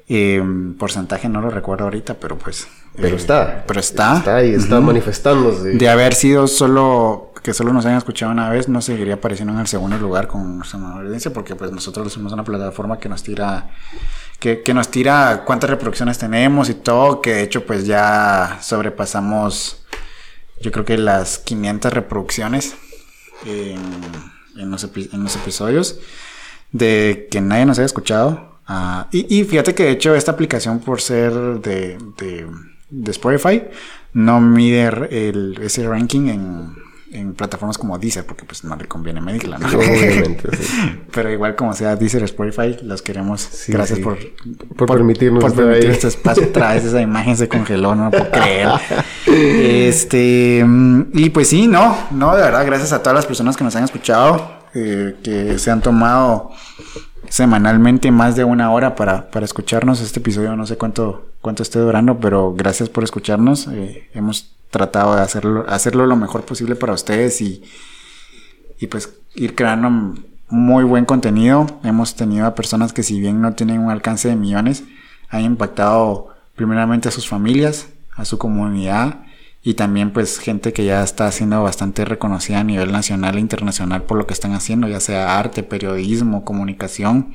Eh, 0.08 0.42
porcentaje 0.78 1.28
no 1.28 1.40
lo 1.40 1.50
recuerdo 1.50 1.84
ahorita, 1.84 2.14
pero 2.14 2.36
pues. 2.36 2.66
Pero 2.94 3.08
eh, 3.08 3.16
está. 3.16 3.64
Pero 3.66 3.80
está. 3.80 4.18
Está 4.18 4.36
ahí, 4.36 4.54
está 4.54 4.80
manifestándose. 4.80 5.70
De 5.70 5.88
haber 5.88 6.14
sido 6.14 6.46
solo 6.46 7.32
que 7.42 7.52
solo 7.52 7.72
nos 7.74 7.84
hayan 7.84 7.98
escuchado 7.98 8.32
una 8.32 8.48
vez, 8.48 8.68
no 8.70 8.80
seguiría 8.80 9.14
apareciendo 9.14 9.52
en 9.52 9.60
el 9.60 9.66
segundo 9.66 9.98
lugar 9.98 10.28
con 10.28 10.56
nuestra 10.58 10.78
mayor 10.78 11.04
audiencia, 11.04 11.30
porque 11.32 11.54
pues 11.54 11.70
nosotros 11.72 12.10
somos 12.12 12.32
una 12.32 12.42
plataforma 12.42 12.98
que 12.98 13.08
nos 13.10 13.22
tira, 13.22 13.68
que, 14.38 14.62
que 14.62 14.72
nos 14.72 14.88
tira 14.90 15.42
cuántas 15.44 15.68
reproducciones 15.68 16.16
tenemos 16.18 16.70
y 16.70 16.74
todo, 16.74 17.20
que 17.20 17.34
de 17.34 17.42
hecho 17.42 17.66
pues 17.66 17.84
ya 17.86 18.56
sobrepasamos, 18.62 19.84
yo 20.62 20.72
creo 20.72 20.86
que 20.86 20.96
las 20.96 21.36
500 21.38 21.92
reproducciones 21.92 22.74
en, 23.44 23.78
en 24.56 24.70
los, 24.70 24.90
epi- 24.90 25.12
en 25.12 25.22
los 25.22 25.36
episodios 25.36 25.98
de 26.72 27.28
que 27.30 27.42
nadie 27.42 27.66
nos 27.66 27.78
haya 27.78 27.86
escuchado. 27.86 28.53
Ah, 28.66 29.08
y, 29.12 29.40
y 29.40 29.44
fíjate 29.44 29.74
que 29.74 29.84
de 29.84 29.90
hecho 29.90 30.14
esta 30.14 30.32
aplicación 30.32 30.80
por 30.80 31.00
ser 31.00 31.32
de, 31.32 31.98
de, 32.18 32.46
de 32.90 33.10
Spotify 33.10 33.62
no 34.14 34.40
mide 34.40 34.86
el, 35.10 35.58
ese 35.60 35.86
ranking 35.86 36.28
en, 36.28 36.74
en 37.12 37.34
plataformas 37.34 37.78
como 37.78 37.98
Deezer 37.98 38.24
porque 38.24 38.44
pues 38.44 38.64
no 38.64 38.74
le 38.76 38.86
conviene 38.86 39.20
medirla, 39.20 39.58
¿no? 39.58 39.68
Obviamente, 39.68 40.56
sí. 40.56 41.00
Pero 41.12 41.30
igual 41.30 41.54
como 41.56 41.74
sea 41.74 41.94
Deezer 41.96 42.22
Spotify, 42.24 42.76
los 42.82 43.02
queremos. 43.02 43.40
Sí, 43.40 43.72
Gracias 43.72 43.98
sí. 43.98 44.04
por, 44.04 44.18
Por 44.76 44.88
permitirnos 44.88 45.42
por 45.42 45.54
permitir 45.54 45.90
este 45.90 46.08
espacio. 46.08 46.44
Otra 46.48 46.74
vez 46.74 46.84
esa 46.84 47.00
imagen 47.00 47.36
se 47.36 47.48
congeló, 47.48 47.94
no 47.94 48.06
lo 48.06 48.10
puedo 48.10 48.30
creer. 48.30 48.68
Este, 49.26 50.62
mm, 50.64 51.06
y 51.14 51.30
pues 51.30 51.48
sí, 51.48 51.66
no, 51.66 51.96
no, 52.12 52.36
de 52.36 52.42
verdad, 52.42 52.64
gracias 52.64 52.92
a 52.92 53.00
todas 53.02 53.16
las 53.16 53.26
personas 53.26 53.56
que 53.56 53.64
nos 53.64 53.74
han 53.74 53.82
escuchado, 53.82 54.60
eh, 54.74 55.16
que 55.24 55.58
se 55.58 55.70
han 55.72 55.80
tomado 55.80 56.52
semanalmente 57.34 58.12
más 58.12 58.36
de 58.36 58.44
una 58.44 58.70
hora 58.70 58.94
para, 58.94 59.28
para 59.28 59.44
escucharnos. 59.44 60.00
Este 60.00 60.20
episodio 60.20 60.54
no 60.54 60.66
sé 60.66 60.76
cuánto, 60.76 61.32
cuánto 61.40 61.64
esté 61.64 61.80
durando, 61.80 62.20
pero 62.20 62.54
gracias 62.54 62.88
por 62.88 63.02
escucharnos. 63.02 63.66
Eh, 63.66 64.08
hemos 64.14 64.54
tratado 64.70 65.16
de 65.16 65.22
hacerlo, 65.22 65.64
hacerlo 65.68 66.06
lo 66.06 66.14
mejor 66.14 66.44
posible 66.44 66.76
para 66.76 66.92
ustedes 66.92 67.40
y, 67.40 67.64
y 68.78 68.86
pues 68.86 69.16
ir 69.34 69.56
creando 69.56 70.14
muy 70.48 70.84
buen 70.84 71.06
contenido. 71.06 71.66
Hemos 71.82 72.14
tenido 72.14 72.46
a 72.46 72.54
personas 72.54 72.92
que 72.92 73.02
si 73.02 73.18
bien 73.18 73.40
no 73.40 73.54
tienen 73.54 73.80
un 73.80 73.90
alcance 73.90 74.28
de 74.28 74.36
millones, 74.36 74.84
han 75.28 75.40
impactado 75.40 76.28
primeramente 76.54 77.08
a 77.08 77.10
sus 77.10 77.26
familias, 77.26 77.88
a 78.14 78.24
su 78.24 78.38
comunidad 78.38 79.23
y 79.66 79.74
también 79.74 80.12
pues 80.12 80.38
gente 80.38 80.74
que 80.74 80.84
ya 80.84 81.02
está 81.02 81.32
siendo 81.32 81.62
bastante 81.62 82.04
reconocida 82.04 82.60
a 82.60 82.64
nivel 82.64 82.92
nacional 82.92 83.38
e 83.38 83.40
internacional 83.40 84.02
por 84.02 84.18
lo 84.18 84.26
que 84.26 84.34
están 84.34 84.52
haciendo, 84.52 84.86
ya 84.88 85.00
sea 85.00 85.38
arte, 85.38 85.62
periodismo, 85.62 86.44
comunicación. 86.44 87.32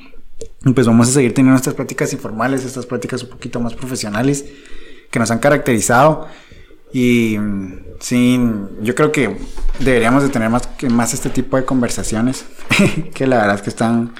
Y 0.64 0.72
pues 0.72 0.86
vamos 0.86 1.08
a 1.08 1.12
seguir 1.12 1.34
teniendo 1.34 1.56
estas 1.56 1.74
prácticas 1.74 2.12
informales, 2.12 2.64
estas 2.64 2.86
prácticas 2.86 3.24
un 3.24 3.30
poquito 3.30 3.58
más 3.58 3.74
profesionales 3.74 4.44
que 5.10 5.18
nos 5.18 5.32
han 5.32 5.40
caracterizado. 5.40 6.28
Y 6.92 7.36
sí, 7.98 8.40
yo 8.80 8.94
creo 8.94 9.10
que 9.10 9.36
deberíamos 9.80 10.22
de 10.22 10.28
tener 10.28 10.50
más, 10.50 10.68
más 10.88 11.12
este 11.12 11.30
tipo 11.30 11.56
de 11.56 11.64
conversaciones, 11.64 12.46
que 13.14 13.26
la 13.26 13.38
verdad 13.38 13.56
es 13.56 13.62
que 13.62 13.70
están, 13.70 14.14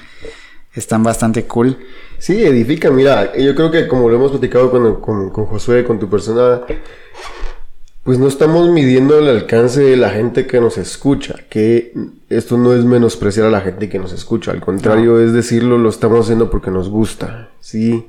están 0.73 1.01
bastante 1.01 1.45
cool. 1.45 1.77
Sí, 2.17 2.43
edifica, 2.43 2.91
mira, 2.91 3.37
yo 3.37 3.55
creo 3.55 3.71
que 3.71 3.87
como 3.87 4.09
lo 4.09 4.17
hemos 4.17 4.31
platicado 4.31 4.69
con, 4.69 4.99
con, 4.99 5.29
con 5.29 5.45
Josué, 5.45 5.85
con 5.85 5.97
tu 5.97 6.09
persona, 6.09 6.61
pues 8.03 8.17
no 8.17 8.27
estamos 8.27 8.69
midiendo 8.69 9.19
el 9.19 9.27
alcance 9.27 9.81
de 9.81 9.95
la 9.95 10.09
gente 10.09 10.47
que 10.47 10.59
nos 10.59 10.77
escucha, 10.77 11.35
que 11.49 11.93
esto 12.29 12.57
no 12.57 12.73
es 12.73 12.83
menospreciar 12.83 13.45
a 13.47 13.51
la 13.51 13.61
gente 13.61 13.89
que 13.89 13.99
nos 13.99 14.11
escucha, 14.11 14.51
al 14.51 14.61
contrario 14.61 15.19
es 15.19 15.33
decirlo, 15.33 15.77
lo 15.77 15.89
estamos 15.89 16.21
haciendo 16.25 16.49
porque 16.49 16.71
nos 16.71 16.89
gusta, 16.89 17.49
¿sí? 17.59 18.07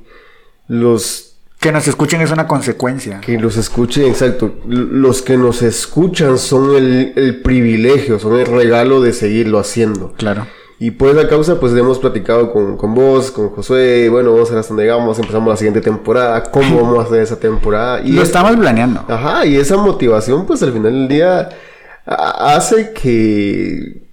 Los 0.67 1.35
Que 1.59 1.71
nos 1.71 1.87
escuchen 1.87 2.21
es 2.21 2.31
una 2.31 2.47
consecuencia. 2.47 3.21
que 3.21 3.37
los 3.37 3.55
escuchen, 3.57 4.05
exacto, 4.07 4.55
los 4.67 5.21
que 5.21 5.37
nos 5.37 5.61
escuchan 5.61 6.39
son 6.39 6.75
el, 6.75 7.13
el 7.15 7.41
privilegio, 7.41 8.17
son 8.17 8.39
el 8.39 8.47
regalo 8.47 8.99
de 8.99 9.13
seguirlo 9.13 9.59
haciendo. 9.59 10.13
Claro. 10.17 10.47
Y 10.79 10.91
por 10.91 11.09
esa 11.09 11.27
causa, 11.27 11.59
pues 11.59 11.73
hemos 11.73 11.99
platicado 11.99 12.51
con, 12.51 12.77
con 12.77 12.93
vos, 12.93 13.31
con 13.31 13.49
Josué, 13.49 14.09
bueno, 14.09 14.33
vamos 14.33 14.49
a 14.49 14.53
ver 14.53 14.59
hasta 14.59 14.69
dónde 14.73 14.83
llegamos, 14.83 15.17
empezamos 15.17 15.49
la 15.49 15.57
siguiente 15.57 15.81
temporada, 15.81 16.43
cómo 16.43 16.81
vamos 16.81 16.99
a 16.99 17.07
hacer 17.07 17.21
esa 17.21 17.39
temporada. 17.39 18.01
Y 18.01 18.11
Lo 18.11 18.21
estamos 18.21 18.55
planeando. 18.57 19.05
Ajá, 19.07 19.45
y 19.45 19.55
esa 19.55 19.77
motivación, 19.77 20.45
pues 20.45 20.61
al 20.63 20.73
final 20.73 20.91
del 20.91 21.07
día 21.07 21.49
hace 22.05 22.91
que 22.91 24.03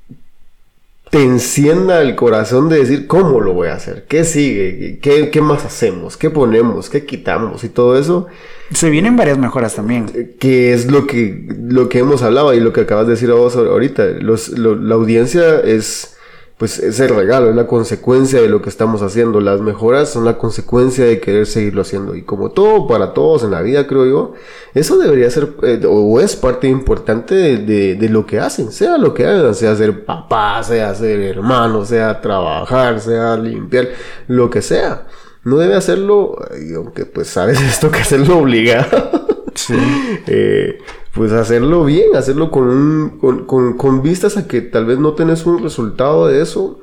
te 1.11 1.25
encienda 1.25 2.03
el 2.03 2.15
corazón 2.15 2.69
de 2.69 2.79
decir 2.79 3.09
cómo 3.09 3.41
lo 3.41 3.53
voy 3.53 3.69
a 3.69 3.75
hacer, 3.75 4.05
qué 4.09 4.25
sigue, 4.25 5.01
qué, 5.03 5.31
qué 5.31 5.41
más 5.41 5.65
hacemos, 5.65 6.17
qué 6.17 6.31
ponemos, 6.31 6.89
qué 6.89 7.05
quitamos 7.05 7.65
y 7.65 7.69
todo 7.69 7.99
eso. 7.99 8.29
Se 8.73 8.91
vienen 8.91 9.17
varias 9.17 9.37
mejoras 9.37 9.75
también. 9.75 10.07
Eh, 10.15 10.37
que 10.39 10.73
es 10.73 10.89
lo 10.89 11.09
que, 11.09 11.49
lo 11.61 11.89
que 11.89 11.99
hemos 11.99 12.23
hablado 12.23 12.55
y 12.55 12.61
lo 12.61 12.73
que 12.73 12.83
acabas 12.83 13.07
de 13.07 13.15
decir 13.15 13.31
a 13.31 13.35
vos 13.35 13.57
ahorita. 13.57 14.07
Los, 14.21 14.51
la 14.51 14.95
audiencia 14.95 15.59
es 15.59 16.17
pues 16.61 16.79
es 16.79 17.01
el 17.01 17.09
regalo, 17.09 17.49
es 17.49 17.57
la 17.57 17.67
consecuencia 17.67 18.39
de 18.39 18.51
lo 18.51 18.61
que 18.61 18.69
estamos 18.69 19.01
haciendo. 19.01 19.41
Las 19.41 19.63
mejoras 19.63 20.11
son 20.11 20.27
la 20.27 20.37
consecuencia 20.37 21.07
de 21.07 21.19
querer 21.19 21.47
seguirlo 21.47 21.81
haciendo. 21.81 22.15
Y 22.15 22.21
como 22.21 22.51
todo 22.51 22.87
para 22.87 23.15
todos 23.15 23.45
en 23.45 23.53
la 23.53 23.63
vida, 23.63 23.87
creo 23.87 24.05
yo, 24.05 24.35
eso 24.75 24.99
debería 24.99 25.31
ser 25.31 25.55
eh, 25.63 25.81
o 25.89 26.21
es 26.21 26.37
parte 26.37 26.69
importante 26.69 27.35
de, 27.35 27.95
de, 27.95 28.09
lo 28.11 28.27
que 28.27 28.41
hacen, 28.41 28.73
sea 28.73 28.99
lo 28.99 29.15
que 29.15 29.25
hagan, 29.25 29.55
sea 29.55 29.75
ser 29.75 30.05
papá, 30.05 30.63
sea 30.63 30.95
ser 30.95 31.23
hermano, 31.23 31.87
sea 31.87 32.21
trabajar, 32.21 33.01
sea 33.01 33.39
limpiar, 33.39 33.89
lo 34.27 34.51
que 34.51 34.61
sea. 34.61 35.07
No 35.45 35.57
debe 35.57 35.77
hacerlo, 35.77 36.37
aunque 36.77 37.07
pues 37.07 37.29
sabes 37.29 37.59
esto 37.63 37.91
que 37.91 38.01
hacerlo 38.01 38.37
obligado. 38.37 39.47
Sí. 39.55 39.73
eh, 40.27 40.77
pues 41.15 41.33
hacerlo 41.33 41.85
bien, 41.85 42.15
hacerlo 42.17 42.51
con, 42.51 43.19
con, 43.19 43.77
con, 43.77 44.03
vistas 44.03 44.37
a 44.37 44.47
que 44.47 44.61
tal 44.61 44.87
vez 44.87 44.99
no 44.99 45.15
tenés 45.15 45.45
un 45.45 45.63
resultado 45.63 46.29
de 46.29 46.41
eso, 46.41 46.81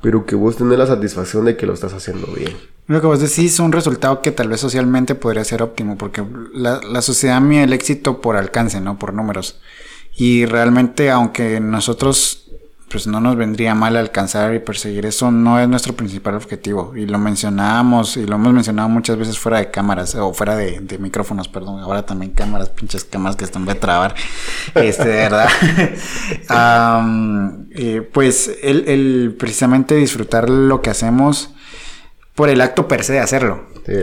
pero 0.00 0.24
que 0.24 0.34
vos 0.34 0.56
tenés 0.56 0.78
la 0.78 0.86
satisfacción 0.86 1.44
de 1.44 1.56
que 1.56 1.66
lo 1.66 1.74
estás 1.74 1.92
haciendo 1.92 2.26
bien. 2.28 2.52
Lo 2.86 3.00
que 3.00 3.06
vos 3.06 3.20
decís 3.20 3.52
es 3.54 3.60
un 3.60 3.72
resultado 3.72 4.22
que 4.22 4.32
tal 4.32 4.48
vez 4.48 4.60
socialmente 4.60 5.14
podría 5.14 5.44
ser 5.44 5.62
óptimo, 5.62 5.98
porque 5.98 6.24
la, 6.54 6.80
la 6.80 7.02
sociedad 7.02 7.40
mide 7.40 7.64
el 7.64 7.72
éxito 7.74 8.20
por 8.22 8.36
alcance, 8.36 8.80
no 8.80 8.98
por 8.98 9.12
números. 9.12 9.60
Y 10.16 10.46
realmente, 10.46 11.10
aunque 11.10 11.60
nosotros 11.60 12.47
pues 12.90 13.06
no 13.06 13.20
nos 13.20 13.36
vendría 13.36 13.74
mal 13.74 13.96
alcanzar 13.96 14.54
y 14.54 14.58
perseguir 14.58 15.06
eso, 15.06 15.30
no 15.30 15.60
es 15.60 15.68
nuestro 15.68 15.94
principal 15.94 16.34
objetivo. 16.34 16.94
Y 16.96 17.06
lo 17.06 17.18
mencionábamos 17.18 18.16
y 18.16 18.26
lo 18.26 18.36
hemos 18.36 18.52
mencionado 18.52 18.88
muchas 18.88 19.16
veces 19.16 19.38
fuera 19.38 19.58
de 19.58 19.70
cámaras 19.70 20.14
o 20.14 20.32
fuera 20.32 20.56
de, 20.56 20.98
micrófonos, 20.98 21.48
perdón. 21.48 21.80
Ahora 21.80 22.04
también 22.04 22.32
cámaras, 22.32 22.70
pinches 22.70 23.04
cámaras 23.04 23.36
que 23.36 23.44
están 23.44 23.64
de 23.64 23.74
trabar. 23.74 24.14
Este, 24.74 25.08
de 25.08 25.16
verdad. 25.16 25.48
Eh, 27.80 28.08
pues 28.12 28.50
el, 28.62 28.88
el, 28.88 29.36
precisamente 29.38 29.94
disfrutar 29.94 30.50
lo 30.50 30.82
que 30.82 30.90
hacemos 30.90 31.50
por 32.34 32.48
el 32.48 32.60
acto 32.60 32.88
per 32.88 33.04
se 33.04 33.12
de 33.14 33.20
hacerlo. 33.20 33.66
Sí 33.86 33.94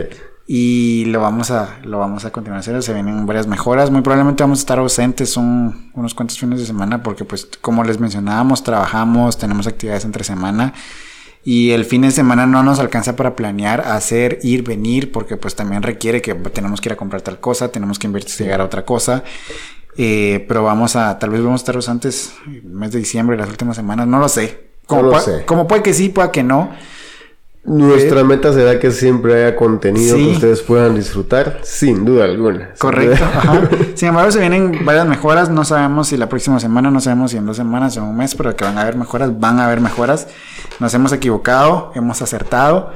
y 0.48 1.06
lo 1.06 1.20
vamos 1.20 1.50
a 1.50 1.78
lo 1.82 1.98
vamos 1.98 2.24
a 2.24 2.30
continuar 2.30 2.60
haciendo. 2.60 2.80
Se 2.82 2.94
vienen 2.94 3.26
varias 3.26 3.46
mejoras. 3.46 3.90
Muy 3.90 4.02
probablemente 4.02 4.42
vamos 4.42 4.60
a 4.60 4.62
estar 4.62 4.78
ausentes 4.78 5.36
un, 5.36 5.90
unos 5.94 6.14
cuantos 6.14 6.38
fines 6.38 6.60
de 6.60 6.66
semana 6.66 7.02
porque 7.02 7.24
pues 7.24 7.48
como 7.60 7.82
les 7.82 7.98
mencionábamos 7.98 8.62
trabajamos 8.62 9.38
tenemos 9.38 9.66
actividades 9.66 10.04
entre 10.04 10.22
semana 10.22 10.72
y 11.42 11.70
el 11.70 11.84
fin 11.84 12.02
de 12.02 12.10
semana 12.10 12.46
no 12.46 12.62
nos 12.62 12.78
alcanza 12.78 13.16
para 13.16 13.34
planear 13.34 13.80
hacer 13.80 14.38
ir 14.42 14.62
venir 14.62 15.10
porque 15.10 15.36
pues 15.36 15.56
también 15.56 15.82
requiere 15.82 16.22
que 16.22 16.34
tenemos 16.34 16.80
que 16.80 16.88
ir 16.88 16.92
a 16.92 16.96
comprar 16.96 17.22
tal 17.22 17.40
cosa 17.40 17.68
tenemos 17.72 17.98
que 17.98 18.06
investigar 18.06 18.60
a 18.60 18.64
otra 18.64 18.84
cosa. 18.84 19.24
Eh, 19.98 20.44
pero 20.46 20.62
vamos 20.62 20.94
a 20.94 21.18
tal 21.18 21.30
vez 21.30 21.42
vamos 21.42 21.60
a 21.60 21.62
estar 21.62 21.74
ausentes 21.74 22.34
el 22.46 22.62
mes 22.64 22.92
de 22.92 22.98
diciembre 22.98 23.36
las 23.36 23.48
últimas 23.48 23.74
semanas 23.74 24.06
no 24.06 24.20
lo 24.20 24.28
sé. 24.28 24.66
Como, 24.86 25.02
no 25.02 25.18
sé. 25.18 25.44
como 25.44 25.66
puede 25.66 25.82
que 25.82 25.92
sí 25.92 26.10
puede 26.10 26.30
que 26.30 26.44
no 26.44 26.70
nuestra 27.66 28.22
meta 28.22 28.52
será 28.52 28.78
que 28.78 28.92
siempre 28.92 29.34
haya 29.34 29.56
contenido 29.56 30.16
que 30.16 30.26
ustedes 30.28 30.62
puedan 30.62 30.94
disfrutar, 30.94 31.60
sin 31.62 32.04
duda 32.04 32.24
alguna. 32.24 32.70
Correcto. 32.78 33.24
Sin 33.94 34.08
embargo, 34.08 34.30
se 34.30 34.38
vienen 34.38 34.84
varias 34.84 35.06
mejoras. 35.06 35.50
No 35.50 35.64
sabemos 35.64 36.08
si 36.08 36.16
la 36.16 36.28
próxima 36.28 36.60
semana, 36.60 36.90
no 36.90 37.00
sabemos 37.00 37.32
si 37.32 37.38
en 37.38 37.46
dos 37.46 37.56
semanas 37.56 37.96
o 37.96 38.04
un 38.04 38.16
mes, 38.16 38.34
pero 38.34 38.54
que 38.54 38.64
van 38.64 38.78
a 38.78 38.82
haber 38.82 38.96
mejoras, 38.96 39.38
van 39.40 39.58
a 39.58 39.66
haber 39.66 39.80
mejoras. 39.80 40.28
Nos 40.78 40.94
hemos 40.94 41.12
equivocado, 41.12 41.90
hemos 41.94 42.22
acertado. 42.22 42.92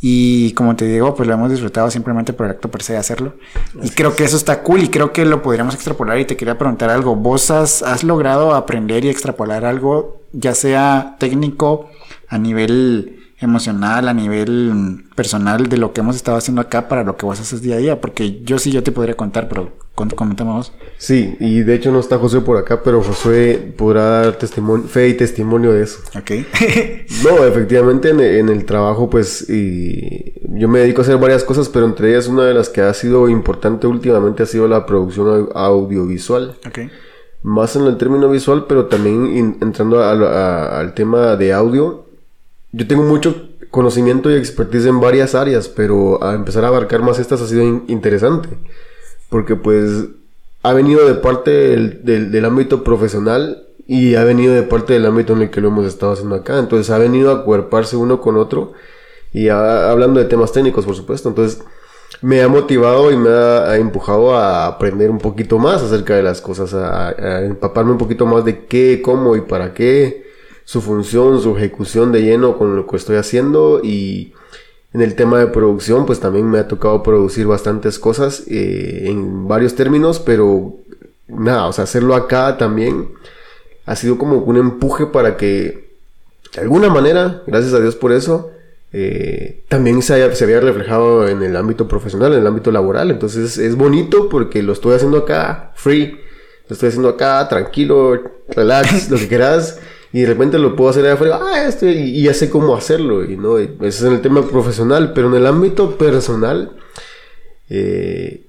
Y 0.00 0.52
como 0.52 0.76
te 0.76 0.84
digo, 0.84 1.14
pues 1.14 1.26
lo 1.26 1.34
hemos 1.34 1.50
disfrutado 1.50 1.90
simplemente 1.90 2.32
por 2.32 2.46
el 2.46 2.52
acto 2.52 2.70
per 2.70 2.82
se 2.82 2.92
de 2.92 2.98
hacerlo. 2.98 3.34
y 3.82 3.88
creo 3.90 4.14
que 4.14 4.24
eso 4.24 4.36
está 4.36 4.62
cool 4.62 4.82
y 4.82 4.90
creo 4.90 5.12
que 5.12 5.24
lo 5.24 5.42
podríamos 5.42 5.74
extrapolar. 5.74 6.18
Y 6.20 6.24
te 6.24 6.36
quería 6.36 6.58
preguntar 6.58 6.90
algo. 6.90 7.16
¿Vos 7.16 7.50
has, 7.50 7.82
has 7.82 8.04
logrado 8.04 8.54
aprender 8.54 9.04
y 9.04 9.08
extrapolar 9.08 9.64
algo, 9.64 10.20
ya 10.32 10.54
sea 10.54 11.16
técnico, 11.18 11.88
a 12.28 12.38
nivel 12.38 13.23
emocional, 13.44 14.08
a 14.08 14.14
nivel 14.14 15.04
personal 15.14 15.68
de 15.68 15.76
lo 15.76 15.92
que 15.92 16.00
hemos 16.00 16.16
estado 16.16 16.36
haciendo 16.36 16.60
acá 16.60 16.88
para 16.88 17.04
lo 17.04 17.16
que 17.16 17.26
vos 17.26 17.40
haces 17.40 17.62
día 17.62 17.76
a 17.76 17.78
día? 17.78 18.00
Porque 18.00 18.42
yo 18.42 18.58
sí, 18.58 18.70
yo 18.72 18.82
te 18.82 18.92
podría 18.92 19.16
contar, 19.16 19.48
pero 19.48 19.72
comentamos. 19.94 20.72
Sí, 20.98 21.36
y 21.38 21.60
de 21.60 21.74
hecho 21.74 21.92
no 21.92 22.00
está 22.00 22.18
José 22.18 22.40
por 22.40 22.56
acá, 22.56 22.82
pero 22.82 23.02
José 23.02 23.74
podrá 23.76 24.22
dar 24.22 24.36
testimonio, 24.36 24.86
fe 24.86 25.08
y 25.08 25.14
testimonio 25.14 25.72
de 25.72 25.84
eso. 25.84 26.00
Ok. 26.16 26.30
no, 27.24 27.44
efectivamente 27.44 28.10
en, 28.10 28.48
el 28.48 28.64
trabajo, 28.64 29.08
pues, 29.08 29.48
y 29.48 30.34
yo 30.58 30.68
me 30.68 30.80
dedico 30.80 31.00
a 31.00 31.04
hacer 31.04 31.18
varias 31.18 31.44
cosas, 31.44 31.68
pero 31.68 31.86
entre 31.86 32.10
ellas 32.10 32.26
una 32.28 32.44
de 32.44 32.54
las 32.54 32.68
que 32.68 32.80
ha 32.80 32.92
sido 32.94 33.28
importante 33.28 33.86
últimamente 33.86 34.42
ha 34.42 34.46
sido 34.46 34.66
la 34.66 34.86
producción 34.86 35.48
audiovisual. 35.54 36.56
Ok. 36.66 36.90
Más 37.42 37.76
en 37.76 37.82
el 37.82 37.98
término 37.98 38.28
visual, 38.30 38.64
pero 38.66 38.86
también 38.86 39.58
entrando 39.60 40.02
al 40.02 40.94
tema 40.94 41.36
de 41.36 41.52
audio, 41.52 42.06
yo 42.74 42.86
tengo 42.88 43.04
mucho 43.04 43.48
conocimiento 43.70 44.30
y 44.30 44.34
expertise 44.34 44.86
en 44.86 45.00
varias 45.00 45.34
áreas, 45.34 45.68
pero 45.68 46.22
a 46.22 46.34
empezar 46.34 46.64
a 46.64 46.68
abarcar 46.68 47.02
más 47.02 47.18
estas 47.18 47.40
ha 47.40 47.46
sido 47.46 47.62
interesante. 47.86 48.48
Porque 49.28 49.54
pues 49.54 50.06
ha 50.62 50.72
venido 50.72 51.06
de 51.06 51.14
parte 51.14 51.50
del, 51.50 52.44
ámbito 52.44 52.82
profesional 52.82 53.64
y 53.86 54.16
ha 54.16 54.24
venido 54.24 54.54
de 54.54 54.62
parte 54.62 54.92
del 54.92 55.06
ámbito 55.06 55.34
en 55.34 55.42
el 55.42 55.50
que 55.50 55.60
lo 55.60 55.68
hemos 55.68 55.86
estado 55.86 56.12
haciendo 56.12 56.34
acá. 56.34 56.58
Entonces 56.58 56.90
ha 56.90 56.98
venido 56.98 57.30
a 57.30 57.44
cuerparse 57.44 57.96
uno 57.96 58.20
con 58.20 58.36
otro 58.36 58.72
y 59.32 59.48
hablando 59.48 60.18
de 60.20 60.26
temas 60.26 60.52
técnicos, 60.52 60.84
por 60.84 60.96
supuesto. 60.96 61.28
Entonces 61.28 61.62
me 62.22 62.42
ha 62.42 62.48
motivado 62.48 63.12
y 63.12 63.16
me 63.16 63.30
ha, 63.30 63.76
empujado 63.76 64.34
a 64.34 64.66
aprender 64.66 65.10
un 65.10 65.18
poquito 65.18 65.58
más 65.58 65.82
acerca 65.82 66.16
de 66.16 66.22
las 66.24 66.40
cosas, 66.40 66.74
a 66.74 67.44
empaparme 67.44 67.92
un 67.92 67.98
poquito 67.98 68.26
más 68.26 68.44
de 68.44 68.66
qué, 68.66 69.00
cómo 69.02 69.36
y 69.36 69.42
para 69.42 69.74
qué 69.74 70.23
su 70.64 70.80
función, 70.80 71.40
su 71.40 71.56
ejecución 71.56 72.12
de 72.12 72.22
lleno 72.22 72.56
con 72.58 72.76
lo 72.76 72.86
que 72.86 72.96
estoy 72.96 73.16
haciendo 73.16 73.80
y 73.82 74.32
en 74.92 75.02
el 75.02 75.14
tema 75.14 75.38
de 75.38 75.48
producción 75.48 76.06
pues 76.06 76.20
también 76.20 76.48
me 76.50 76.58
ha 76.58 76.68
tocado 76.68 77.02
producir 77.02 77.46
bastantes 77.46 77.98
cosas 77.98 78.44
eh, 78.48 79.04
en 79.06 79.48
varios 79.48 79.74
términos, 79.74 80.20
pero 80.20 80.76
nada, 81.28 81.66
o 81.66 81.72
sea, 81.72 81.84
hacerlo 81.84 82.14
acá 82.14 82.56
también 82.56 83.08
ha 83.86 83.96
sido 83.96 84.16
como 84.18 84.38
un 84.38 84.56
empuje 84.56 85.06
para 85.06 85.36
que 85.36 85.84
de 86.54 86.60
alguna 86.60 86.88
manera, 86.88 87.42
gracias 87.46 87.74
a 87.74 87.80
Dios 87.80 87.96
por 87.96 88.12
eso, 88.12 88.52
eh, 88.92 89.64
también 89.68 90.00
se, 90.02 90.14
haya, 90.14 90.32
había 90.40 90.60
reflejado 90.60 91.26
en 91.26 91.42
el 91.42 91.56
ámbito 91.56 91.88
profesional, 91.88 92.32
en 92.32 92.38
el 92.38 92.46
ámbito 92.46 92.70
laboral. 92.70 93.10
Entonces 93.10 93.58
es 93.58 93.74
bonito 93.74 94.28
porque 94.28 94.62
lo 94.62 94.72
estoy 94.72 94.94
haciendo 94.94 95.18
acá, 95.18 95.72
free, 95.74 96.20
lo 96.68 96.74
estoy 96.74 96.90
haciendo 96.90 97.08
acá, 97.08 97.48
tranquilo, 97.48 98.22
relax, 98.48 99.10
lo 99.10 99.16
que 99.18 99.26
quieras 99.26 99.80
y 100.14 100.20
de 100.20 100.26
repente 100.28 100.60
lo 100.60 100.76
puedo 100.76 100.90
hacer 100.90 101.04
allá 101.04 101.14
afuera, 101.14 101.40
ah, 101.42 101.66
este, 101.66 101.90
y, 101.90 102.22
ya 102.22 102.32
sé 102.32 102.48
cómo 102.48 102.76
hacerlo, 102.76 103.24
y 103.24 103.36
no, 103.36 103.58
ese 103.58 103.74
es 103.80 104.02
en 104.02 104.12
el 104.12 104.20
tema 104.20 104.48
profesional, 104.48 105.12
pero 105.12 105.26
en 105.26 105.34
el 105.34 105.44
ámbito 105.44 105.98
personal, 105.98 106.70
eh, 107.68 108.46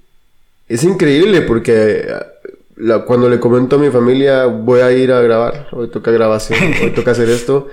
es 0.68 0.84
increíble 0.84 1.42
porque 1.42 2.06
eh, 2.08 3.02
cuando 3.08 3.28
le 3.28 3.40
comento 3.40 3.78
a 3.78 3.80
mi 3.80 3.90
familia, 3.90 4.46
voy 4.46 4.82
a 4.82 4.92
ir 4.92 5.12
a 5.12 5.22
grabar, 5.22 5.70
hoy 5.72 5.88
toca 5.88 6.12
grabación, 6.12 6.60
hoy 6.84 6.92
toca 6.92 7.12
hacer 7.12 7.30
esto, 7.30 7.68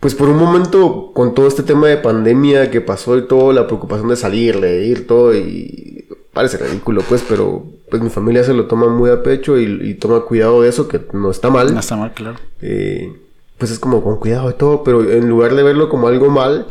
pues 0.00 0.14
por 0.14 0.30
un 0.30 0.38
momento, 0.38 1.12
con 1.12 1.34
todo 1.34 1.46
este 1.46 1.64
tema 1.64 1.88
de 1.88 1.98
pandemia 1.98 2.70
que 2.70 2.80
pasó 2.80 3.18
y 3.18 3.28
todo, 3.28 3.52
la 3.52 3.66
preocupación 3.66 4.08
de 4.08 4.16
salir, 4.16 4.58
de 4.58 4.86
ir, 4.86 5.06
todo, 5.06 5.36
y 5.36 6.08
parece 6.32 6.56
ridículo, 6.56 7.02
pues, 7.06 7.22
pero 7.28 7.66
pues 7.94 8.02
mi 8.02 8.10
familia 8.10 8.42
se 8.42 8.52
lo 8.52 8.66
toma 8.66 8.88
muy 8.88 9.08
a 9.08 9.22
pecho 9.22 9.56
y, 9.56 9.94
toma 9.94 10.22
cuidado 10.22 10.62
de 10.62 10.68
eso, 10.68 10.88
que 10.88 11.00
no 11.12 11.30
está 11.30 11.48
mal. 11.48 11.72
No 11.72 11.78
está 11.78 11.94
mal, 11.94 12.12
claro. 12.12 12.40
Eh, 12.60 13.16
pues 13.56 13.70
es 13.70 13.78
como 13.78 14.02
con 14.02 14.18
cuidado 14.18 14.48
de 14.48 14.54
todo, 14.54 14.82
pero 14.82 15.08
en 15.08 15.28
lugar 15.28 15.54
de 15.54 15.62
verlo 15.62 15.88
como 15.88 16.08
algo 16.08 16.28
mal, 16.28 16.66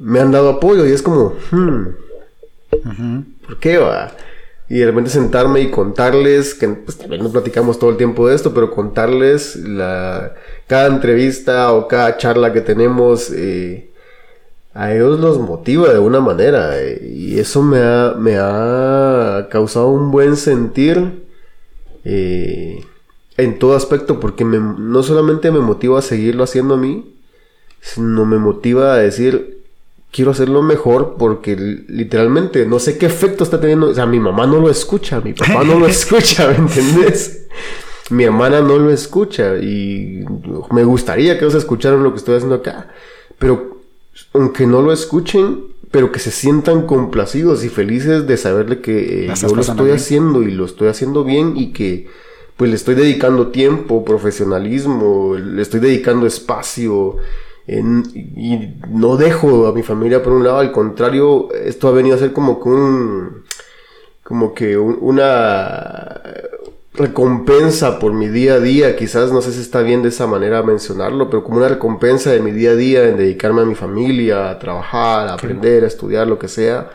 me 0.00 0.18
han 0.18 0.32
dado 0.32 0.48
apoyo 0.48 0.84
y 0.84 0.90
es 0.90 1.00
como, 1.00 1.36
hmm, 1.52 1.86
¿por 3.46 3.58
qué 3.60 3.78
va? 3.78 4.10
Y 4.68 4.78
de 4.78 4.86
repente 4.86 5.10
sentarme 5.10 5.60
y 5.60 5.70
contarles, 5.70 6.56
que 6.56 6.66
pues 6.66 6.98
también 6.98 7.22
no 7.22 7.30
platicamos 7.30 7.78
todo 7.78 7.90
el 7.90 7.96
tiempo 7.96 8.26
de 8.26 8.34
esto, 8.34 8.52
pero 8.52 8.72
contarles 8.72 9.54
la, 9.54 10.34
cada 10.66 10.88
entrevista 10.88 11.72
o 11.72 11.86
cada 11.86 12.16
charla 12.16 12.52
que 12.52 12.62
tenemos, 12.62 13.30
eh, 13.30 13.87
a 14.74 14.92
ellos 14.94 15.18
los 15.18 15.38
motiva 15.38 15.92
de 15.92 15.98
una 15.98 16.20
manera 16.20 16.80
eh, 16.80 17.10
y 17.12 17.38
eso 17.38 17.62
me 17.62 17.78
ha, 17.78 18.14
me 18.18 18.36
ha 18.38 19.48
causado 19.50 19.88
un 19.88 20.10
buen 20.10 20.36
sentir 20.36 21.26
eh, 22.04 22.84
en 23.36 23.58
todo 23.58 23.76
aspecto 23.76 24.20
porque 24.20 24.44
me, 24.44 24.58
no 24.58 25.02
solamente 25.02 25.50
me 25.50 25.60
motiva 25.60 25.98
a 25.98 26.02
seguirlo 26.02 26.44
haciendo 26.44 26.74
a 26.74 26.78
mí, 26.78 27.14
sino 27.80 28.24
me 28.26 28.38
motiva 28.38 28.94
a 28.94 28.98
decir, 28.98 29.62
quiero 30.10 30.32
hacerlo 30.32 30.62
mejor 30.62 31.16
porque 31.18 31.56
literalmente 31.56 32.66
no 32.66 32.78
sé 32.78 32.98
qué 32.98 33.06
efecto 33.06 33.44
está 33.44 33.60
teniendo. 33.60 33.88
O 33.88 33.94
sea, 33.94 34.06
mi 34.06 34.20
mamá 34.20 34.46
no 34.46 34.60
lo 34.60 34.70
escucha, 34.70 35.20
mi 35.20 35.32
papá 35.32 35.64
no 35.64 35.78
lo 35.78 35.86
escucha, 35.88 36.48
¿me 36.48 36.56
entendés? 36.56 37.46
Mi 38.10 38.24
hermana 38.24 38.60
no 38.60 38.78
lo 38.78 38.90
escucha 38.90 39.56
y 39.56 40.24
me 40.70 40.82
gustaría 40.84 41.38
que 41.38 41.44
ellos 41.44 41.54
escucharan 41.54 42.02
lo 42.02 42.12
que 42.12 42.18
estoy 42.18 42.36
haciendo 42.36 42.56
acá. 42.56 42.88
Pero 43.38 43.77
aunque 44.32 44.66
no 44.66 44.82
lo 44.82 44.92
escuchen, 44.92 45.64
pero 45.90 46.12
que 46.12 46.18
se 46.18 46.30
sientan 46.30 46.86
complacidos 46.86 47.64
y 47.64 47.68
felices 47.68 48.26
de 48.26 48.36
saberle 48.36 48.80
que 48.80 49.26
eh, 49.26 49.34
yo 49.34 49.54
lo 49.54 49.62
estoy 49.62 49.90
haciendo 49.90 50.42
y 50.42 50.50
lo 50.50 50.64
estoy 50.64 50.88
haciendo 50.88 51.24
bien 51.24 51.56
y 51.56 51.72
que 51.72 52.08
pues 52.56 52.70
le 52.70 52.76
estoy 52.76 52.96
dedicando 52.96 53.48
tiempo, 53.48 54.04
profesionalismo, 54.04 55.36
le 55.36 55.62
estoy 55.62 55.80
dedicando 55.80 56.26
espacio 56.26 57.16
y 57.68 58.74
no 58.88 59.16
dejo 59.16 59.66
a 59.66 59.72
mi 59.72 59.82
familia 59.82 60.22
por 60.22 60.32
un 60.32 60.42
lado, 60.42 60.58
al 60.58 60.72
contrario, 60.72 61.52
esto 61.52 61.88
ha 61.88 61.92
venido 61.92 62.16
a 62.16 62.18
ser 62.18 62.32
como 62.32 62.60
que 62.60 62.68
un, 62.68 63.44
como 64.24 64.54
que 64.54 64.76
una 64.76 66.20
recompensa 66.98 67.98
por 67.98 68.12
mi 68.12 68.28
día 68.28 68.54
a 68.54 68.60
día, 68.60 68.96
quizás 68.96 69.32
no 69.32 69.40
sé 69.40 69.52
si 69.52 69.60
está 69.60 69.82
bien 69.82 70.02
de 70.02 70.08
esa 70.08 70.26
manera 70.26 70.62
mencionarlo, 70.62 71.30
pero 71.30 71.44
como 71.44 71.58
una 71.58 71.68
recompensa 71.68 72.30
de 72.30 72.40
mi 72.40 72.50
día 72.50 72.72
a 72.72 72.74
día 72.74 73.08
en 73.08 73.16
dedicarme 73.16 73.62
a 73.62 73.64
mi 73.64 73.74
familia, 73.74 74.50
a 74.50 74.58
trabajar, 74.58 75.28
a 75.28 75.34
aprender, 75.34 75.84
a 75.84 75.86
estudiar, 75.86 76.26
lo 76.26 76.38
que 76.38 76.48
sea. 76.48 76.90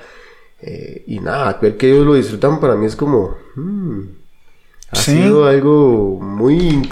Eh, 0.62 1.04
y 1.08 1.20
nada, 1.20 1.58
ver 1.62 1.78
que 1.78 1.90
ellos 1.90 2.06
lo 2.06 2.14
disfrutan 2.16 2.60
para 2.60 2.76
mí 2.76 2.86
es 2.86 2.96
como... 2.96 3.38
Hmm, 3.56 4.02
ha 4.92 4.96
sido 4.96 5.46
algo 5.46 6.20
muy 6.22 6.88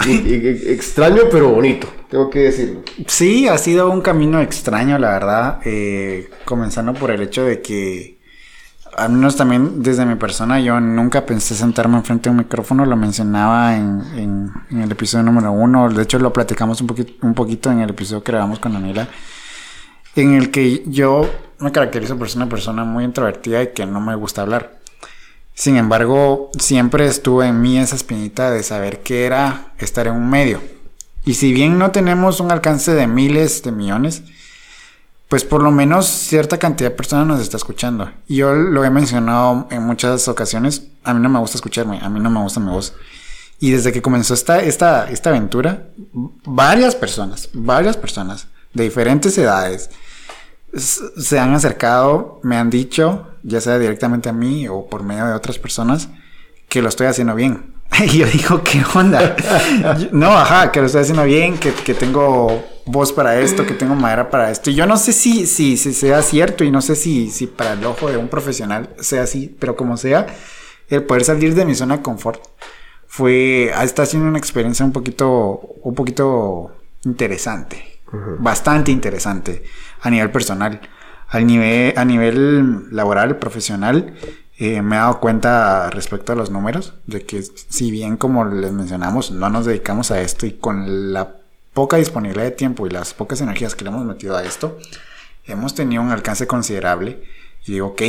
extraño 0.66 1.22
pero 1.30 1.50
bonito, 1.50 1.86
tengo 2.10 2.30
que 2.30 2.40
decirlo. 2.40 2.80
Sí, 3.06 3.46
ha 3.46 3.58
sido 3.58 3.90
un 3.90 4.00
camino 4.00 4.40
extraño, 4.40 4.98
la 4.98 5.10
verdad, 5.10 5.60
eh, 5.64 6.28
comenzando 6.44 6.94
por 6.94 7.10
el 7.12 7.22
hecho 7.22 7.44
de 7.44 7.62
que 7.62 8.21
al 8.96 9.12
menos 9.12 9.36
también 9.36 9.82
desde 9.82 10.04
mi 10.04 10.16
persona, 10.16 10.60
yo 10.60 10.78
nunca 10.80 11.24
pensé 11.24 11.54
sentarme 11.54 11.96
enfrente 11.96 12.24
de 12.24 12.30
un 12.30 12.38
micrófono, 12.38 12.84
lo 12.84 12.96
mencionaba 12.96 13.76
en, 13.76 14.52
el 14.70 14.90
episodio 14.90 15.24
número 15.24 15.52
uno, 15.52 15.88
de 15.88 16.02
hecho 16.02 16.18
lo 16.18 16.32
platicamos 16.32 16.80
un 16.80 16.86
poquito, 16.86 17.26
un 17.26 17.34
poquito 17.34 17.70
en 17.70 17.80
el 17.80 17.90
episodio 17.90 18.22
que 18.22 18.32
grabamos 18.32 18.58
con 18.58 18.76
Anila, 18.76 19.08
en 20.14 20.34
el 20.34 20.50
que 20.50 20.82
yo 20.86 21.28
me 21.58 21.72
caracterizo 21.72 22.18
por 22.18 22.28
ser 22.28 22.38
una 22.38 22.48
persona 22.48 22.84
muy 22.84 23.04
introvertida 23.04 23.62
y 23.62 23.68
que 23.68 23.86
no 23.86 24.00
me 24.00 24.14
gusta 24.14 24.42
hablar. 24.42 24.78
Sin 25.54 25.76
embargo, 25.76 26.50
siempre 26.58 27.06
estuvo 27.06 27.42
en 27.42 27.60
mí 27.60 27.78
esa 27.78 27.96
espinita 27.96 28.50
de 28.50 28.62
saber 28.62 29.02
qué 29.02 29.24
era 29.26 29.72
estar 29.78 30.06
en 30.06 30.14
un 30.14 30.28
medio. 30.28 30.60
Y 31.24 31.34
si 31.34 31.52
bien 31.52 31.78
no 31.78 31.92
tenemos 31.92 32.40
un 32.40 32.50
alcance 32.50 32.92
de 32.94 33.06
miles 33.06 33.62
de 33.62 33.70
millones, 33.70 34.22
pues 35.32 35.44
por 35.44 35.62
lo 35.62 35.70
menos 35.70 36.08
cierta 36.08 36.58
cantidad 36.58 36.90
de 36.90 36.94
personas 36.94 37.26
nos 37.26 37.40
está 37.40 37.56
escuchando. 37.56 38.12
Y 38.28 38.36
yo 38.36 38.52
lo 38.52 38.84
he 38.84 38.90
mencionado 38.90 39.66
en 39.70 39.82
muchas 39.82 40.28
ocasiones, 40.28 40.88
a 41.04 41.14
mí 41.14 41.22
no 41.22 41.30
me 41.30 41.38
gusta 41.38 41.56
escucharme, 41.56 42.00
a 42.02 42.10
mí 42.10 42.20
no 42.20 42.28
me 42.28 42.38
gusta 42.40 42.60
mi 42.60 42.70
voz. 42.70 42.92
Y 43.58 43.70
desde 43.70 43.92
que 43.92 44.02
comenzó 44.02 44.34
esta, 44.34 44.60
esta, 44.60 45.10
esta 45.10 45.30
aventura, 45.30 45.88
varias 46.44 46.94
personas, 46.94 47.48
varias 47.54 47.96
personas 47.96 48.48
de 48.74 48.84
diferentes 48.84 49.38
edades 49.38 49.88
se 50.74 51.38
han 51.38 51.54
acercado, 51.54 52.38
me 52.42 52.58
han 52.58 52.68
dicho, 52.68 53.28
ya 53.42 53.62
sea 53.62 53.78
directamente 53.78 54.28
a 54.28 54.34
mí 54.34 54.68
o 54.68 54.86
por 54.86 55.02
medio 55.02 55.24
de 55.24 55.32
otras 55.32 55.58
personas, 55.58 56.10
que 56.68 56.82
lo 56.82 56.90
estoy 56.90 57.06
haciendo 57.06 57.34
bien. 57.34 57.71
y 58.00 58.18
yo 58.18 58.26
digo, 58.26 58.62
¿qué 58.62 58.82
onda? 58.94 59.36
no, 60.12 60.32
ajá, 60.32 60.72
que 60.72 60.80
lo 60.80 60.86
estoy 60.86 61.02
haciendo 61.02 61.24
bien, 61.24 61.58
que, 61.58 61.72
que 61.72 61.94
tengo 61.94 62.64
voz 62.86 63.12
para 63.12 63.38
esto, 63.40 63.66
que 63.66 63.74
tengo 63.74 63.94
madera 63.94 64.30
para 64.30 64.50
esto. 64.50 64.70
Y 64.70 64.74
yo 64.74 64.86
no 64.86 64.96
sé 64.96 65.12
si, 65.12 65.46
si, 65.46 65.76
si 65.76 65.92
sea 65.92 66.22
cierto 66.22 66.64
y 66.64 66.70
no 66.70 66.80
sé 66.80 66.96
si, 66.96 67.30
si 67.30 67.46
para 67.46 67.74
el 67.74 67.84
ojo 67.84 68.08
de 68.10 68.16
un 68.16 68.28
profesional 68.28 68.90
sea 68.98 69.22
así, 69.22 69.54
pero 69.58 69.76
como 69.76 69.96
sea, 69.96 70.26
el 70.88 71.04
poder 71.04 71.24
salir 71.24 71.54
de 71.54 71.64
mi 71.64 71.74
zona 71.74 71.98
de 71.98 72.02
confort 72.02 72.42
fue, 73.06 73.70
está 73.82 74.06
siendo 74.06 74.28
una 74.28 74.38
experiencia 74.38 74.84
un 74.84 74.92
poquito, 74.92 75.60
un 75.82 75.94
poquito 75.94 76.74
interesante, 77.04 78.00
bastante 78.38 78.90
interesante 78.90 79.64
a 80.00 80.10
nivel 80.10 80.30
personal. 80.30 80.80
Al 81.28 81.46
nivel, 81.46 81.94
a 81.96 82.04
nivel 82.04 82.94
laboral, 82.94 83.38
profesional, 83.38 84.14
eh, 84.58 84.82
me 84.82 84.96
he 84.96 84.98
dado 84.98 85.20
cuenta 85.20 85.90
respecto 85.90 86.32
a 86.32 86.36
los 86.36 86.50
números 86.50 86.94
de 87.06 87.24
que 87.24 87.42
si 87.42 87.90
bien 87.90 88.16
como 88.16 88.44
les 88.44 88.72
mencionamos 88.72 89.30
no 89.30 89.48
nos 89.50 89.66
dedicamos 89.66 90.10
a 90.10 90.20
esto 90.20 90.46
y 90.46 90.52
con 90.52 91.12
la 91.12 91.42
poca 91.72 91.96
disponibilidad 91.96 92.44
de 92.44 92.50
tiempo 92.50 92.86
y 92.86 92.90
las 92.90 93.14
pocas 93.14 93.40
energías 93.40 93.74
que 93.74 93.84
le 93.84 93.90
hemos 93.90 94.04
metido 94.04 94.36
a 94.36 94.44
esto, 94.44 94.78
hemos 95.44 95.74
tenido 95.74 96.02
un 96.02 96.10
alcance 96.10 96.46
considerable. 96.46 97.22
Y 97.66 97.72
digo, 97.72 97.88
ok, 97.88 98.02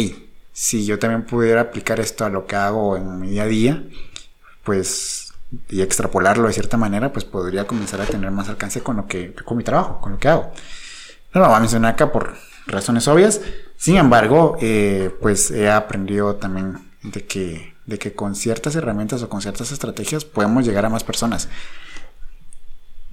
si 0.51 0.85
yo 0.85 0.99
también 0.99 1.25
pudiera 1.25 1.61
aplicar 1.61 1.99
esto 1.99 2.25
a 2.25 2.29
lo 2.29 2.45
que 2.45 2.55
hago 2.55 2.97
en 2.97 3.19
mi 3.19 3.29
día 3.29 3.43
a 3.43 3.47
día, 3.47 3.83
pues, 4.63 5.33
y 5.69 5.81
extrapolarlo 5.81 6.47
de 6.47 6.53
cierta 6.53 6.77
manera, 6.77 7.11
pues 7.13 7.25
podría 7.25 7.67
comenzar 7.67 8.01
a 8.01 8.05
tener 8.05 8.31
más 8.31 8.49
alcance 8.49 8.81
con 8.81 8.97
lo 8.97 9.07
que, 9.07 9.33
con 9.33 9.57
mi 9.57 9.63
trabajo, 9.63 10.01
con 10.01 10.13
lo 10.13 10.19
que 10.19 10.27
hago. 10.27 10.51
No 11.33 11.41
lo 11.41 11.47
voy 11.47 11.57
a 11.57 11.59
mencionar 11.59 11.93
acá 11.93 12.11
por 12.11 12.35
razones 12.67 13.07
obvias. 13.07 13.41
Sin 13.83 13.97
embargo, 13.97 14.55
eh, 14.61 15.13
pues 15.21 15.51
he 15.51 15.69
aprendido 15.69 16.37
también 16.37 16.77
de 17.01 17.25
que, 17.25 17.73
de 17.85 17.99
que 17.99 18.13
con 18.13 18.33
ciertas 18.33 18.77
herramientas 18.77 19.21
o 19.23 19.27
con 19.27 19.41
ciertas 19.41 19.73
estrategias 19.73 20.23
podemos 20.23 20.63
llegar 20.63 20.85
a 20.85 20.89
más 20.89 21.03
personas. 21.03 21.49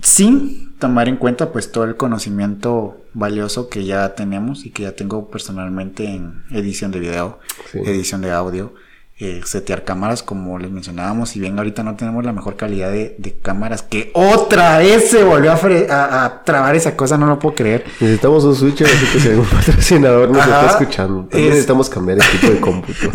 Sin 0.01 0.79
tomar 0.79 1.09
en 1.09 1.17
cuenta 1.17 1.51
pues 1.51 1.73
todo 1.73 1.83
el 1.83 1.97
conocimiento 1.97 3.03
valioso 3.15 3.69
que 3.69 3.85
ya 3.85 4.15
tenemos 4.15 4.65
y 4.65 4.71
que 4.71 4.85
ya 4.85 4.93
tengo 4.93 5.29
personalmente 5.29 6.05
en 6.05 6.45
edición 6.53 6.93
de 6.93 7.01
video, 7.01 7.41
edición 7.73 8.21
de 8.21 8.31
audio, 8.31 8.73
eh, 9.21 9.43
setear 9.45 9.85
cámaras 9.85 10.23
como 10.23 10.59
les 10.59 10.71
mencionábamos, 10.71 11.29
si 11.29 11.41
bien 11.41 11.59
ahorita 11.59 11.83
no 11.83 11.95
tenemos 11.95 12.25
la 12.25 12.33
mejor 12.33 12.57
calidad 12.57 12.91
de, 12.91 13.37
cámaras, 13.43 13.83
que 13.83 14.11
otra 14.15 14.79
vez 14.79 15.11
se 15.11 15.23
volvió 15.23 15.53
a, 15.53 16.43
trabar 16.45 16.75
esa 16.75 16.97
cosa, 16.97 17.19
no 17.19 17.27
lo 17.27 17.39
puedo 17.39 17.55
creer. 17.55 17.85
Necesitamos 18.01 18.45
un 18.45 18.57
switcher, 18.57 18.87
así 18.87 19.07
que 19.13 19.21
si 19.21 19.29
algún 19.29 19.45
patrocinador 19.51 20.31
nos 20.31 20.43
está 20.43 20.67
escuchando, 20.71 21.27
también 21.27 21.51
necesitamos 21.51 21.91
cambiar 21.91 22.19
el 22.19 22.25
equipo 22.25 22.53
de 22.53 22.61
cómputo. 22.61 23.11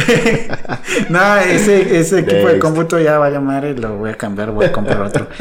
no, 1.09 1.37
ese, 1.37 1.99
ese 1.99 2.19
equipo 2.19 2.49
de 2.49 2.59
cómputo 2.59 2.99
ya 2.99 3.17
va 3.17 3.25
a 3.25 3.29
llamar 3.31 3.65
y 3.65 3.73
lo 3.73 3.97
voy 3.97 4.11
a 4.11 4.15
cambiar, 4.15 4.51
voy 4.51 4.67
a 4.67 4.71
comprar 4.71 5.01
otro. 5.01 5.27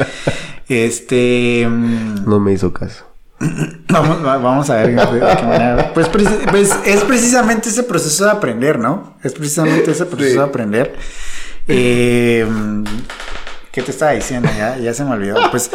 Este. 0.67 1.67
Mm, 1.69 2.27
no 2.27 2.39
me 2.39 2.51
hizo 2.51 2.73
caso. 2.73 3.05
vamos, 3.89 4.23
vamos 4.23 4.69
a 4.69 4.75
ver 4.75 4.95
de 4.95 5.35
qué 5.37 5.43
manera. 5.43 5.93
Pues, 5.93 6.09
pues, 6.09 6.75
es 6.85 7.03
precisamente 7.03 7.69
ese 7.69 7.83
proceso 7.83 8.25
de 8.25 8.31
aprender, 8.31 8.79
¿no? 8.79 9.15
Es 9.23 9.33
precisamente 9.33 9.91
ese 9.91 10.05
proceso 10.05 10.39
de 10.39 10.45
aprender. 10.45 10.95
Eh, 11.67 12.47
¿Qué 13.71 13.81
te 13.81 13.91
estaba 13.91 14.11
diciendo? 14.11 14.49
Ya, 14.57 14.77
ya 14.77 14.93
se 14.93 15.03
me 15.03 15.11
olvidó. 15.11 15.35
Pues, 15.51 15.69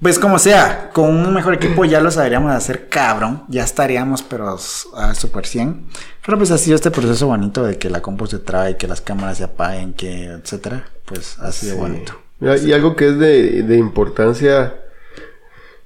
pues 0.00 0.18
como 0.18 0.38
sea, 0.38 0.90
con 0.92 1.08
un 1.08 1.32
mejor 1.32 1.54
equipo 1.54 1.86
ya 1.86 2.00
lo 2.00 2.10
sabríamos 2.10 2.52
hacer 2.52 2.88
cabrón. 2.88 3.44
Ya 3.48 3.64
estaríamos, 3.64 4.22
pero 4.22 4.58
a 4.96 5.14
super 5.14 5.46
100. 5.46 5.86
Pero 6.24 6.36
pues 6.36 6.50
ha 6.50 6.58
sido 6.58 6.74
este 6.74 6.90
proceso 6.90 7.28
bonito 7.28 7.64
de 7.64 7.78
que 7.78 7.88
la 7.88 8.02
compu 8.02 8.26
se 8.26 8.38
trae, 8.38 8.76
que 8.76 8.86
las 8.86 9.00
cámaras 9.00 9.38
se 9.38 9.44
apaguen, 9.44 9.94
que 9.94 10.24
etcétera. 10.24 10.84
Pues 11.06 11.38
ha 11.38 11.50
sido 11.50 11.78
bonito. 11.78 12.12
Y 12.40 12.72
algo 12.72 12.94
que 12.94 13.08
es 13.08 13.18
de, 13.18 13.76
importancia 13.78 14.74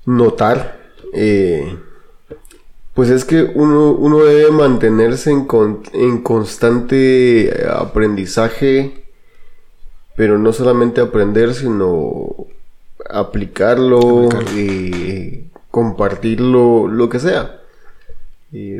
notar, 0.04 0.79
eh, 1.12 1.76
pues 2.94 3.10
es 3.10 3.24
que 3.24 3.42
uno, 3.54 3.92
uno 3.92 4.18
debe 4.24 4.50
mantenerse 4.50 5.30
en, 5.30 5.46
en, 5.92 6.22
constante 6.22 7.66
aprendizaje, 7.70 9.04
pero 10.16 10.38
no 10.38 10.52
solamente 10.52 11.00
aprender, 11.00 11.54
sino 11.54 12.46
aplicarlo, 13.08 14.28
y 14.56 15.44
compartirlo, 15.70 16.88
lo 16.88 17.08
que 17.08 17.20
sea. 17.20 17.60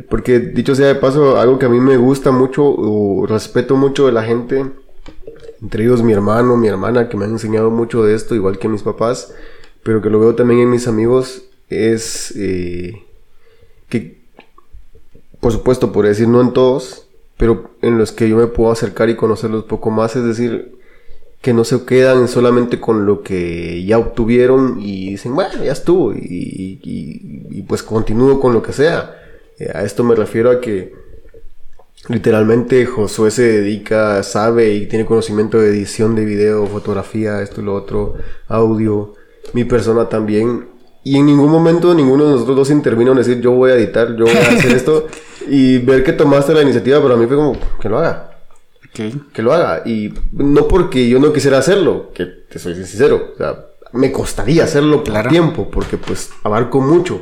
porque 0.09 0.39
dicho 0.39 0.75
sea 0.75 0.87
de 0.87 0.95
paso, 0.95 1.39
algo 1.39 1.57
que 1.57 1.65
a 1.65 1.69
mí 1.69 1.79
me 1.79 1.97
gusta 1.97 2.31
mucho 2.31 2.63
o 2.65 3.25
respeto 3.25 3.75
mucho 3.75 4.05
de 4.05 4.11
la 4.11 4.23
gente 4.23 4.65
entre 5.61 5.83
ellos 5.83 6.01
mi 6.01 6.11
hermano, 6.11 6.57
mi 6.57 6.67
hermana, 6.67 7.07
que 7.07 7.17
me 7.17 7.25
han 7.25 7.31
enseñado 7.31 7.69
mucho 7.69 8.03
de 8.03 8.15
esto, 8.15 8.35
igual 8.35 8.57
que 8.57 8.67
mis 8.67 8.81
papás, 8.81 9.33
pero 9.83 10.01
que 10.01 10.09
lo 10.09 10.19
veo 10.19 10.35
también 10.35 10.61
en 10.61 10.69
mis 10.69 10.87
amigos, 10.87 11.43
es 11.71 12.33
eh, 12.35 13.03
que, 13.89 14.19
por 15.39 15.51
supuesto, 15.51 15.91
por 15.91 16.05
decir 16.05 16.27
no 16.27 16.41
en 16.41 16.53
todos, 16.53 17.07
pero 17.37 17.71
en 17.81 17.97
los 17.97 18.11
que 18.11 18.29
yo 18.29 18.37
me 18.37 18.47
puedo 18.47 18.71
acercar 18.71 19.09
y 19.09 19.15
conocerlos 19.15 19.63
poco 19.65 19.89
más, 19.89 20.15
es 20.15 20.23
decir, 20.23 20.77
que 21.41 21.53
no 21.53 21.63
se 21.63 21.83
quedan 21.85 22.27
solamente 22.27 22.79
con 22.79 23.05
lo 23.05 23.23
que 23.23 23.83
ya 23.83 23.97
obtuvieron 23.97 24.79
y 24.79 25.11
dicen, 25.11 25.33
bueno, 25.33 25.63
ya 25.63 25.71
estuvo, 25.71 26.13
y, 26.13 27.65
pues 27.67 27.83
continúo 27.83 28.39
con 28.39 28.53
lo 28.53 28.61
que 28.61 28.73
sea. 28.73 29.17
Eh, 29.57 29.71
a 29.73 29.83
esto 29.83 30.03
me 30.03 30.15
refiero 30.15 30.51
a 30.51 30.59
que 30.59 30.93
Literalmente 32.07 32.85
Josué 32.87 33.29
se 33.29 33.43
dedica, 33.43 34.23
sabe 34.23 34.73
y 34.73 34.87
tiene 34.87 35.05
conocimiento 35.05 35.59
de 35.59 35.69
edición 35.69 36.15
de 36.15 36.25
video, 36.25 36.65
fotografía, 36.65 37.41
esto 37.41 37.61
y 37.61 37.65
lo 37.65 37.75
otro, 37.75 38.15
audio. 38.47 39.13
Mi 39.53 39.65
persona 39.65 40.09
también. 40.09 40.70
Y 41.03 41.17
en 41.17 41.25
ningún 41.25 41.49
momento 41.49 41.93
ninguno 41.93 42.25
de 42.25 42.31
nosotros 42.33 42.57
dos 42.57 42.69
intervino 42.69 43.11
en 43.11 43.17
decir 43.17 43.41
yo 43.41 43.51
voy 43.51 43.71
a 43.71 43.75
editar, 43.75 44.15
yo 44.15 44.25
voy 44.25 44.35
a 44.35 44.51
hacer 44.51 44.71
esto. 44.71 45.07
y 45.47 45.79
ver 45.79 46.03
que 46.03 46.13
tomaste 46.13 46.53
la 46.53 46.61
iniciativa 46.61 47.01
para 47.01 47.15
mí 47.15 47.25
fue 47.25 47.35
como 47.35 47.57
que 47.79 47.89
lo 47.89 47.99
haga. 47.99 48.31
Que 48.93 49.41
lo 49.41 49.53
haga. 49.53 49.83
Y 49.85 50.13
no 50.33 50.67
porque 50.67 51.07
yo 51.07 51.19
no 51.19 51.31
quisiera 51.31 51.57
hacerlo, 51.57 52.11
que 52.13 52.25
te 52.25 52.59
soy 52.59 52.75
sincero. 52.75 53.31
O 53.33 53.37
sea, 53.37 53.65
me 53.93 54.11
costaría 54.11 54.65
hacerlo 54.65 55.03
por 55.03 55.27
tiempo, 55.27 55.69
porque 55.71 55.97
pues 55.97 56.29
abarco 56.43 56.81
mucho. 56.81 57.21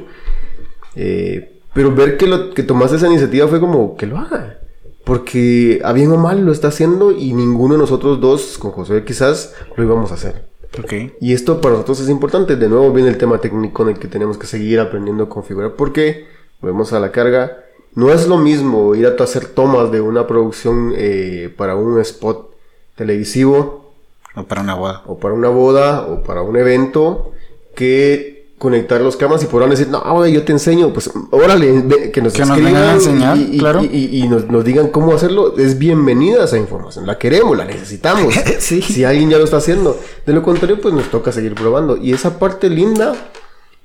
Eh, 0.95 1.61
pero 1.73 1.93
ver 1.93 2.17
que, 2.17 2.27
lo, 2.27 2.49
que 2.53 2.63
tomaste 2.63 2.97
esa 2.97 3.07
iniciativa 3.07 3.47
fue 3.47 3.59
como 3.59 3.95
que 3.95 4.07
lo 4.07 4.17
haga. 4.17 4.59
Porque 5.05 5.79
a 5.83 5.93
bien 5.93 6.11
o 6.11 6.17
mal 6.17 6.43
lo 6.43 6.51
está 6.51 6.67
haciendo 6.69 7.11
y 7.11 7.33
ninguno 7.33 7.75
de 7.75 7.79
nosotros 7.79 8.19
dos, 8.19 8.57
con 8.57 8.71
José 8.71 9.03
quizás, 9.05 9.55
lo 9.75 9.83
íbamos 9.83 10.11
a 10.11 10.15
hacer. 10.15 10.48
Okay. 10.77 11.15
Y 11.19 11.33
esto 11.33 11.61
para 11.61 11.73
nosotros 11.73 11.99
es 12.01 12.09
importante. 12.09 12.55
De 12.55 12.69
nuevo 12.69 12.91
viene 12.93 13.09
el 13.09 13.17
tema 13.17 13.39
técnico 13.39 13.83
en 13.83 13.89
el 13.89 13.99
que 13.99 14.07
tenemos 14.07 14.37
que 14.37 14.47
seguir 14.47 14.79
aprendiendo 14.79 15.23
a 15.23 15.29
configurar. 15.29 15.73
Porque, 15.73 16.27
volvemos 16.61 16.93
a 16.93 16.99
la 16.99 17.11
carga, 17.11 17.63
no 17.95 18.11
es 18.11 18.27
lo 18.27 18.37
mismo 18.37 18.93
ir 18.95 19.07
a 19.07 19.23
hacer 19.23 19.47
tomas 19.47 19.91
de 19.91 20.01
una 20.01 20.27
producción 20.27 20.93
eh, 20.95 21.53
para 21.57 21.75
un 21.75 21.99
spot 21.99 22.53
televisivo. 22.95 23.93
O 24.35 24.43
para 24.43 24.61
una 24.61 24.75
boda. 24.75 25.03
O 25.07 25.17
para 25.17 25.33
una 25.33 25.49
boda, 25.49 26.07
o 26.07 26.23
para 26.23 26.43
un 26.43 26.55
evento, 26.55 27.31
que 27.75 28.38
conectar 28.59 28.99
los 28.99 29.15
camas 29.15 29.41
y 29.41 29.47
podrán 29.47 29.69
decir, 29.69 29.87
no, 29.87 30.27
yo 30.27 30.43
te 30.43 30.51
enseño, 30.51 30.91
pues 30.93 31.09
órale, 31.31 32.11
que 32.11 32.21
nos, 32.21 32.33
que 32.33 32.45
nos 32.45 32.57
vengan 32.57 32.75
a 32.75 32.93
enseñar, 32.93 33.37
y, 33.37 33.57
claro. 33.57 33.81
y, 33.81 34.27
nos, 34.27 34.65
digan 34.65 34.89
cómo 34.89 35.13
hacerlo, 35.13 35.57
es 35.57 35.79
bienvenida 35.79 36.43
esa 36.43 36.57
información, 36.57 37.07
la 37.07 37.17
queremos, 37.17 37.57
la 37.57 37.63
necesitamos, 37.63 38.33
si 38.59 39.03
alguien 39.05 39.29
ya 39.29 39.37
lo 39.37 39.45
está 39.45 39.57
haciendo, 39.57 39.97
de 40.25 40.33
lo 40.33 40.43
contrario, 40.43 40.79
pues 40.81 40.93
nos 40.93 41.09
toca 41.09 41.31
seguir 41.31 41.55
probando, 41.55 41.95
y 41.95 42.11
esa 42.11 42.37
parte 42.37 42.69
linda 42.69 43.15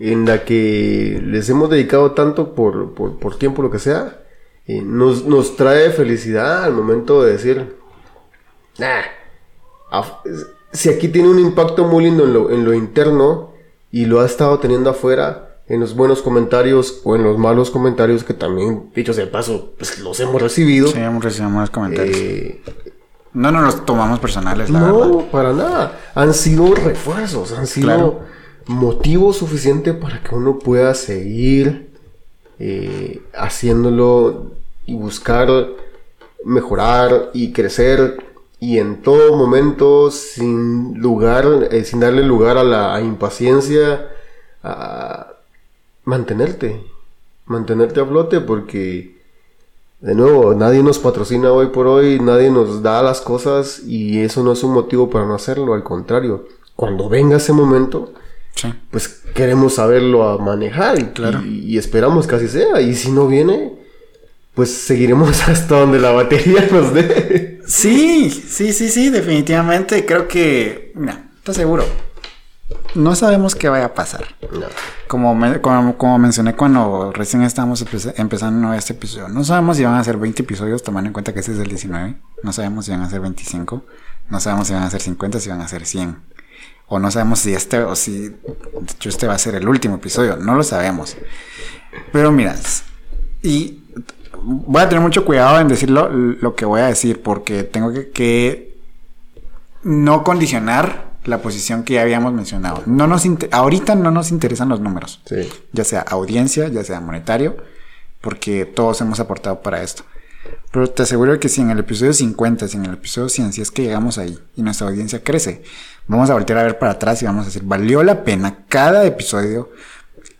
en 0.00 0.26
la 0.26 0.44
que 0.44 1.22
les 1.24 1.48
hemos 1.48 1.70
dedicado 1.70 2.10
tanto 2.10 2.54
por, 2.54 2.94
por, 2.94 3.16
por 3.18 3.38
tiempo, 3.38 3.62
lo 3.62 3.70
que 3.70 3.78
sea, 3.78 4.24
eh, 4.66 4.82
nos, 4.82 5.24
nos 5.24 5.54
trae 5.56 5.90
felicidad 5.90 6.64
al 6.64 6.72
momento 6.72 7.22
de 7.22 7.32
decir, 7.32 7.76
nah, 8.78 9.02
si 10.72 10.88
aquí 10.88 11.06
tiene 11.06 11.28
un 11.28 11.38
impacto 11.38 11.84
muy 11.84 12.02
lindo 12.02 12.24
en 12.24 12.32
lo, 12.32 12.50
en 12.50 12.64
lo 12.64 12.74
interno, 12.74 13.53
y 13.94 14.06
lo 14.06 14.20
ha 14.20 14.26
estado 14.26 14.58
teniendo 14.58 14.90
afuera 14.90 15.60
en 15.68 15.78
los 15.78 15.94
buenos 15.94 16.20
comentarios 16.20 17.00
o 17.04 17.14
en 17.14 17.22
los 17.22 17.38
malos 17.38 17.70
comentarios 17.70 18.24
que 18.24 18.34
también, 18.34 18.90
dicho 18.92 19.12
sea 19.12 19.24
de 19.24 19.30
paso, 19.30 19.72
pues 19.78 20.00
los 20.00 20.18
hemos 20.18 20.42
recibido. 20.42 20.88
Sí, 20.88 20.98
hemos 20.98 21.22
recibido 21.22 21.48
malos 21.48 21.70
comentarios. 21.70 22.16
Eh, 22.18 22.60
no, 23.34 23.52
no 23.52 23.62
los 23.62 23.86
tomamos 23.86 24.18
personales, 24.18 24.68
la 24.68 24.80
no, 24.80 25.26
para 25.30 25.52
nada. 25.52 26.00
Han 26.16 26.34
sido 26.34 26.74
refuerzos, 26.74 27.52
han 27.52 27.68
sido 27.68 28.22
motivo 28.66 29.32
suficiente 29.32 29.94
para 29.94 30.20
que 30.24 30.34
uno 30.34 30.58
pueda 30.58 30.92
seguir 30.94 31.92
eh, 32.58 33.22
haciéndolo 33.32 34.54
y 34.86 34.94
buscar 34.94 35.68
mejorar 36.44 37.30
y 37.32 37.52
crecer 37.52 38.16
y 38.64 38.78
en 38.78 39.02
todo 39.02 39.36
momento 39.36 40.10
sin 40.10 40.98
lugar, 40.98 41.68
eh, 41.70 41.84
sin 41.84 42.00
darle 42.00 42.22
lugar 42.22 42.56
a 42.56 42.64
la 42.64 42.98
impaciencia, 43.02 44.08
a 44.62 45.34
mantenerte, 46.04 46.82
mantenerte 47.44 48.00
a 48.00 48.06
flote 48.06 48.40
porque 48.40 49.18
de 50.00 50.14
nuevo 50.14 50.54
nadie 50.54 50.82
nos 50.82 50.98
patrocina 50.98 51.52
hoy 51.52 51.66
por 51.66 51.86
hoy, 51.86 52.18
nadie 52.20 52.50
nos 52.50 52.82
da 52.82 53.02
las 53.02 53.20
cosas 53.20 53.82
y 53.86 54.20
eso 54.20 54.42
no 54.42 54.52
es 54.52 54.62
un 54.62 54.72
motivo 54.72 55.10
para 55.10 55.26
no 55.26 55.34
hacerlo, 55.34 55.74
al 55.74 55.82
contrario, 55.82 56.48
cuando 56.74 57.10
venga 57.10 57.36
ese 57.36 57.52
momento, 57.52 58.14
pues 58.90 59.08
queremos 59.34 59.74
saberlo 59.74 60.26
a 60.26 60.38
manejar 60.38 60.98
y, 60.98 61.10
y 61.66 61.76
esperamos 61.76 62.26
que 62.26 62.36
así 62.36 62.48
sea 62.48 62.80
y 62.80 62.94
si 62.94 63.12
no 63.12 63.26
viene, 63.26 63.74
pues 64.54 64.70
seguiremos 64.70 65.46
hasta 65.48 65.80
donde 65.80 65.98
la 65.98 66.12
batería 66.12 66.66
nos 66.72 66.94
dé. 66.94 67.53
Sí, 67.66 68.30
sí, 68.30 68.72
sí, 68.72 68.88
sí, 68.88 69.10
definitivamente. 69.10 70.04
Creo 70.04 70.28
que, 70.28 70.92
mira, 70.94 71.30
estoy 71.36 71.54
seguro. 71.54 71.84
No 72.94 73.14
sabemos 73.16 73.54
qué 73.54 73.68
vaya 73.68 73.86
a 73.86 73.94
pasar. 73.94 74.24
Como, 75.08 75.36
como, 75.96 76.18
mencioné 76.18 76.54
cuando 76.54 77.12
recién 77.12 77.42
estábamos 77.42 77.84
empezando 78.16 78.72
este 78.72 78.92
episodio. 78.92 79.28
No 79.28 79.44
sabemos 79.44 79.76
si 79.76 79.84
van 79.84 79.94
a 79.94 80.04
ser 80.04 80.16
20 80.16 80.42
episodios, 80.42 80.82
tomando 80.82 81.08
en 81.08 81.12
cuenta 81.12 81.32
que 81.32 81.40
este 81.40 81.52
es 81.52 81.58
el 81.58 81.68
19. 81.68 82.16
No 82.42 82.52
sabemos 82.52 82.86
si 82.86 82.92
van 82.92 83.02
a 83.02 83.10
ser 83.10 83.20
25. 83.20 83.84
No 84.30 84.40
sabemos 84.40 84.68
si 84.68 84.74
van 84.74 84.84
a 84.84 84.90
ser 84.90 85.00
50, 85.00 85.40
si 85.40 85.48
van 85.48 85.60
a 85.60 85.68
ser 85.68 85.86
100. 85.86 86.16
O 86.86 86.98
no 86.98 87.10
sabemos 87.10 87.40
si 87.40 87.52
este 87.54 87.80
o 87.80 87.96
si 87.96 88.28
de 88.28 88.36
hecho 88.94 89.08
este 89.08 89.26
va 89.26 89.34
a 89.34 89.38
ser 89.38 89.54
el 89.56 89.68
último 89.68 89.96
episodio. 89.96 90.36
No 90.36 90.54
lo 90.54 90.62
sabemos. 90.62 91.16
Pero 92.12 92.30
miras, 92.30 92.84
y 93.42 93.80
voy 94.44 94.82
a 94.82 94.88
tener 94.88 95.02
mucho 95.02 95.24
cuidado 95.24 95.60
en 95.60 95.68
decir 95.68 95.90
lo, 95.90 96.54
que 96.54 96.64
voy 96.64 96.80
a 96.80 96.86
decir 96.86 97.22
porque 97.22 97.64
tengo 97.64 97.92
que, 98.12 98.74
no 99.82 100.24
condicionar 100.24 101.14
la 101.24 101.42
posición 101.42 101.84
que 101.84 101.94
ya 101.94 102.02
habíamos 102.02 102.32
mencionado. 102.32 102.82
No 102.86 103.06
nos 103.06 103.26
ahorita 103.50 103.94
no 103.94 104.10
nos 104.10 104.30
interesan 104.30 104.68
los 104.68 104.80
números, 104.80 105.22
ya 105.72 105.84
sea 105.84 106.00
audiencia, 106.00 106.68
ya 106.68 106.84
sea 106.84 107.00
monetario, 107.00 107.56
porque 108.20 108.64
todos 108.64 109.00
hemos 109.00 109.20
aportado 109.20 109.62
para 109.62 109.82
esto. 109.82 110.04
Pero 110.70 110.90
te 110.90 111.04
aseguro 111.04 111.38
que 111.38 111.48
si 111.48 111.60
en 111.60 111.70
el 111.70 111.78
episodio 111.78 112.12
50, 112.12 112.68
si 112.68 112.76
en 112.76 112.84
el 112.84 112.94
episodio 112.94 113.28
100, 113.28 113.52
si 113.52 113.62
es 113.62 113.70
que 113.70 113.82
llegamos 113.82 114.18
ahí 114.18 114.38
y 114.56 114.62
nuestra 114.62 114.88
audiencia 114.88 115.22
crece, 115.22 115.62
vamos 116.06 116.28
a 116.30 116.34
voltear 116.34 116.58
a 116.58 116.64
ver 116.64 116.78
para 116.78 116.92
atrás 116.92 117.22
y 117.22 117.26
vamos 117.26 117.44
a 117.44 117.46
decir, 117.46 117.62
valió 117.64 118.02
la 118.02 118.24
pena 118.24 118.64
cada 118.68 119.04
episodio 119.04 119.70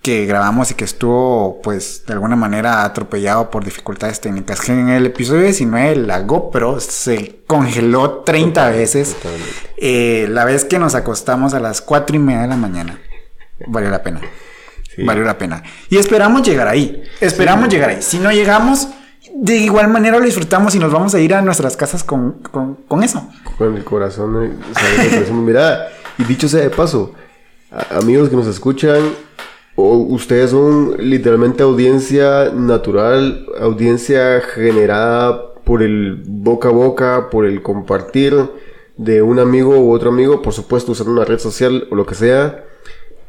que 0.04 0.26
grabamos 0.26 0.70
y 0.70 0.74
que 0.74 0.84
estuvo, 0.84 1.62
pues, 1.62 2.04
de 2.06 2.12
alguna 2.12 2.36
manera 2.36 2.84
atropellado 2.84 3.50
por 3.50 3.64
dificultades 3.64 4.20
técnicas. 4.20 4.60
Que 4.60 4.72
en 4.72 4.90
el 4.90 5.06
episodio 5.06 5.40
19 5.40 5.96
la 5.96 6.20
GoPro 6.20 6.78
se 6.78 7.40
congeló 7.46 8.18
30 8.18 8.68
veces. 8.68 9.16
Eh, 9.78 10.26
la 10.28 10.44
vez 10.44 10.66
que 10.66 10.78
nos 10.78 10.94
acostamos 10.94 11.54
a 11.54 11.58
las 11.58 11.80
4 11.80 12.16
y 12.16 12.18
media 12.18 12.42
de 12.42 12.48
la 12.48 12.56
mañana. 12.56 13.00
Valió 13.66 13.88
la 13.88 14.02
pena. 14.02 14.20
Valió 14.98 15.24
la 15.24 15.38
pena. 15.38 15.62
Y 15.88 15.96
esperamos 15.96 16.42
llegar 16.42 16.68
ahí. 16.68 17.02
Esperamos 17.18 17.70
llegar 17.70 17.88
ahí. 17.88 18.02
Si 18.02 18.18
no 18.18 18.30
llegamos, 18.30 18.88
de 19.34 19.56
igual 19.56 19.88
manera 19.88 20.18
lo 20.18 20.26
disfrutamos 20.26 20.74
y 20.74 20.80
nos 20.80 20.92
vamos 20.92 21.14
a 21.14 21.18
ir 21.20 21.32
a 21.32 21.40
nuestras 21.40 21.78
casas 21.78 22.04
con, 22.04 22.42
con, 22.86 23.02
eso. 23.02 23.26
Con 23.56 23.74
el 23.74 23.84
corazón. 23.84 24.52
Eh, 24.76 25.32
Mira, 25.32 25.88
y 26.18 26.24
dicho 26.24 26.46
sea 26.46 26.60
de 26.60 26.68
paso, 26.68 27.14
amigos 27.90 28.28
que 28.28 28.36
nos 28.36 28.46
escuchan, 28.46 29.00
o 29.76 29.96
ustedes 29.96 30.50
son 30.50 30.96
literalmente 30.98 31.62
audiencia 31.62 32.50
natural, 32.54 33.46
audiencia 33.60 34.40
generada 34.40 35.54
por 35.64 35.82
el 35.82 36.22
boca 36.26 36.68
a 36.68 36.72
boca, 36.72 37.28
por 37.30 37.44
el 37.46 37.62
compartir 37.62 38.34
de 38.96 39.22
un 39.22 39.38
amigo 39.38 39.78
u 39.78 39.92
otro 39.92 40.10
amigo, 40.10 40.42
por 40.42 40.52
supuesto 40.52 40.92
usando 40.92 41.12
una 41.12 41.24
red 41.24 41.38
social 41.38 41.88
o 41.90 41.96
lo 41.96 42.06
que 42.06 42.14
sea. 42.14 42.64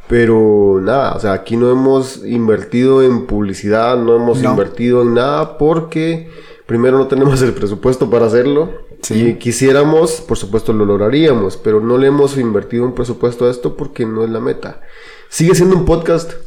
Pero 0.07 0.79
nada, 0.83 1.15
o 1.15 1.19
sea, 1.19 1.33
aquí 1.33 1.57
no 1.57 1.71
hemos 1.71 2.23
invertido 2.23 3.01
en 3.01 3.25
publicidad, 3.25 3.97
no 3.97 4.15
hemos 4.15 4.43
invertido 4.43 5.01
en 5.01 5.15
nada 5.15 5.57
porque 5.57 6.29
primero 6.67 6.99
no 6.99 7.07
tenemos 7.07 7.41
el 7.41 7.53
presupuesto 7.53 8.07
para 8.07 8.27
hacerlo. 8.27 8.69
Si 9.01 9.35
quisiéramos, 9.35 10.21
por 10.21 10.37
supuesto 10.37 10.73
lo 10.73 10.85
lograríamos, 10.85 11.57
pero 11.57 11.79
no 11.79 11.97
le 11.97 12.07
hemos 12.07 12.37
invertido 12.37 12.85
un 12.85 12.93
presupuesto 12.93 13.45
a 13.45 13.51
esto 13.51 13.75
porque 13.75 14.05
no 14.05 14.23
es 14.23 14.29
la 14.29 14.39
meta. 14.39 14.81
Sigue 15.29 15.55
siendo 15.55 15.75
un 15.75 15.85
podcast. 15.85 16.44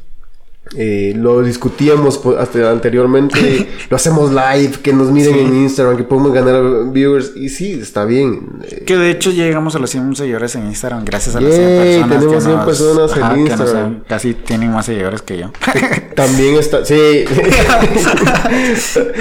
Eh, 0.77 1.15
lo 1.17 1.43
discutíamos 1.43 2.21
hasta 2.39 2.71
anteriormente, 2.71 3.69
lo 3.91 3.97
hacemos 3.97 4.31
live, 4.31 4.73
que 4.83 4.93
nos 4.93 5.11
miren 5.11 5.35
en 5.39 5.57
Instagram, 5.63 5.97
que 5.97 6.05
podemos 6.05 6.33
ganar 6.33 6.93
viewers. 6.93 7.33
Y 7.37 7.49
sí, 7.49 7.73
está 7.81 8.05
bien. 8.05 8.61
Que 8.85 8.97
de 8.97 9.11
hecho 9.11 9.31
llegamos 9.31 9.75
a 9.77 9.79
los 9.79 9.91
100 9.91 10.17
seguidores 10.17 10.55
en 10.57 10.67
Instagram, 10.67 11.05
gracias 11.05 11.37
a 11.37 11.41
las 11.41 11.55
100 11.55 11.69
personas. 11.69 12.21
Tenemos 12.21 12.45
100 12.45 12.65
personas 12.65 13.17
en 13.17 13.41
Instagram. 13.41 14.05
casi 14.07 14.35
tienen 14.35 14.73
más 14.73 14.87
seguidores 14.87 15.23
que 15.23 15.39
yo. 15.39 15.51
También 16.15 16.57
está, 16.57 16.85
sí. 16.85 16.95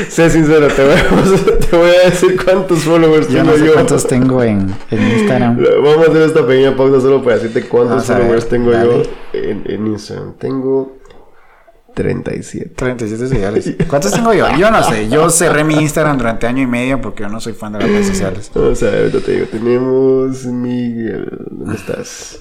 sé 0.10 0.30
sincero, 0.30 0.68
te 0.68 0.84
voy, 0.84 0.94
a, 0.94 1.60
te 1.60 1.78
voy, 1.78 1.90
a, 1.90 2.10
decir 2.10 2.38
cuántos 2.44 2.80
followers 2.80 3.30
yo 3.30 3.38
tengo 3.38 3.52
no 3.52 3.58
sé 3.58 3.72
cuántos 3.72 4.08
tengo 4.08 4.44
en, 4.44 4.76
en, 4.92 5.12
Instagram. 5.20 5.64
Vamos 5.84 6.08
a 6.08 6.12
hacer 6.12 6.22
esta 6.24 6.46
pequeña 6.46 6.76
pausa 6.76 7.00
solo 7.00 7.24
para 7.24 7.38
decirte 7.38 7.68
cuántos 7.68 8.06
followers 8.06 8.50
tengo 8.50 8.72
yo 8.72 9.04
en, 9.34 9.64
en 9.68 9.88
Instagram. 9.88 10.34
Tengo 10.40 10.98
37. 11.98 12.76
37 12.76 13.28
seguidores. 13.28 13.76
¿Cuántos 13.88 14.12
tengo 14.12 14.32
yo? 14.32 14.46
Yo 14.56 14.70
no 14.70 14.84
sé. 14.84 15.10
Yo 15.10 15.28
cerré 15.32 15.64
mi 15.64 15.74
Instagram 15.74 16.20
durante 16.20 16.46
año 16.46 16.62
y 16.62 16.68
medio 16.68 17.02
porque 17.02 17.24
yo 17.24 17.30
no 17.30 17.40
soy 17.40 17.54
fan 17.54 17.74
de 17.74 17.80
las 17.80 17.90
redes 17.90 18.08
sociales. 18.08 18.52
O 18.56 18.76
sea, 18.76 18.90
ahorita 18.90 19.20
te 19.22 19.32
digo, 19.32 19.48
tenemos 19.48 20.46
Miguel. 20.46 21.28
¿Dónde 21.50 21.76
estás? 21.76 22.40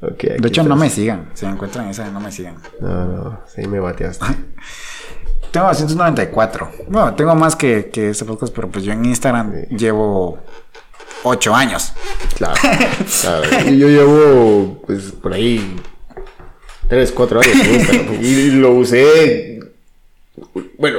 Okay, 0.00 0.38
de 0.38 0.48
hecho, 0.48 0.64
no 0.64 0.74
me 0.74 0.90
sigan. 0.90 1.30
Si 1.34 1.46
me 1.46 1.52
encuentran 1.52 1.88
esa, 1.88 2.10
no 2.10 2.20
me 2.20 2.32
sigan. 2.32 2.56
No, 2.80 3.04
no. 3.04 3.40
Sí, 3.54 3.68
me 3.68 3.78
bateaste. 3.78 4.24
Tengo 5.52 5.66
294. 5.68 6.70
Bueno, 6.88 7.14
tengo 7.14 7.34
más 7.34 7.54
que, 7.54 7.90
que 7.90 8.10
este 8.10 8.24
podcast, 8.24 8.54
pero 8.54 8.68
pues 8.68 8.84
yo 8.84 8.92
en 8.92 9.04
Instagram 9.04 9.52
llevo 9.76 10.38
8 11.22 11.54
años. 11.54 11.92
Claro. 12.36 12.54
claro. 13.20 13.70
Yo 13.70 13.88
llevo, 13.88 14.82
pues, 14.86 15.12
por 15.12 15.32
ahí, 15.34 15.76
3, 16.90 17.12
4 17.12 17.40
años. 17.40 17.56
Y 18.22 18.50
lo 18.50 18.72
usé, 18.72 19.60
bueno, 20.76 20.98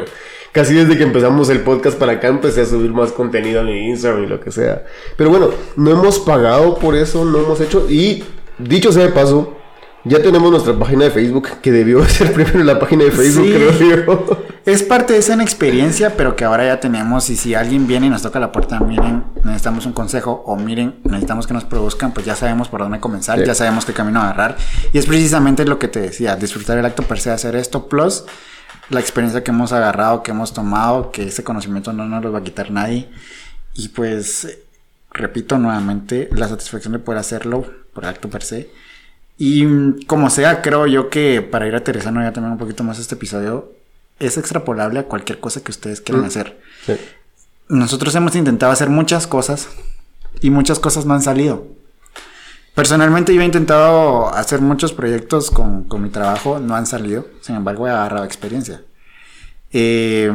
casi 0.52 0.74
desde 0.74 0.98
que 0.98 1.04
empezamos 1.04 1.50
el 1.50 1.60
podcast 1.62 1.98
para 2.00 2.14
acá 2.14 2.28
empecé 2.30 2.62
a 2.62 2.66
subir 2.66 2.92
más 2.92 3.12
contenido 3.12 3.62
en 3.62 3.70
Instagram 3.70 4.24
y 4.24 4.28
lo 4.28 4.40
que 4.40 4.52
sea. 4.52 4.86
Pero 5.18 5.30
bueno, 5.30 5.50
no 5.76 5.92
hemos 5.92 6.18
pagado 6.20 6.76
por 6.80 6.96
eso, 6.96 7.24
no 7.26 7.40
hemos 7.40 7.62
hecho. 7.62 7.86
Y 7.90 8.24
dicho 8.58 8.92
sea 8.92 9.04
de 9.04 9.10
paso, 9.12 9.56
ya 10.04 10.22
tenemos 10.22 10.50
nuestra 10.50 10.78
página 10.78 11.06
de 11.06 11.12
Facebook, 11.12 11.48
que 11.62 11.72
debió 11.72 12.04
ser 12.10 12.34
primero 12.34 12.64
la 12.64 12.80
página 12.80 13.04
de 13.06 13.12
Facebook, 13.12 13.46
Sí. 13.46 13.54
creo 13.54 14.06
yo. 14.06 14.38
Es 14.66 14.84
parte 14.84 15.14
de 15.14 15.20
esa 15.20 15.34
experiencia, 15.42 16.16
pero 16.16 16.36
que 16.36 16.46
ahora 16.46 16.66
ya 16.66 16.80
tenemos. 16.80 17.30
Y 17.30 17.36
si 17.36 17.56
alguien 17.56 17.88
viene 17.88 18.08
y 18.08 18.10
nos 18.10 18.22
toca 18.22 18.40
la 18.40 18.52
puerta, 18.52 18.80
miren, 18.80 19.24
necesitamos 19.44 19.86
un 19.88 19.94
consejo, 19.94 20.44
o 20.46 20.56
miren, 20.56 21.00
necesitamos 21.04 21.48
que 21.48 21.54
nos 21.54 21.64
produzcan, 21.64 22.14
pues 22.14 22.26
ya 22.28 22.36
sabemos 22.36 22.68
por 22.70 22.82
dónde 22.82 23.00
comenzar, 23.00 23.40
Sí. 23.40 23.46
ya 23.46 23.56
sabemos 23.56 23.86
qué 23.86 23.94
camino 23.94 24.22
agarrar. 24.22 24.58
Y 24.94 25.00
es 25.00 25.08
precisamente 25.08 25.66
lo 25.66 25.80
que 25.80 25.88
te 25.88 26.00
decía: 26.00 26.36
disfrutar 26.36 26.78
el 26.78 26.86
acto 26.86 27.04
per 27.04 27.20
se, 27.20 27.32
hacer 27.32 27.56
esto, 27.56 27.88
plus 27.88 28.24
la 28.90 29.00
experiencia 29.00 29.44
que 29.44 29.52
hemos 29.52 29.72
agarrado, 29.72 30.22
que 30.22 30.32
hemos 30.32 30.54
tomado, 30.54 31.12
que 31.12 31.24
ese 31.28 31.44
conocimiento 31.44 31.94
no 31.94 32.06
nos 32.06 32.24
lo 32.24 32.32
va 32.32 32.40
a 32.40 32.44
quitar 32.44 32.72
nadie. 32.72 33.10
Y 33.74 33.90
pues, 33.90 34.60
repito 35.12 35.58
nuevamente, 35.58 36.30
la 36.34 36.48
satisfacción 36.50 36.94
de 36.94 37.00
poder 37.00 37.20
hacerlo 37.20 37.66
por 37.94 38.06
acto 38.06 38.30
per 38.30 38.44
se. 38.44 38.70
Y 39.38 39.66
mm, 39.66 40.02
como 40.08 40.30
sea, 40.30 40.62
creo 40.62 40.88
yo 40.88 41.10
que 41.10 41.42
para 41.42 41.68
ir 41.68 41.76
aterrizando 41.76 42.22
ya 42.22 42.34
también 42.34 42.52
un 42.52 42.58
poquito 42.60 42.84
más 42.84 43.00
este 43.00 43.16
episodio, 43.16 43.72
es 44.22 44.38
extrapolable 44.38 45.00
a 45.00 45.04
cualquier 45.04 45.40
cosa 45.40 45.62
que 45.64 45.72
ustedes 45.72 46.02
quieran 46.02 46.24
Mm. 46.24 46.28
hacer. 46.28 46.62
Sí. 46.86 46.94
Nosotros 47.70 48.14
hemos 48.16 48.36
intentado 48.36 48.72
hacer 48.72 48.90
muchas 48.90 49.28
cosas 49.28 49.70
y 50.42 50.50
muchas 50.50 50.80
cosas 50.80 51.06
no 51.06 51.14
han 51.14 51.22
salido. 51.22 51.66
Personalmente 52.76 53.34
yo 53.36 53.42
he 53.42 53.46
intentado 53.46 54.34
hacer 54.34 54.62
muchos 54.62 54.94
proyectos 54.94 55.52
con, 55.52 55.84
con 55.84 56.02
mi 56.02 56.10
trabajo, 56.10 56.60
no 56.60 56.76
han 56.76 56.86
salido, 56.86 57.28
sin 57.42 57.56
embargo 57.56 57.88
he 57.88 57.92
agarrado 57.92 58.24
experiencia. 58.24 58.82
Eh, 59.74 60.32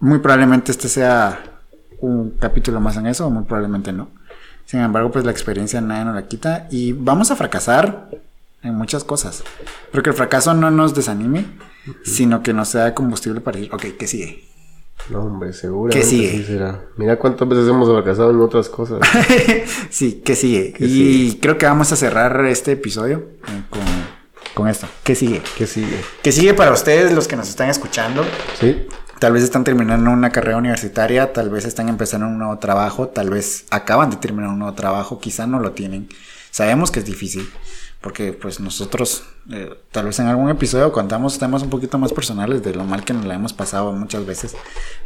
muy 0.00 0.18
probablemente 0.18 0.70
este 0.72 0.88
sea 0.88 1.42
un 2.00 2.30
capítulo 2.38 2.80
más 2.80 2.96
en 2.96 3.06
eso, 3.06 3.26
o 3.26 3.30
muy 3.30 3.44
probablemente 3.44 3.92
no. 3.92 4.08
Sin 4.66 4.80
embargo, 4.80 5.10
pues 5.10 5.24
la 5.24 5.30
experiencia 5.30 5.80
nadie 5.80 6.04
nos 6.06 6.14
la 6.14 6.26
quita 6.26 6.66
y 6.70 6.92
vamos 6.92 7.30
a 7.30 7.36
fracasar 7.36 8.08
en 8.62 8.74
muchas 8.74 9.04
cosas. 9.04 9.42
Pero 9.90 10.02
que 10.02 10.10
el 10.10 10.16
fracaso 10.16 10.54
no 10.54 10.70
nos 10.70 10.94
desanime, 10.94 11.46
sino 12.02 12.42
que 12.42 12.52
nos 12.52 12.68
sea 12.68 12.94
combustible 12.94 13.40
para 13.40 13.58
decir, 13.58 13.74
ok, 13.74 13.84
¿qué 13.98 14.06
sigue? 14.06 14.44
No, 15.10 15.22
hombre, 15.24 15.52
seguro. 15.52 15.92
¿Qué 15.92 16.02
sigue? 16.02 16.44
será. 16.44 16.82
Mira 16.96 17.18
cuántas 17.18 17.46
veces 17.46 17.68
hemos 17.68 17.90
fracasado 17.90 18.30
en 18.30 18.40
otras 18.40 18.68
cosas. 18.68 19.00
sí, 19.90 20.22
¿qué 20.24 20.34
sigue? 20.34 20.72
¿Qué 20.72 20.86
y 20.86 20.88
sigue? 20.88 21.40
creo 21.40 21.58
que 21.58 21.66
vamos 21.66 21.92
a 21.92 21.96
cerrar 21.96 22.44
este 22.46 22.72
episodio 22.72 23.18
eh, 23.48 23.62
con, 23.68 23.82
con 24.54 24.68
esto. 24.68 24.86
¿Qué 25.02 25.14
sigue? 25.14 25.42
¿Qué 25.58 25.66
sigue? 25.66 26.00
¿Qué 26.22 26.32
sigue 26.32 26.54
para 26.54 26.72
ustedes, 26.72 27.12
los 27.12 27.28
que 27.28 27.36
nos 27.36 27.48
están 27.48 27.68
escuchando? 27.68 28.24
Sí. 28.58 28.86
Tal 29.18 29.32
vez 29.32 29.42
están 29.42 29.64
terminando 29.64 30.10
una 30.10 30.30
carrera 30.30 30.56
universitaria, 30.56 31.32
tal 31.32 31.50
vez 31.50 31.64
están 31.64 31.88
empezando 31.88 32.26
un 32.26 32.38
nuevo 32.38 32.58
trabajo, 32.58 33.08
tal 33.08 33.30
vez 33.30 33.66
acaban 33.70 34.10
de 34.10 34.16
terminar 34.16 34.50
un 34.50 34.58
nuevo 34.58 34.74
trabajo, 34.74 35.18
quizá 35.18 35.46
no 35.46 35.60
lo 35.60 35.72
tienen. 35.72 36.08
Sabemos 36.50 36.90
que 36.90 37.00
es 37.00 37.04
difícil, 37.04 37.48
porque 38.04 38.34
pues 38.34 38.60
nosotros 38.60 39.24
eh, 39.50 39.70
tal 39.90 40.04
vez 40.04 40.18
en 40.20 40.26
algún 40.26 40.50
episodio 40.50 40.92
contamos 40.92 41.38
temas 41.38 41.62
un 41.62 41.70
poquito 41.70 41.96
más 41.98 42.12
personales 42.12 42.62
de 42.62 42.74
lo 42.74 42.84
mal 42.84 43.02
que 43.02 43.14
nos 43.14 43.24
la 43.24 43.34
hemos 43.34 43.54
pasado 43.54 43.92
muchas 43.92 44.26
veces, 44.26 44.54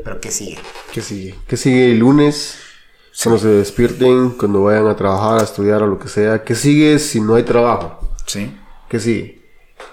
pero 0.05 0.21
¿qué 0.21 0.33
sigue? 0.33 0.59
¿Qué 0.93 1.01
sigue? 1.01 1.37
¿Qué 1.47 1.57
sigue 1.57 1.93
el 1.93 2.01
lunes? 2.01 2.59
Cuando 3.23 3.41
se 3.41 3.49
despierten, 3.49 4.31
cuando 4.31 4.65
vayan 4.65 4.89
a 4.89 4.97
trabajar, 4.97 5.41
a 5.41 5.45
estudiar 5.45 5.83
o 5.83 5.87
lo 5.87 5.99
que 5.99 6.09
sea. 6.09 6.43
¿Qué 6.43 6.55
sigue 6.57 6.99
si 6.99 7.21
no 7.21 7.37
hay 7.37 7.45
trabajo? 7.45 8.01
Sí, 8.27 8.53
¿Qué 8.89 8.99
sigue? 8.99 9.43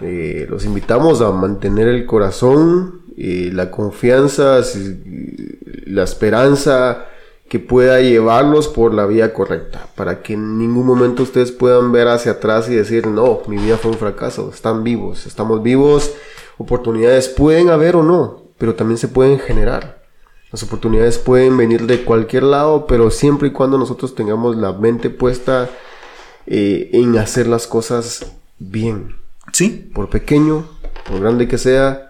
Eh, 0.02 0.48
los 0.50 0.66
invitamos 0.66 1.22
a 1.22 1.30
mantener 1.32 1.88
el 1.88 2.06
corazón, 2.08 3.02
eh, 3.18 3.52
la 3.54 3.70
confianza, 3.72 4.64
si- 4.64 5.00
la 5.86 6.04
esperanza 6.04 7.06
que 7.50 7.60
pueda 7.60 8.02
llevarlos 8.02 8.68
por 8.68 8.94
la 8.94 9.06
vía 9.06 9.34
correcta, 9.34 9.88
para 9.96 10.22
que 10.22 10.34
en 10.34 10.58
ningún 10.58 10.86
momento 10.86 11.24
ustedes 11.24 11.52
puedan 11.52 11.92
ver 11.92 12.08
hacia 12.08 12.34
atrás 12.34 12.70
y 12.70 12.76
decir, 12.76 13.08
no, 13.08 13.42
mi 13.48 13.58
vida 13.58 13.78
fue 13.78 13.92
un 13.92 13.98
fracaso, 13.98 14.50
están 14.54 14.84
vivos, 14.84 15.26
estamos 15.26 15.62
vivos, 15.62 16.14
oportunidades 16.58 17.30
pueden 17.30 17.70
haber 17.70 17.96
o 17.96 18.04
no, 18.04 18.44
pero 18.58 18.76
también 18.76 18.98
se 18.98 19.08
pueden 19.08 19.40
generar. 19.40 20.04
Las 20.52 20.64
oportunidades 20.64 21.18
pueden 21.18 21.58
venir 21.58 21.86
de 21.86 22.04
cualquier 22.04 22.44
lado, 22.44 22.88
pero 22.88 23.12
siempre 23.12 23.50
y 23.50 23.52
cuando 23.52 23.78
nosotros 23.78 24.16
tengamos 24.16 24.56
la 24.56 24.74
mente 24.74 25.10
puesta 25.10 25.70
eh, 26.48 26.90
en 26.94 27.18
hacer 27.18 27.48
las 27.48 27.68
cosas 27.68 28.32
bien 28.58 29.26
sí, 29.52 29.90
por 29.94 30.10
pequeño, 30.10 30.66
por 31.08 31.22
grande 31.22 31.48
que 31.48 31.58
sea. 31.58 32.05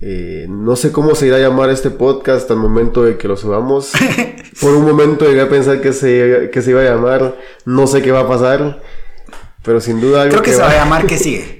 Eh, 0.00 0.46
no 0.48 0.76
sé 0.76 0.92
cómo 0.92 1.14
se 1.16 1.26
irá 1.26 1.36
a 1.36 1.40
llamar 1.40 1.70
este 1.70 1.90
podcast 1.90 2.48
al 2.50 2.58
momento 2.58 3.02
de 3.04 3.16
que 3.16 3.26
lo 3.26 3.36
subamos. 3.36 3.92
Por 4.60 4.74
un 4.74 4.84
momento 4.84 5.24
llegué 5.26 5.40
a 5.40 5.48
pensar 5.48 5.80
que 5.80 5.92
se, 5.92 6.50
que 6.52 6.62
se 6.62 6.70
iba 6.70 6.80
a 6.82 6.84
llamar 6.84 7.36
No 7.64 7.86
sé 7.86 8.00
qué 8.02 8.12
va 8.12 8.20
a 8.20 8.28
pasar. 8.28 8.80
Pero 9.64 9.80
sin 9.80 10.00
duda 10.00 10.22
algo 10.22 10.32
creo 10.32 10.42
que 10.42 10.52
se 10.52 10.60
va 10.62 10.70
a 10.70 10.76
llamar 10.76 11.06
¿Qué 11.08 11.18
sigue? 11.18 11.58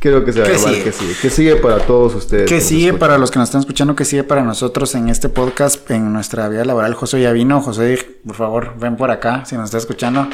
Creo 0.00 0.24
que 0.24 0.32
se 0.32 0.40
va 0.40 0.46
a 0.46 0.50
¿Qué 0.50 0.56
llamar 0.56 0.72
sigue? 0.74 0.84
que 0.84 0.92
sigue. 0.92 1.14
Que 1.22 1.30
sigue 1.30 1.56
para 1.56 1.78
todos 1.78 2.14
ustedes. 2.16 2.48
¿Qué 2.48 2.56
que 2.56 2.60
sigue 2.60 2.86
escuchan. 2.86 2.98
para 2.98 3.18
los 3.18 3.30
que 3.30 3.38
nos 3.38 3.48
están 3.48 3.60
escuchando? 3.60 3.94
¿Qué 3.94 4.04
sigue 4.04 4.24
para 4.24 4.42
nosotros 4.42 4.94
en 4.96 5.08
este 5.08 5.28
podcast, 5.28 5.88
en 5.92 6.12
nuestra 6.12 6.48
vida 6.48 6.64
laboral? 6.64 6.94
José 6.94 7.20
ya 7.22 7.30
vino. 7.32 7.60
José, 7.60 7.98
por 8.26 8.34
favor, 8.34 8.74
ven 8.78 8.96
por 8.96 9.10
acá 9.12 9.44
si 9.44 9.54
nos 9.54 9.66
está 9.66 9.78
escuchando. 9.78 10.26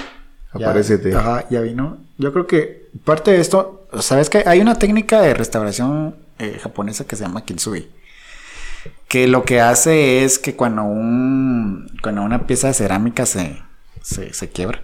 Ya- 0.54 0.66
Aparécete. 0.70 1.14
Ajá, 1.14 1.44
ya 1.50 1.60
vino. 1.60 1.98
Yo 2.16 2.32
creo 2.32 2.46
que 2.46 2.88
parte 3.04 3.32
de 3.32 3.40
esto, 3.40 3.86
¿sabes 4.00 4.30
que 4.30 4.44
Hay 4.46 4.60
una 4.60 4.76
técnica 4.76 5.20
de 5.20 5.34
restauración 5.34 6.14
eh, 6.38 6.58
japonesa 6.62 7.06
que 7.06 7.16
se 7.16 7.24
llama 7.24 7.44
kintsugi. 7.44 7.88
Que 9.08 9.28
lo 9.28 9.44
que 9.44 9.60
hace 9.60 10.24
es 10.24 10.38
que 10.38 10.56
cuando, 10.56 10.82
un, 10.82 11.88
cuando 12.02 12.22
una 12.22 12.46
pieza 12.46 12.68
de 12.68 12.74
cerámica 12.74 13.26
se, 13.26 13.62
se, 14.02 14.34
se 14.34 14.50
quiebra, 14.50 14.82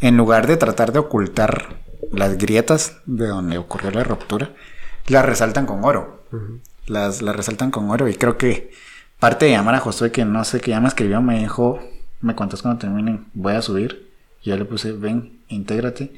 en 0.00 0.16
lugar 0.16 0.46
de 0.46 0.56
tratar 0.56 0.92
de 0.92 1.00
ocultar 1.00 1.84
las 2.12 2.38
grietas 2.38 2.98
de 3.06 3.26
donde 3.26 3.58
ocurrió 3.58 3.90
la 3.90 4.04
ruptura, 4.04 4.52
las 5.06 5.24
resaltan 5.24 5.66
con 5.66 5.84
oro. 5.84 6.24
las, 6.86 7.22
las 7.22 7.36
resaltan 7.36 7.70
con 7.70 7.90
oro. 7.90 8.08
Y 8.08 8.14
creo 8.14 8.38
que 8.38 8.70
parte 9.18 9.46
de 9.46 9.52
llamar 9.52 9.74
a 9.74 9.80
Josué, 9.80 10.10
que 10.12 10.24
no 10.24 10.44
sé 10.44 10.60
qué 10.60 10.78
me 10.80 10.88
escribió, 10.88 11.20
me 11.20 11.38
dijo, 11.38 11.80
me 12.20 12.34
cuentas 12.34 12.62
cuando 12.62 12.80
terminen, 12.80 13.26
voy 13.34 13.54
a 13.54 13.62
subir. 13.62 14.10
Y 14.42 14.50
yo 14.50 14.56
le 14.56 14.64
puse, 14.64 14.92
ven, 14.92 15.40
intégrate. 15.48 16.12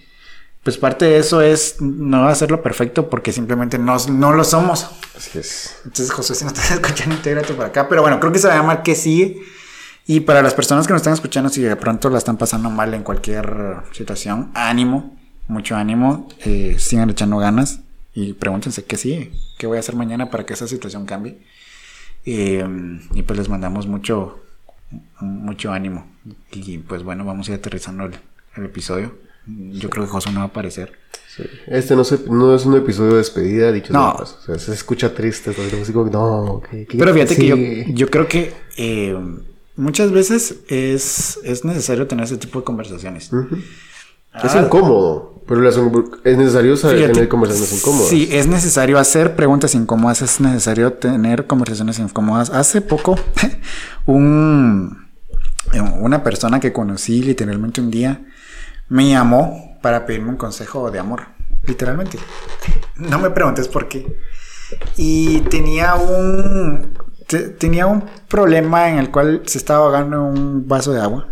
Pues 0.66 0.78
parte 0.78 1.04
de 1.04 1.18
eso 1.18 1.42
es 1.42 1.80
no 1.80 2.26
hacerlo 2.26 2.60
perfecto 2.60 3.08
porque 3.08 3.30
simplemente 3.30 3.78
no, 3.78 3.96
no 4.10 4.32
lo 4.32 4.42
somos. 4.42 4.90
Así 5.16 5.38
es. 5.38 5.76
Entonces, 5.84 6.10
Josué, 6.10 6.34
si 6.34 6.42
no 6.42 6.50
estás 6.50 6.68
escuchando, 6.72 7.14
intégrate 7.14 7.54
por 7.54 7.66
acá. 7.66 7.88
Pero 7.88 8.02
bueno, 8.02 8.18
creo 8.18 8.32
que 8.32 8.40
se 8.40 8.48
va 8.48 8.54
a 8.54 8.56
llamar 8.56 8.82
que 8.82 8.96
sigue. 8.96 9.42
Y 10.08 10.18
para 10.18 10.42
las 10.42 10.54
personas 10.54 10.88
que 10.88 10.92
nos 10.92 11.02
están 11.02 11.12
escuchando, 11.12 11.50
si 11.50 11.62
de 11.62 11.76
pronto 11.76 12.10
la 12.10 12.18
están 12.18 12.36
pasando 12.36 12.68
mal 12.68 12.92
en 12.94 13.04
cualquier 13.04 13.76
situación, 13.92 14.50
ánimo, 14.54 15.16
mucho 15.46 15.76
ánimo, 15.76 16.26
eh, 16.44 16.74
sigan 16.80 17.10
echando 17.10 17.36
ganas 17.38 17.78
y 18.12 18.32
pregúntense 18.32 18.84
qué 18.84 18.96
sigue, 18.96 19.30
qué 19.58 19.68
voy 19.68 19.76
a 19.76 19.80
hacer 19.80 19.94
mañana 19.94 20.30
para 20.30 20.46
que 20.46 20.54
esa 20.54 20.66
situación 20.66 21.06
cambie. 21.06 21.38
Eh, 22.24 22.66
y 23.14 23.22
pues 23.22 23.38
les 23.38 23.48
mandamos 23.48 23.86
mucho, 23.86 24.42
mucho 25.20 25.70
ánimo. 25.70 26.08
Y 26.50 26.78
pues 26.78 27.04
bueno, 27.04 27.24
vamos 27.24 27.48
a 27.48 27.52
ir 27.52 27.58
aterrizando 27.60 28.06
el, 28.06 28.16
el 28.56 28.64
episodio. 28.64 29.25
Yo 29.46 29.88
creo 29.90 30.04
que 30.04 30.10
Josué 30.10 30.32
no 30.32 30.40
va 30.40 30.46
a 30.46 30.48
aparecer. 30.48 30.92
Sí. 31.34 31.42
Este 31.66 31.94
no, 31.94 32.02
se- 32.04 32.20
no 32.30 32.54
es 32.54 32.64
un 32.64 32.76
episodio 32.76 33.12
de 33.12 33.18
despedida, 33.18 33.70
dicho 33.70 33.92
No. 33.92 34.12
de 34.12 34.18
paso. 34.18 34.38
O 34.40 34.44
sea, 34.44 34.58
se 34.58 34.72
escucha 34.72 35.14
triste. 35.14 35.50
entonces, 35.50 35.90
como, 35.92 36.10
no, 36.10 36.62
¿qué- 36.70 36.86
qué- 36.86 36.96
Pero 36.98 37.12
fíjate 37.12 37.36
que 37.36 37.86
yo, 37.94 38.08
creo 38.10 38.26
que 38.26 38.52
eh, 38.78 39.16
muchas 39.76 40.10
veces 40.12 40.56
es, 40.68 41.38
es 41.44 41.64
necesario 41.64 42.06
tener 42.06 42.24
ese 42.24 42.38
tipo 42.38 42.58
de 42.60 42.64
conversaciones. 42.64 43.32
Ujú. 43.32 43.56
Es 44.42 44.54
Ah, 44.54 44.62
incómodo, 44.64 45.42
pero 45.46 45.60
las- 45.62 45.78
es 46.24 46.36
necesario 46.36 46.76
saber 46.76 46.96
fíjate, 46.98 47.14
tener 47.14 47.28
conversaciones 47.28 47.72
incómodas. 47.80 48.08
Sí, 48.08 48.28
es 48.32 48.46
necesario 48.46 48.98
hacer 48.98 49.34
preguntas 49.36 49.74
incómodas, 49.74 50.20
es 50.22 50.40
necesario 50.40 50.92
tener 50.94 51.46
conversaciones 51.46 51.98
incómodas. 51.98 52.50
Hace 52.50 52.80
poco, 52.82 53.16
un, 54.06 55.06
una 56.00 56.22
persona 56.22 56.60
que 56.60 56.72
conocí 56.72 57.22
literalmente 57.22 57.80
un 57.80 57.90
día 57.90 58.24
me 58.88 59.08
llamó 59.08 59.78
para 59.82 60.06
pedirme 60.06 60.30
un 60.30 60.36
consejo 60.36 60.90
de 60.90 60.98
amor. 60.98 61.22
Literalmente. 61.64 62.18
No 62.96 63.18
me 63.18 63.30
preguntes 63.30 63.68
por 63.68 63.88
qué. 63.88 64.06
Y 64.96 65.40
tenía 65.42 65.94
un. 65.94 66.96
te- 67.26 67.48
tenía 67.50 67.86
un 67.86 68.04
problema 68.28 68.88
en 68.88 68.98
el 68.98 69.10
cual 69.10 69.42
se 69.46 69.58
estaba 69.58 69.84
ahogando 69.84 70.22
un 70.22 70.66
vaso 70.68 70.92
de 70.92 71.00
agua. 71.00 71.28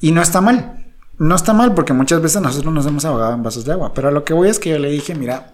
Y 0.00 0.12
no 0.12 0.20
está 0.22 0.40
mal. 0.40 0.84
No 1.18 1.34
está 1.34 1.54
mal 1.54 1.74
porque 1.74 1.94
muchas 1.94 2.20
veces 2.20 2.42
nosotros 2.42 2.72
nos 2.74 2.84
hemos 2.86 3.04
ahogado 3.06 3.32
en 3.34 3.42
vasos 3.42 3.64
de 3.64 3.72
agua. 3.72 3.94
Pero 3.94 4.08
a 4.08 4.10
lo 4.10 4.24
que 4.24 4.34
voy 4.34 4.48
es 4.50 4.58
que 4.58 4.68
yo 4.70 4.78
le 4.78 4.90
dije, 4.90 5.14
mira, 5.14 5.52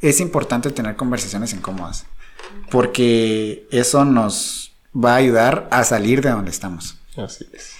es 0.00 0.18
importante 0.20 0.70
tener 0.72 0.96
conversaciones 0.96 1.52
incómodas, 1.52 2.04
porque 2.70 3.66
eso 3.70 4.04
nos 4.04 4.72
va 4.94 5.12
a 5.12 5.16
ayudar 5.16 5.68
a 5.70 5.84
salir 5.84 6.20
de 6.22 6.30
donde 6.30 6.50
estamos. 6.50 6.96
Así 7.16 7.46
es. 7.52 7.70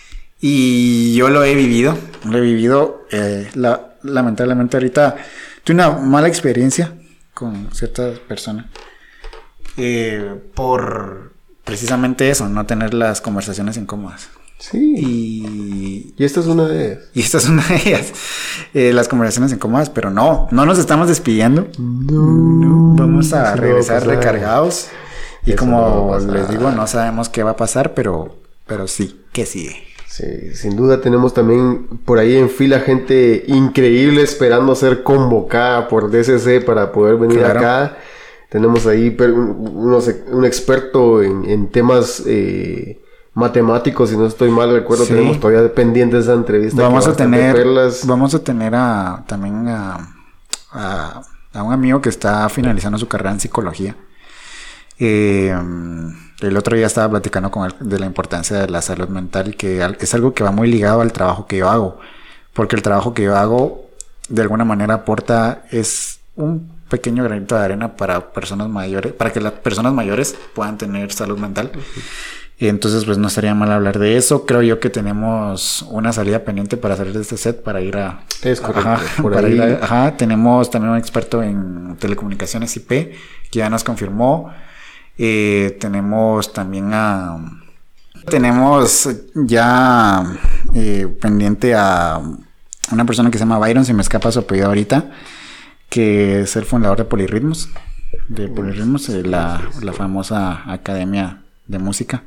Y 0.41 1.15
yo 1.17 1.31
lo 1.31 1.43
he 1.45 1.55
vivido, 1.55 1.97
lo 2.25 2.39
he 2.39 2.41
vivido, 2.41 3.07
eh, 3.11 3.51
la- 3.55 3.95
lamentablemente 4.03 4.77
ahorita 4.77 5.17
tuve 5.65 5.75
una 5.75 5.91
mala 5.91 6.29
experiencia 6.29 6.95
con 7.35 7.69
ciertas 7.73 8.19
personas 8.21 8.67
eh, 9.77 10.35
por 10.55 11.33
precisamente 11.65 12.31
eso, 12.31 12.49
no 12.49 12.67
tener 12.67 12.95
las 12.95 13.21
conversaciones 13.21 13.77
incómodas. 13.77 14.29
Sí. 14.59 14.95
Y, 14.97 16.15
Y 16.17 16.25
esta 16.25 16.41
es 16.41 16.47
una 16.47 16.67
de 16.67 16.87
ellas. 16.93 16.99
y 17.15 17.21
esta 17.21 17.39
es 17.39 17.49
una 17.49 17.65
de 17.67 17.77
ellas, 17.77 18.13
eh, 18.75 18.93
las 18.93 19.07
conversaciones 19.09 19.53
incómodas, 19.53 19.91
pero 19.91 20.11
no, 20.11 20.49
no 20.51 20.67
nos 20.67 20.79
estamos 20.79 21.09
despidiendo. 21.09 21.69
No, 21.79 22.95
vamos 22.97 23.33
a 23.33 23.39
no 23.39 23.45
va 23.45 23.53
a 23.53 23.57
regresar 23.57 24.07
recargados. 24.07 24.89
Y 25.47 25.51
Eso 25.53 25.59
como 25.61 26.17
les 26.19 26.49
digo, 26.49 26.71
no 26.73 26.87
sabemos 26.87 27.29
qué 27.29 27.43
va 27.43 27.53
a 27.53 27.57
pasar, 27.57 27.95
pero, 27.95 28.37
pero 28.67 28.89
sí, 28.89 29.23
que 29.33 29.47
sigue. 29.47 29.85
Sí, 30.19 30.55
sin 30.55 30.75
duda 30.77 31.01
tenemos 31.01 31.33
también 31.33 31.87
por 32.05 32.19
ahí 32.19 32.37
en 32.37 32.51
fila 32.51 32.81
gente 32.81 33.45
increíble 33.47 34.23
esperando 34.23 34.75
ser 34.75 35.05
convocada 35.05 35.87
por 35.87 36.11
DCC 36.11 36.65
para 36.65 36.91
poder 36.93 37.17
venir 37.17 37.39
Claro. 37.39 37.61
acá. 37.61 37.97
Tenemos 38.49 38.87
ahí 38.87 39.17
un, 39.21 39.71
unos- 39.75 40.11
un 40.33 40.45
experto 40.45 41.23
en, 41.23 41.45
en 41.49 41.69
temas 41.69 42.23
eh, 42.27 43.01
matemáticos, 43.35 44.11
si 44.11 44.17
no 44.17 44.27
estoy 44.27 44.51
mal, 44.51 44.73
recuerdo, 44.73 45.05
Sí. 45.05 45.13
tenemos 45.15 45.39
todavía 45.39 45.73
pendiente 45.73 46.19
esa 46.19 46.33
entrevista. 46.33 46.83
Vamos 46.83 47.07
a 47.07 47.15
tener, 47.15 47.55
perlas. 47.55 48.05
vamos 48.07 48.35
a 48.35 48.41
tener 48.43 48.75
a, 48.75 49.23
también 49.29 49.69
a, 49.69 50.15
a, 50.73 51.23
a 51.53 51.63
un 51.63 51.73
amigo 51.73 52.01
que 52.01 52.09
está 52.09 52.49
finalizando 52.49 52.99
su 52.99 53.07
carrera 53.07 53.31
en 53.33 53.41
psicología. 53.41 53.95
Eh, 54.99 55.55
el 56.41 56.57
otro 56.57 56.77
día 56.77 56.87
estaba 56.87 57.11
platicando 57.11 57.51
con 57.51 57.67
él 57.67 57.75
de 57.81 57.99
la 57.99 58.07
importancia 58.07 58.57
de 58.59 58.69
la 58.69 58.83
salud 58.83 59.09
mental, 59.09 59.57
que 59.57 59.85
es 60.01 60.15
algo 60.15 60.35
que 60.35 60.45
va 60.45 60.51
muy 60.53 60.69
ligado 60.71 61.01
al 61.01 61.13
trabajo 61.13 61.47
que 61.47 61.59
yo 61.59 61.69
hago, 61.69 61.99
porque 62.53 62.77
el 62.77 62.83
trabajo 62.83 63.15
que 63.15 63.25
yo 63.25 63.37
hago 63.37 63.87
de 64.29 64.43
alguna 64.43 64.65
manera 64.65 64.95
aporta 64.95 65.63
es 65.71 66.21
un 66.37 66.71
pequeño 66.89 67.25
granito 67.25 67.57
de 67.57 67.65
arena 67.65 67.97
para 67.97 68.33
personas 68.33 68.69
mayores, 68.69 69.13
para 69.13 69.33
que 69.33 69.41
las 69.41 69.53
personas 69.53 69.93
mayores 69.93 70.37
puedan 70.55 70.79
tener 70.79 71.13
salud 71.13 71.39
mental. 71.39 71.73
Y 72.61 72.67
entonces, 72.67 73.05
pues 73.05 73.19
no 73.19 73.29
estaría 73.29 73.55
mal 73.55 73.71
hablar 73.71 73.99
de 74.01 74.17
eso. 74.17 74.45
Creo 74.45 74.63
yo 74.63 74.81
que 74.81 74.91
tenemos 74.91 75.83
una 75.91 76.13
salida 76.13 76.41
pendiente 76.45 76.77
para 76.77 76.95
hacer 76.95 77.09
este 77.17 77.37
set 77.37 77.63
para 77.63 77.81
ir 77.81 77.97
a. 77.97 78.23
Es 78.43 78.61
correcto, 78.61 78.89
Ajá, 78.89 79.23
por 79.23 79.33
para 79.33 79.47
ahí. 79.47 79.55
ir 79.55 79.63
a- 79.63 79.85
ajá, 79.85 80.17
tenemos 80.17 80.69
también 80.71 80.93
un 80.93 80.99
experto 80.99 81.41
en 81.43 81.97
telecomunicaciones 82.01 82.75
IP 82.77 82.89
que 82.89 83.59
ya 83.61 83.71
nos 83.71 83.85
confirmó. 83.85 84.53
Eh, 85.19 85.77
tenemos 85.81 86.53
también 86.53 86.91
a. 86.93 87.37
Tenemos 88.31 89.09
ya 89.35 90.23
eh, 90.75 91.09
pendiente 91.21 91.75
a 91.75 92.21
una 92.93 93.05
persona 93.05 93.31
que 93.31 93.39
se 93.39 93.45
llama 93.45 93.59
Byron, 93.59 93.85
se 93.85 93.95
me 93.95 94.03
escapa 94.03 94.31
su 94.31 94.41
apellido 94.41 94.69
ahorita, 94.69 95.11
que 95.89 96.41
es 96.41 96.57
el 96.57 96.65
fundador 96.65 96.99
de 96.99 97.05
Polirritmos, 97.05 97.71
de 98.29 98.49
Polirritmos, 98.49 99.09
eh, 99.09 99.23
la, 99.23 99.63
la 99.83 99.93
famosa 99.93 100.71
academia 100.71 101.43
de 101.67 101.79
música. 101.79 102.25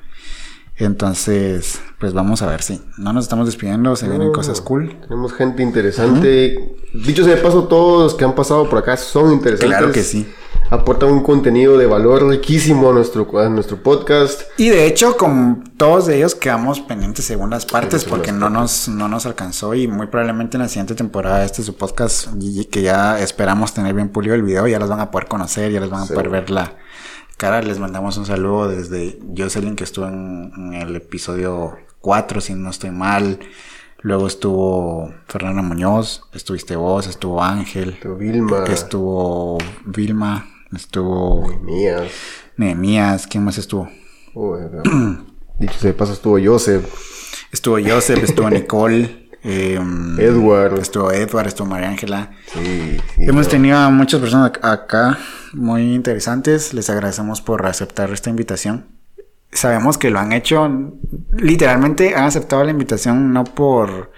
Entonces, 0.78 1.80
pues 2.00 2.14
vamos 2.14 2.42
a 2.42 2.48
ver 2.48 2.64
si 2.64 2.82
no 2.98 3.14
nos 3.14 3.26
estamos 3.26 3.46
despidiendo, 3.46 3.96
se 3.96 4.08
vienen 4.08 4.30
No, 4.30 4.34
cosas 4.34 4.62
cool. 4.62 4.96
Tenemos 5.08 5.34
gente 5.34 5.62
interesante. 5.62 6.76
Dicho 6.94 7.24
sea 7.24 7.36
de 7.36 7.42
paso, 7.42 7.66
todos 7.66 8.04
los 8.04 8.16
que 8.16 8.26
han 8.26 8.34
pasado 8.34 8.68
por 8.68 8.80
acá 8.80 8.98
son 8.98 9.32
interesantes. 9.32 9.78
Claro 9.78 9.92
que 9.92 10.02
sí. 10.02 10.28
Aportan 10.72 11.12
un 11.12 11.22
contenido 11.22 11.78
de 11.78 11.86
valor 11.86 12.26
riquísimo 12.30 12.92
a 12.92 12.94
nuestro, 12.94 13.28
a 13.38 13.50
nuestro 13.50 13.84
podcast. 13.84 14.44
Y 14.58 14.70
de 14.70 14.88
hecho, 14.88 15.18
con 15.18 15.66
todos 15.76 16.08
ellos 16.08 16.34
quedamos 16.34 16.80
pendientes 16.80 17.26
según 17.26 17.50
las 17.50 17.66
partes 17.66 18.04
Sí, 18.04 18.10
porque 18.10 18.32
no 18.32 18.50
nos, 18.50 18.88
no 18.88 19.10
nos 19.10 19.26
alcanzó 19.26 19.76
y 19.76 19.90
muy 19.90 20.08
probablemente 20.08 20.56
en 20.56 20.64
la 20.64 20.70
siguiente 20.70 20.96
temporada 20.96 21.44
este 21.44 21.60
es 21.60 21.66
su 21.66 21.76
podcast 21.76 22.30
que 22.72 22.82
ya 22.82 23.20
esperamos 23.20 23.74
tener 23.74 23.94
bien 23.94 24.08
pulido 24.08 24.34
el 24.34 24.44
video, 24.44 24.66
ya 24.66 24.80
los 24.80 24.88
van 24.88 25.02
a 25.02 25.12
poder 25.12 25.28
conocer, 25.28 25.74
ya 25.74 25.82
les 25.82 25.90
van 25.90 26.04
a 26.04 26.06
poder 26.06 26.30
ver 26.30 26.50
la 26.50 26.78
cara. 27.36 27.62
Les 27.62 27.78
mandamos 27.78 28.16
un 28.16 28.26
saludo 28.26 28.70
desde 28.70 29.20
Jocelyn 29.38 29.76
que 29.76 29.84
estuvo 29.84 30.08
en, 30.08 30.54
en 30.56 30.74
el 30.76 30.96
episodio 30.96 31.80
4, 32.00 32.40
si 32.40 32.54
no 32.54 32.70
estoy 32.70 32.92
mal. 32.92 33.40
Luego 34.04 34.26
estuvo 34.26 35.14
Fernanda 35.28 35.62
Muñoz, 35.62 36.24
estuviste 36.34 36.78
vos, 36.78 37.08
estuvo 37.08 37.44
Ángel, 37.44 38.00
Tu 38.00 38.16
Vilma. 38.16 38.64
estuvo 38.64 39.58
Vilma, 39.86 40.48
estuvo 40.76 41.48
Mías. 41.64 42.12
Nehemías, 42.58 43.28
¿quién 43.28 43.44
más 43.44 43.58
estuvo? 43.58 43.90
Uy, 44.34 44.60
Dicho 45.60 45.74
sea 45.80 45.90
de 45.92 45.94
paso, 45.94 46.14
estuvo 46.14 46.38
Joseph. 46.44 46.86
Estuvo 47.52 47.78
Joseph, 47.86 48.24
estuvo 48.24 48.50
Nicole, 48.50 49.30
em, 49.44 50.20
Edward. 50.20 50.80
estuvo 50.80 51.12
Edward, 51.12 51.48
estuvo 51.48 51.68
María 51.68 51.90
Ángela. 51.90 52.32
Sí, 52.54 52.98
sí, 53.16 53.24
Hemos 53.26 53.46
no. 53.48 53.52
tenido 53.52 53.78
a 53.78 53.90
muchas 53.90 54.20
personas 54.22 54.52
ac- 54.54 54.60
acá 54.64 55.18
muy 55.54 55.94
interesantes. 55.94 56.74
Les 56.74 56.90
agradecemos 56.90 57.42
por 57.42 57.66
aceptar 57.66 58.10
esta 58.12 58.30
invitación. 58.30 58.88
Sabemos 59.52 59.98
que 59.98 60.10
lo 60.10 60.20
han 60.20 60.32
hecho, 60.32 60.70
literalmente 61.34 62.16
han 62.16 62.24
aceptado 62.24 62.64
la 62.64 62.72
invitación 62.72 63.34
no 63.34 63.44
por 63.44 64.12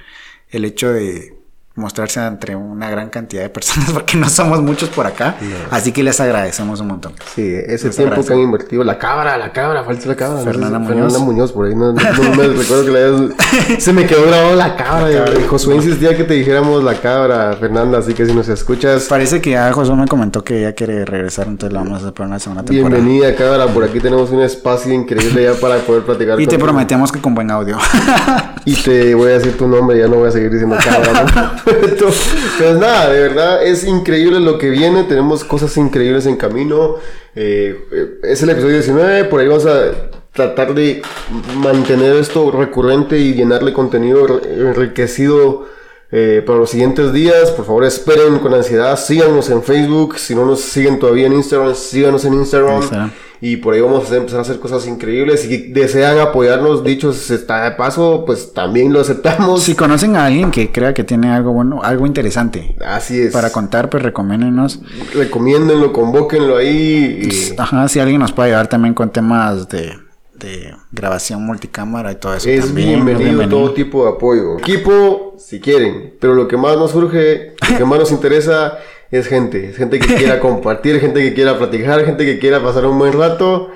el 0.50 0.64
hecho 0.64 0.94
de 0.94 1.33
mostrarse 1.76 2.24
entre 2.24 2.56
una 2.56 2.88
gran 2.90 3.10
cantidad 3.10 3.42
de 3.42 3.50
personas, 3.50 3.92
porque 3.94 4.16
no 4.16 4.30
somos 4.30 4.62
muchos 4.62 4.90
por 4.90 5.08
acá. 5.08 5.36
Así 5.72 5.92
que 5.92 6.04
les 6.04 6.20
agradecemos 6.20 6.80
un 6.82 6.88
montón. 6.90 7.14
Sí, 7.36 7.42
ese 7.68 7.88
Les 7.88 7.96
tiempo 7.96 8.24
que 8.24 8.34
han 8.34 8.40
invertido. 8.40 8.84
La 8.84 9.00
cabra, 9.00 9.38
la 9.38 9.52
cabra, 9.52 9.84
falta 9.84 10.08
la 10.08 10.16
cabra. 10.16 10.44
Fernanda 10.44 10.78
No 10.80 10.86
sé, 10.88 10.94
Muñoz. 10.94 11.12
Fernanda 11.14 11.20
Muñoz, 11.32 11.52
por 11.52 11.66
ahí 11.66 11.76
no, 11.76 11.92
no- 11.94 12.02
no 12.02 12.36
me 12.36 12.48
recuerdo 12.48 12.86
que 12.86 12.92
la 12.92 13.00
hayas... 13.00 13.82
Se 13.84 13.92
me 13.92 14.06
quedó 14.06 14.28
grabado 14.28 14.56
la 14.56 14.76
cabra. 14.76 15.10
Josué 15.50 15.76
insistía 15.76 16.16
que 16.16 16.24
te 16.24 16.36
dijéramos 16.36 16.84
la 16.84 16.94
cabra, 16.96 17.54
Fernanda. 17.60 17.98
Así 17.98 18.14
que 18.14 18.26
si 18.26 18.34
nos 18.34 18.48
escuchas, 18.50 19.06
Parece 19.06 19.42
que 19.42 19.52
ya 19.52 19.72
José 19.74 19.94
me 19.94 20.08
comentó 20.08 20.44
que 20.44 20.60
ella 20.60 20.74
quiere 20.74 21.06
regresar, 21.06 21.48
entonces 21.48 21.74
la 21.74 21.80
vamos 21.80 21.96
a 21.96 22.02
hacer 22.02 22.14
por 22.14 22.26
una 22.28 22.38
segunda 22.40 22.64
temporada. 22.64 23.02
bienvenida, 23.02 23.36
cabra. 23.36 23.66
Por 23.68 23.84
aquí 23.84 24.00
tenemos 24.00 24.30
un 24.30 24.42
espacio 24.42 24.94
increíble 24.94 25.44
ya 25.44 25.54
para 25.60 25.78
poder 25.78 26.04
platicar 26.04 26.40
Y 26.40 26.46
te 26.46 26.60
prometemos 26.60 27.12
que 27.12 27.20
con 27.20 27.34
buen 27.34 27.50
audio. 27.50 27.78
Y 28.66 28.76
te 28.76 29.16
voy 29.16 29.32
a 29.32 29.34
decir 29.40 29.58
tu 29.58 29.68
nombre, 29.68 29.98
ya 29.98 30.08
no 30.08 30.18
voy 30.18 30.30
a 30.30 30.32
seguir 30.32 30.52
diciendo 30.52 30.78
cabra. 30.84 31.63
Pues 31.66 32.78
nada, 32.78 33.10
de 33.10 33.20
verdad 33.20 33.66
es 33.66 33.84
increíble 33.86 34.40
lo 34.40 34.58
que 34.58 34.70
viene. 34.70 35.04
Tenemos 35.04 35.44
cosas 35.44 35.76
increíbles 35.78 36.26
en 36.26 36.38
camino. 36.38 36.96
Eh, 37.36 38.20
es 38.24 38.44
el 38.44 38.50
episodio 38.50 38.76
19, 38.76 39.26
por 39.26 39.40
ahí 39.40 39.48
vamos 39.48 39.66
a 39.66 39.92
tratar 40.34 40.74
de 40.74 41.02
mantener 41.56 42.16
esto 42.16 42.52
recurrente 42.52 43.20
y 43.20 43.34
llenarle 43.34 43.74
contenido 43.74 44.42
enriquecido. 44.44 45.68
Eh, 46.16 46.44
para 46.46 46.60
los 46.60 46.70
siguientes 46.70 47.12
días, 47.12 47.50
por 47.50 47.66
favor 47.66 47.84
esperen 47.86 48.38
con 48.38 48.54
ansiedad, 48.54 48.96
síganos 49.00 49.50
en 49.50 49.64
Facebook, 49.64 50.20
si 50.20 50.36
no 50.36 50.46
nos 50.46 50.62
siguen 50.62 51.00
todavía 51.00 51.26
en 51.26 51.34
Instagram, 51.34 51.74
síganos 51.74 52.24
en 52.26 52.36
Instagram. 52.36 52.76
Instagram. 52.76 53.12
Y 53.42 53.58
por 53.58 53.74
ahí 53.74 53.82
vamos 53.82 54.12
a 54.12 54.16
empezar 54.16 54.38
a 54.38 54.42
hacer 54.44 54.60
cosas 54.60 54.86
increíbles. 54.88 55.42
Si 55.42 55.74
desean 55.74 56.20
apoyarnos, 56.20 56.84
dicho 56.84 57.14
se 57.14 57.34
está 57.34 57.64
de 57.64 57.72
paso, 57.72 58.26
pues 58.28 58.54
también 58.54 58.94
lo 58.94 59.02
aceptamos. 59.02 59.64
Si 59.64 59.74
conocen 59.74 60.16
a 60.16 60.28
alguien 60.28 60.52
que 60.52 60.72
crea 60.72 60.94
que 60.94 61.04
tiene 61.04 61.32
algo 61.32 61.52
bueno, 61.52 61.82
algo 61.82 62.06
interesante 62.06 62.76
Así 62.86 63.20
es. 63.20 63.34
para 63.34 63.50
contar, 63.52 63.90
pues 63.90 64.04
recomiéndenos. 64.04 64.82
Recomiéndenlo, 65.16 65.92
convóquenlo 65.94 66.58
ahí. 66.58 67.28
y 67.28 67.60
Ajá, 67.60 67.88
si 67.88 68.00
alguien 68.00 68.22
nos 68.22 68.32
puede 68.32 68.50
ayudar 68.50 68.68
también 68.68 68.94
con 68.94 69.10
temas 69.10 69.68
de, 69.68 69.94
de 70.36 70.76
grabación 70.92 71.46
multicámara 71.46 72.12
y 72.12 72.16
todo 72.16 72.34
eso. 72.34 72.50
es 72.50 72.66
también, 72.66 73.06
bienvenido, 73.06 73.48
todo 73.48 73.74
tipo 73.74 74.06
de 74.06 74.12
apoyo. 74.12 74.58
Equipo, 74.58 75.36
si 75.38 75.60
quieren. 75.60 76.16
Pero 76.20 76.34
lo 76.34 76.48
que 76.48 76.58
más 76.58 76.78
nos 76.78 76.92
surge, 76.92 77.56
lo 77.72 77.78
que 77.78 77.86
más 77.86 78.00
nos 78.00 78.12
interesa 78.12 78.80
es 79.12 79.28
gente. 79.28 79.70
Es 79.70 79.78
gente 79.78 80.00
que 80.00 80.16
quiera 80.16 80.40
compartir, 80.42 81.00
gente 81.00 81.22
que 81.22 81.34
quiera 81.34 81.58
platicar, 81.58 82.04
gente 82.06 82.26
que 82.26 82.40
quiera 82.40 82.64
pasar 82.64 82.86
un 82.86 82.98
buen 82.98 83.14
rato. 83.14 83.70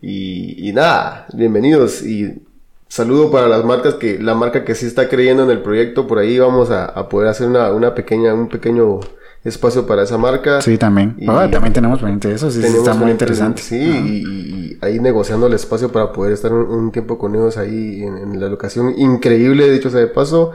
Y, 0.00 0.68
y 0.68 0.72
nada, 0.72 1.26
bienvenidos. 1.32 2.02
Y 2.02 2.42
saludo 2.88 3.30
para 3.30 3.48
las 3.48 3.64
marcas 3.64 3.94
que, 3.94 4.18
la 4.18 4.34
marca 4.34 4.64
que 4.64 4.74
sí 4.74 4.86
está 4.86 5.08
creyendo 5.08 5.42
en 5.42 5.50
el 5.50 5.62
proyecto. 5.62 6.06
Por 6.06 6.18
ahí 6.18 6.38
vamos 6.38 6.70
a, 6.70 6.84
a 6.86 7.08
poder 7.08 7.28
hacer 7.28 7.48
una, 7.48 7.72
una 7.72 7.94
pequeña, 7.94 8.34
un 8.34 8.48
pequeño 8.48 9.00
espacio 9.44 9.86
para 9.86 10.02
esa 10.04 10.16
marca. 10.18 10.60
Sí, 10.62 10.78
también. 10.78 11.14
Y- 11.18 11.26
Ah, 11.28 11.48
también 11.50 11.72
tenemos 11.72 11.98
pendiente 12.00 12.28
de 12.28 12.34
eso, 12.34 12.50
sí, 12.50 12.60
Tenemos 12.60 12.80
está 12.88 12.94
muy 12.94 13.10
interesante. 13.10 13.60
Sí, 13.62 13.76
y, 13.76 14.16
y- 14.26 14.54
y 14.72 14.78
ahí 14.80 14.98
negociando 15.00 15.46
el 15.46 15.52
espacio 15.52 15.92
para 15.92 16.12
poder 16.12 16.32
estar 16.32 16.52
un, 16.52 16.62
un 16.70 16.90
tiempo 16.92 17.18
con 17.18 17.34
ellos 17.34 17.56
ahí 17.58 18.02
en, 18.02 18.16
en 18.16 18.40
la 18.40 18.48
locación 18.48 18.94
increíble, 18.96 19.70
dicho 19.70 19.90
sea 19.90 20.00
de 20.00 20.06
paso. 20.08 20.52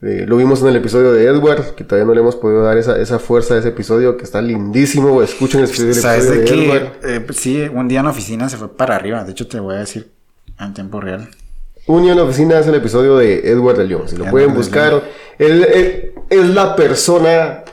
Eh, 0.00 0.26
lo 0.28 0.36
vimos 0.36 0.62
en 0.62 0.68
el 0.68 0.76
episodio 0.76 1.12
de 1.12 1.24
Edward, 1.24 1.74
que 1.74 1.82
todavía 1.82 2.06
no 2.06 2.14
le 2.14 2.20
hemos 2.20 2.36
podido 2.36 2.62
dar 2.62 2.78
esa, 2.78 2.96
esa 3.00 3.18
fuerza 3.18 3.54
a 3.54 3.58
ese 3.58 3.68
episodio, 3.68 4.16
que 4.16 4.22
está 4.24 4.40
lindísimo. 4.40 5.22
Escuchen 5.22 5.60
el 5.60 5.66
episodio, 5.66 5.92
¿Sabes 5.94 6.30
de 6.30 6.38
de, 6.38 6.44
que 6.44 6.64
Edward. 6.66 6.92
eh, 7.04 7.20
pues 7.20 7.38
sí, 7.38 7.62
un 7.72 7.88
día 7.88 7.98
en 8.00 8.04
la 8.04 8.12
oficina 8.12 8.48
se 8.48 8.56
fue 8.56 8.68
para 8.76 8.94
arriba? 8.94 9.24
De 9.24 9.32
hecho, 9.32 9.48
te 9.48 9.58
voy 9.58 9.74
a 9.74 9.78
decir 9.78 10.08
en 10.60 10.72
tiempo 10.72 11.00
real. 11.00 11.28
Unión 11.88 12.12
en 12.12 12.18
la 12.18 12.24
oficina 12.24 12.58
es 12.60 12.66
el 12.68 12.74
episodio 12.76 13.16
de 13.16 13.50
Edward 13.50 13.78
de 13.78 13.86
León. 13.86 14.02
Si 14.06 14.14
lo 14.16 14.22
Edward 14.22 14.30
pueden 14.32 14.50
de 14.52 14.56
buscar, 14.56 15.02
él, 15.38 15.64
él 15.64 16.12
es 16.30 16.48
la 16.50 16.76
persona 16.76 17.64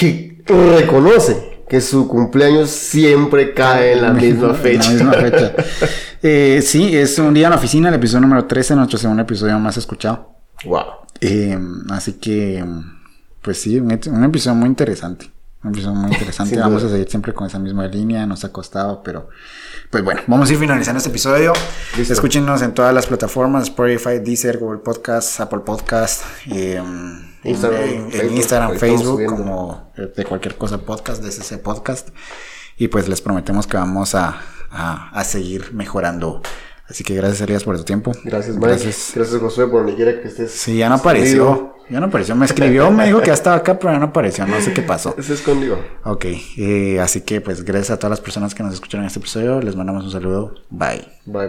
que 0.00 0.42
reconoce 0.46 1.64
que 1.68 1.82
su 1.82 2.08
cumpleaños 2.08 2.70
siempre 2.70 3.52
cae 3.52 3.92
en 3.92 4.02
la 4.02 4.12
misma 4.14 4.54
fecha. 4.54 4.90
La 4.90 4.94
misma 4.94 5.12
fecha. 5.12 5.54
Eh, 6.22 6.60
sí, 6.62 6.94
es 6.94 7.18
un 7.18 7.32
día 7.32 7.46
en 7.46 7.52
la 7.52 7.56
oficina, 7.56 7.88
el 7.88 7.94
episodio 7.94 8.20
número 8.20 8.44
13, 8.44 8.76
nuestro 8.76 8.98
segundo 8.98 9.22
episodio 9.22 9.58
más 9.58 9.78
escuchado. 9.78 10.34
Wow. 10.66 10.84
Eh, 11.18 11.58
así 11.88 12.12
que, 12.20 12.62
pues 13.40 13.58
sí, 13.62 13.80
un, 13.80 13.86
un 13.90 14.24
episodio 14.24 14.54
muy 14.54 14.68
interesante. 14.68 15.30
Un 15.64 15.70
episodio 15.70 15.94
muy 15.94 16.12
interesante. 16.12 16.56
Vamos 16.60 16.84
a 16.84 16.90
seguir 16.90 17.08
siempre 17.08 17.32
con 17.32 17.46
esa 17.46 17.58
misma 17.58 17.86
línea, 17.86 18.26
nos 18.26 18.44
ha 18.44 18.52
costado, 18.52 19.02
pero 19.02 19.30
pues 19.88 20.04
bueno, 20.04 20.20
vamos 20.26 20.50
a 20.50 20.52
ir 20.52 20.58
finalizando 20.58 20.98
este 20.98 21.08
episodio. 21.08 21.54
Listo. 21.96 22.12
Escúchenos 22.12 22.60
en 22.60 22.74
todas 22.74 22.92
las 22.92 23.06
plataformas, 23.06 23.62
Spotify, 23.64 24.18
Deezer, 24.22 24.58
Google 24.58 24.80
Podcast, 24.80 25.40
Apple 25.40 25.60
Podcast, 25.60 26.22
eh, 26.50 26.82
Instagram, 27.44 27.82
en, 27.82 27.90
en 27.90 28.10
Facebook, 28.10 28.36
Instagram, 28.36 28.76
Facebook, 28.76 29.24
como 29.26 29.92
de 29.96 30.24
cualquier 30.24 30.56
cosa 30.56 30.78
podcast, 30.78 31.22
de 31.22 31.30
ese 31.30 31.58
podcast. 31.58 32.08
Y 32.76 32.88
pues 32.88 33.08
les 33.08 33.20
prometemos 33.20 33.66
que 33.66 33.76
vamos 33.76 34.14
a, 34.14 34.40
a, 34.70 35.10
a 35.10 35.24
seguir 35.24 35.72
mejorando. 35.72 36.42
Así 36.88 37.04
que 37.04 37.14
gracias, 37.14 37.40
Elías, 37.42 37.62
por 37.62 37.76
tu 37.76 37.84
tiempo. 37.84 38.10
Gracias, 38.24 38.56
Mike. 38.56 38.66
Gracias, 38.66 39.40
Josué, 39.40 39.68
por 39.68 39.82
donde 39.82 39.94
quiera 39.94 40.20
que 40.20 40.26
estés. 40.26 40.50
Sí, 40.50 40.76
ya 40.78 40.88
no 40.88 40.96
apareció. 40.96 41.76
Ya 41.88 42.00
no 42.00 42.06
apareció. 42.06 42.34
Me 42.34 42.46
escribió, 42.46 42.90
me 42.90 43.06
dijo 43.06 43.20
que 43.20 43.28
ya 43.28 43.34
estaba 43.34 43.56
acá, 43.56 43.78
pero 43.78 43.92
ya 43.92 43.98
no 43.98 44.06
apareció. 44.06 44.44
No 44.46 44.60
sé 44.60 44.72
qué 44.72 44.82
pasó. 44.82 45.14
Se 45.22 45.34
escondió. 45.34 45.78
Ok, 46.04 46.24
eh, 46.56 47.00
así 47.00 47.20
que 47.20 47.40
pues 47.40 47.64
gracias 47.64 47.90
a 47.90 47.96
todas 47.98 48.10
las 48.10 48.20
personas 48.20 48.54
que 48.54 48.62
nos 48.62 48.74
escucharon 48.74 49.04
en 49.04 49.08
este 49.08 49.20
episodio. 49.20 49.60
Les 49.60 49.76
mandamos 49.76 50.04
un 50.04 50.10
saludo. 50.10 50.54
Bye, 50.70 51.06
bye. 51.26 51.38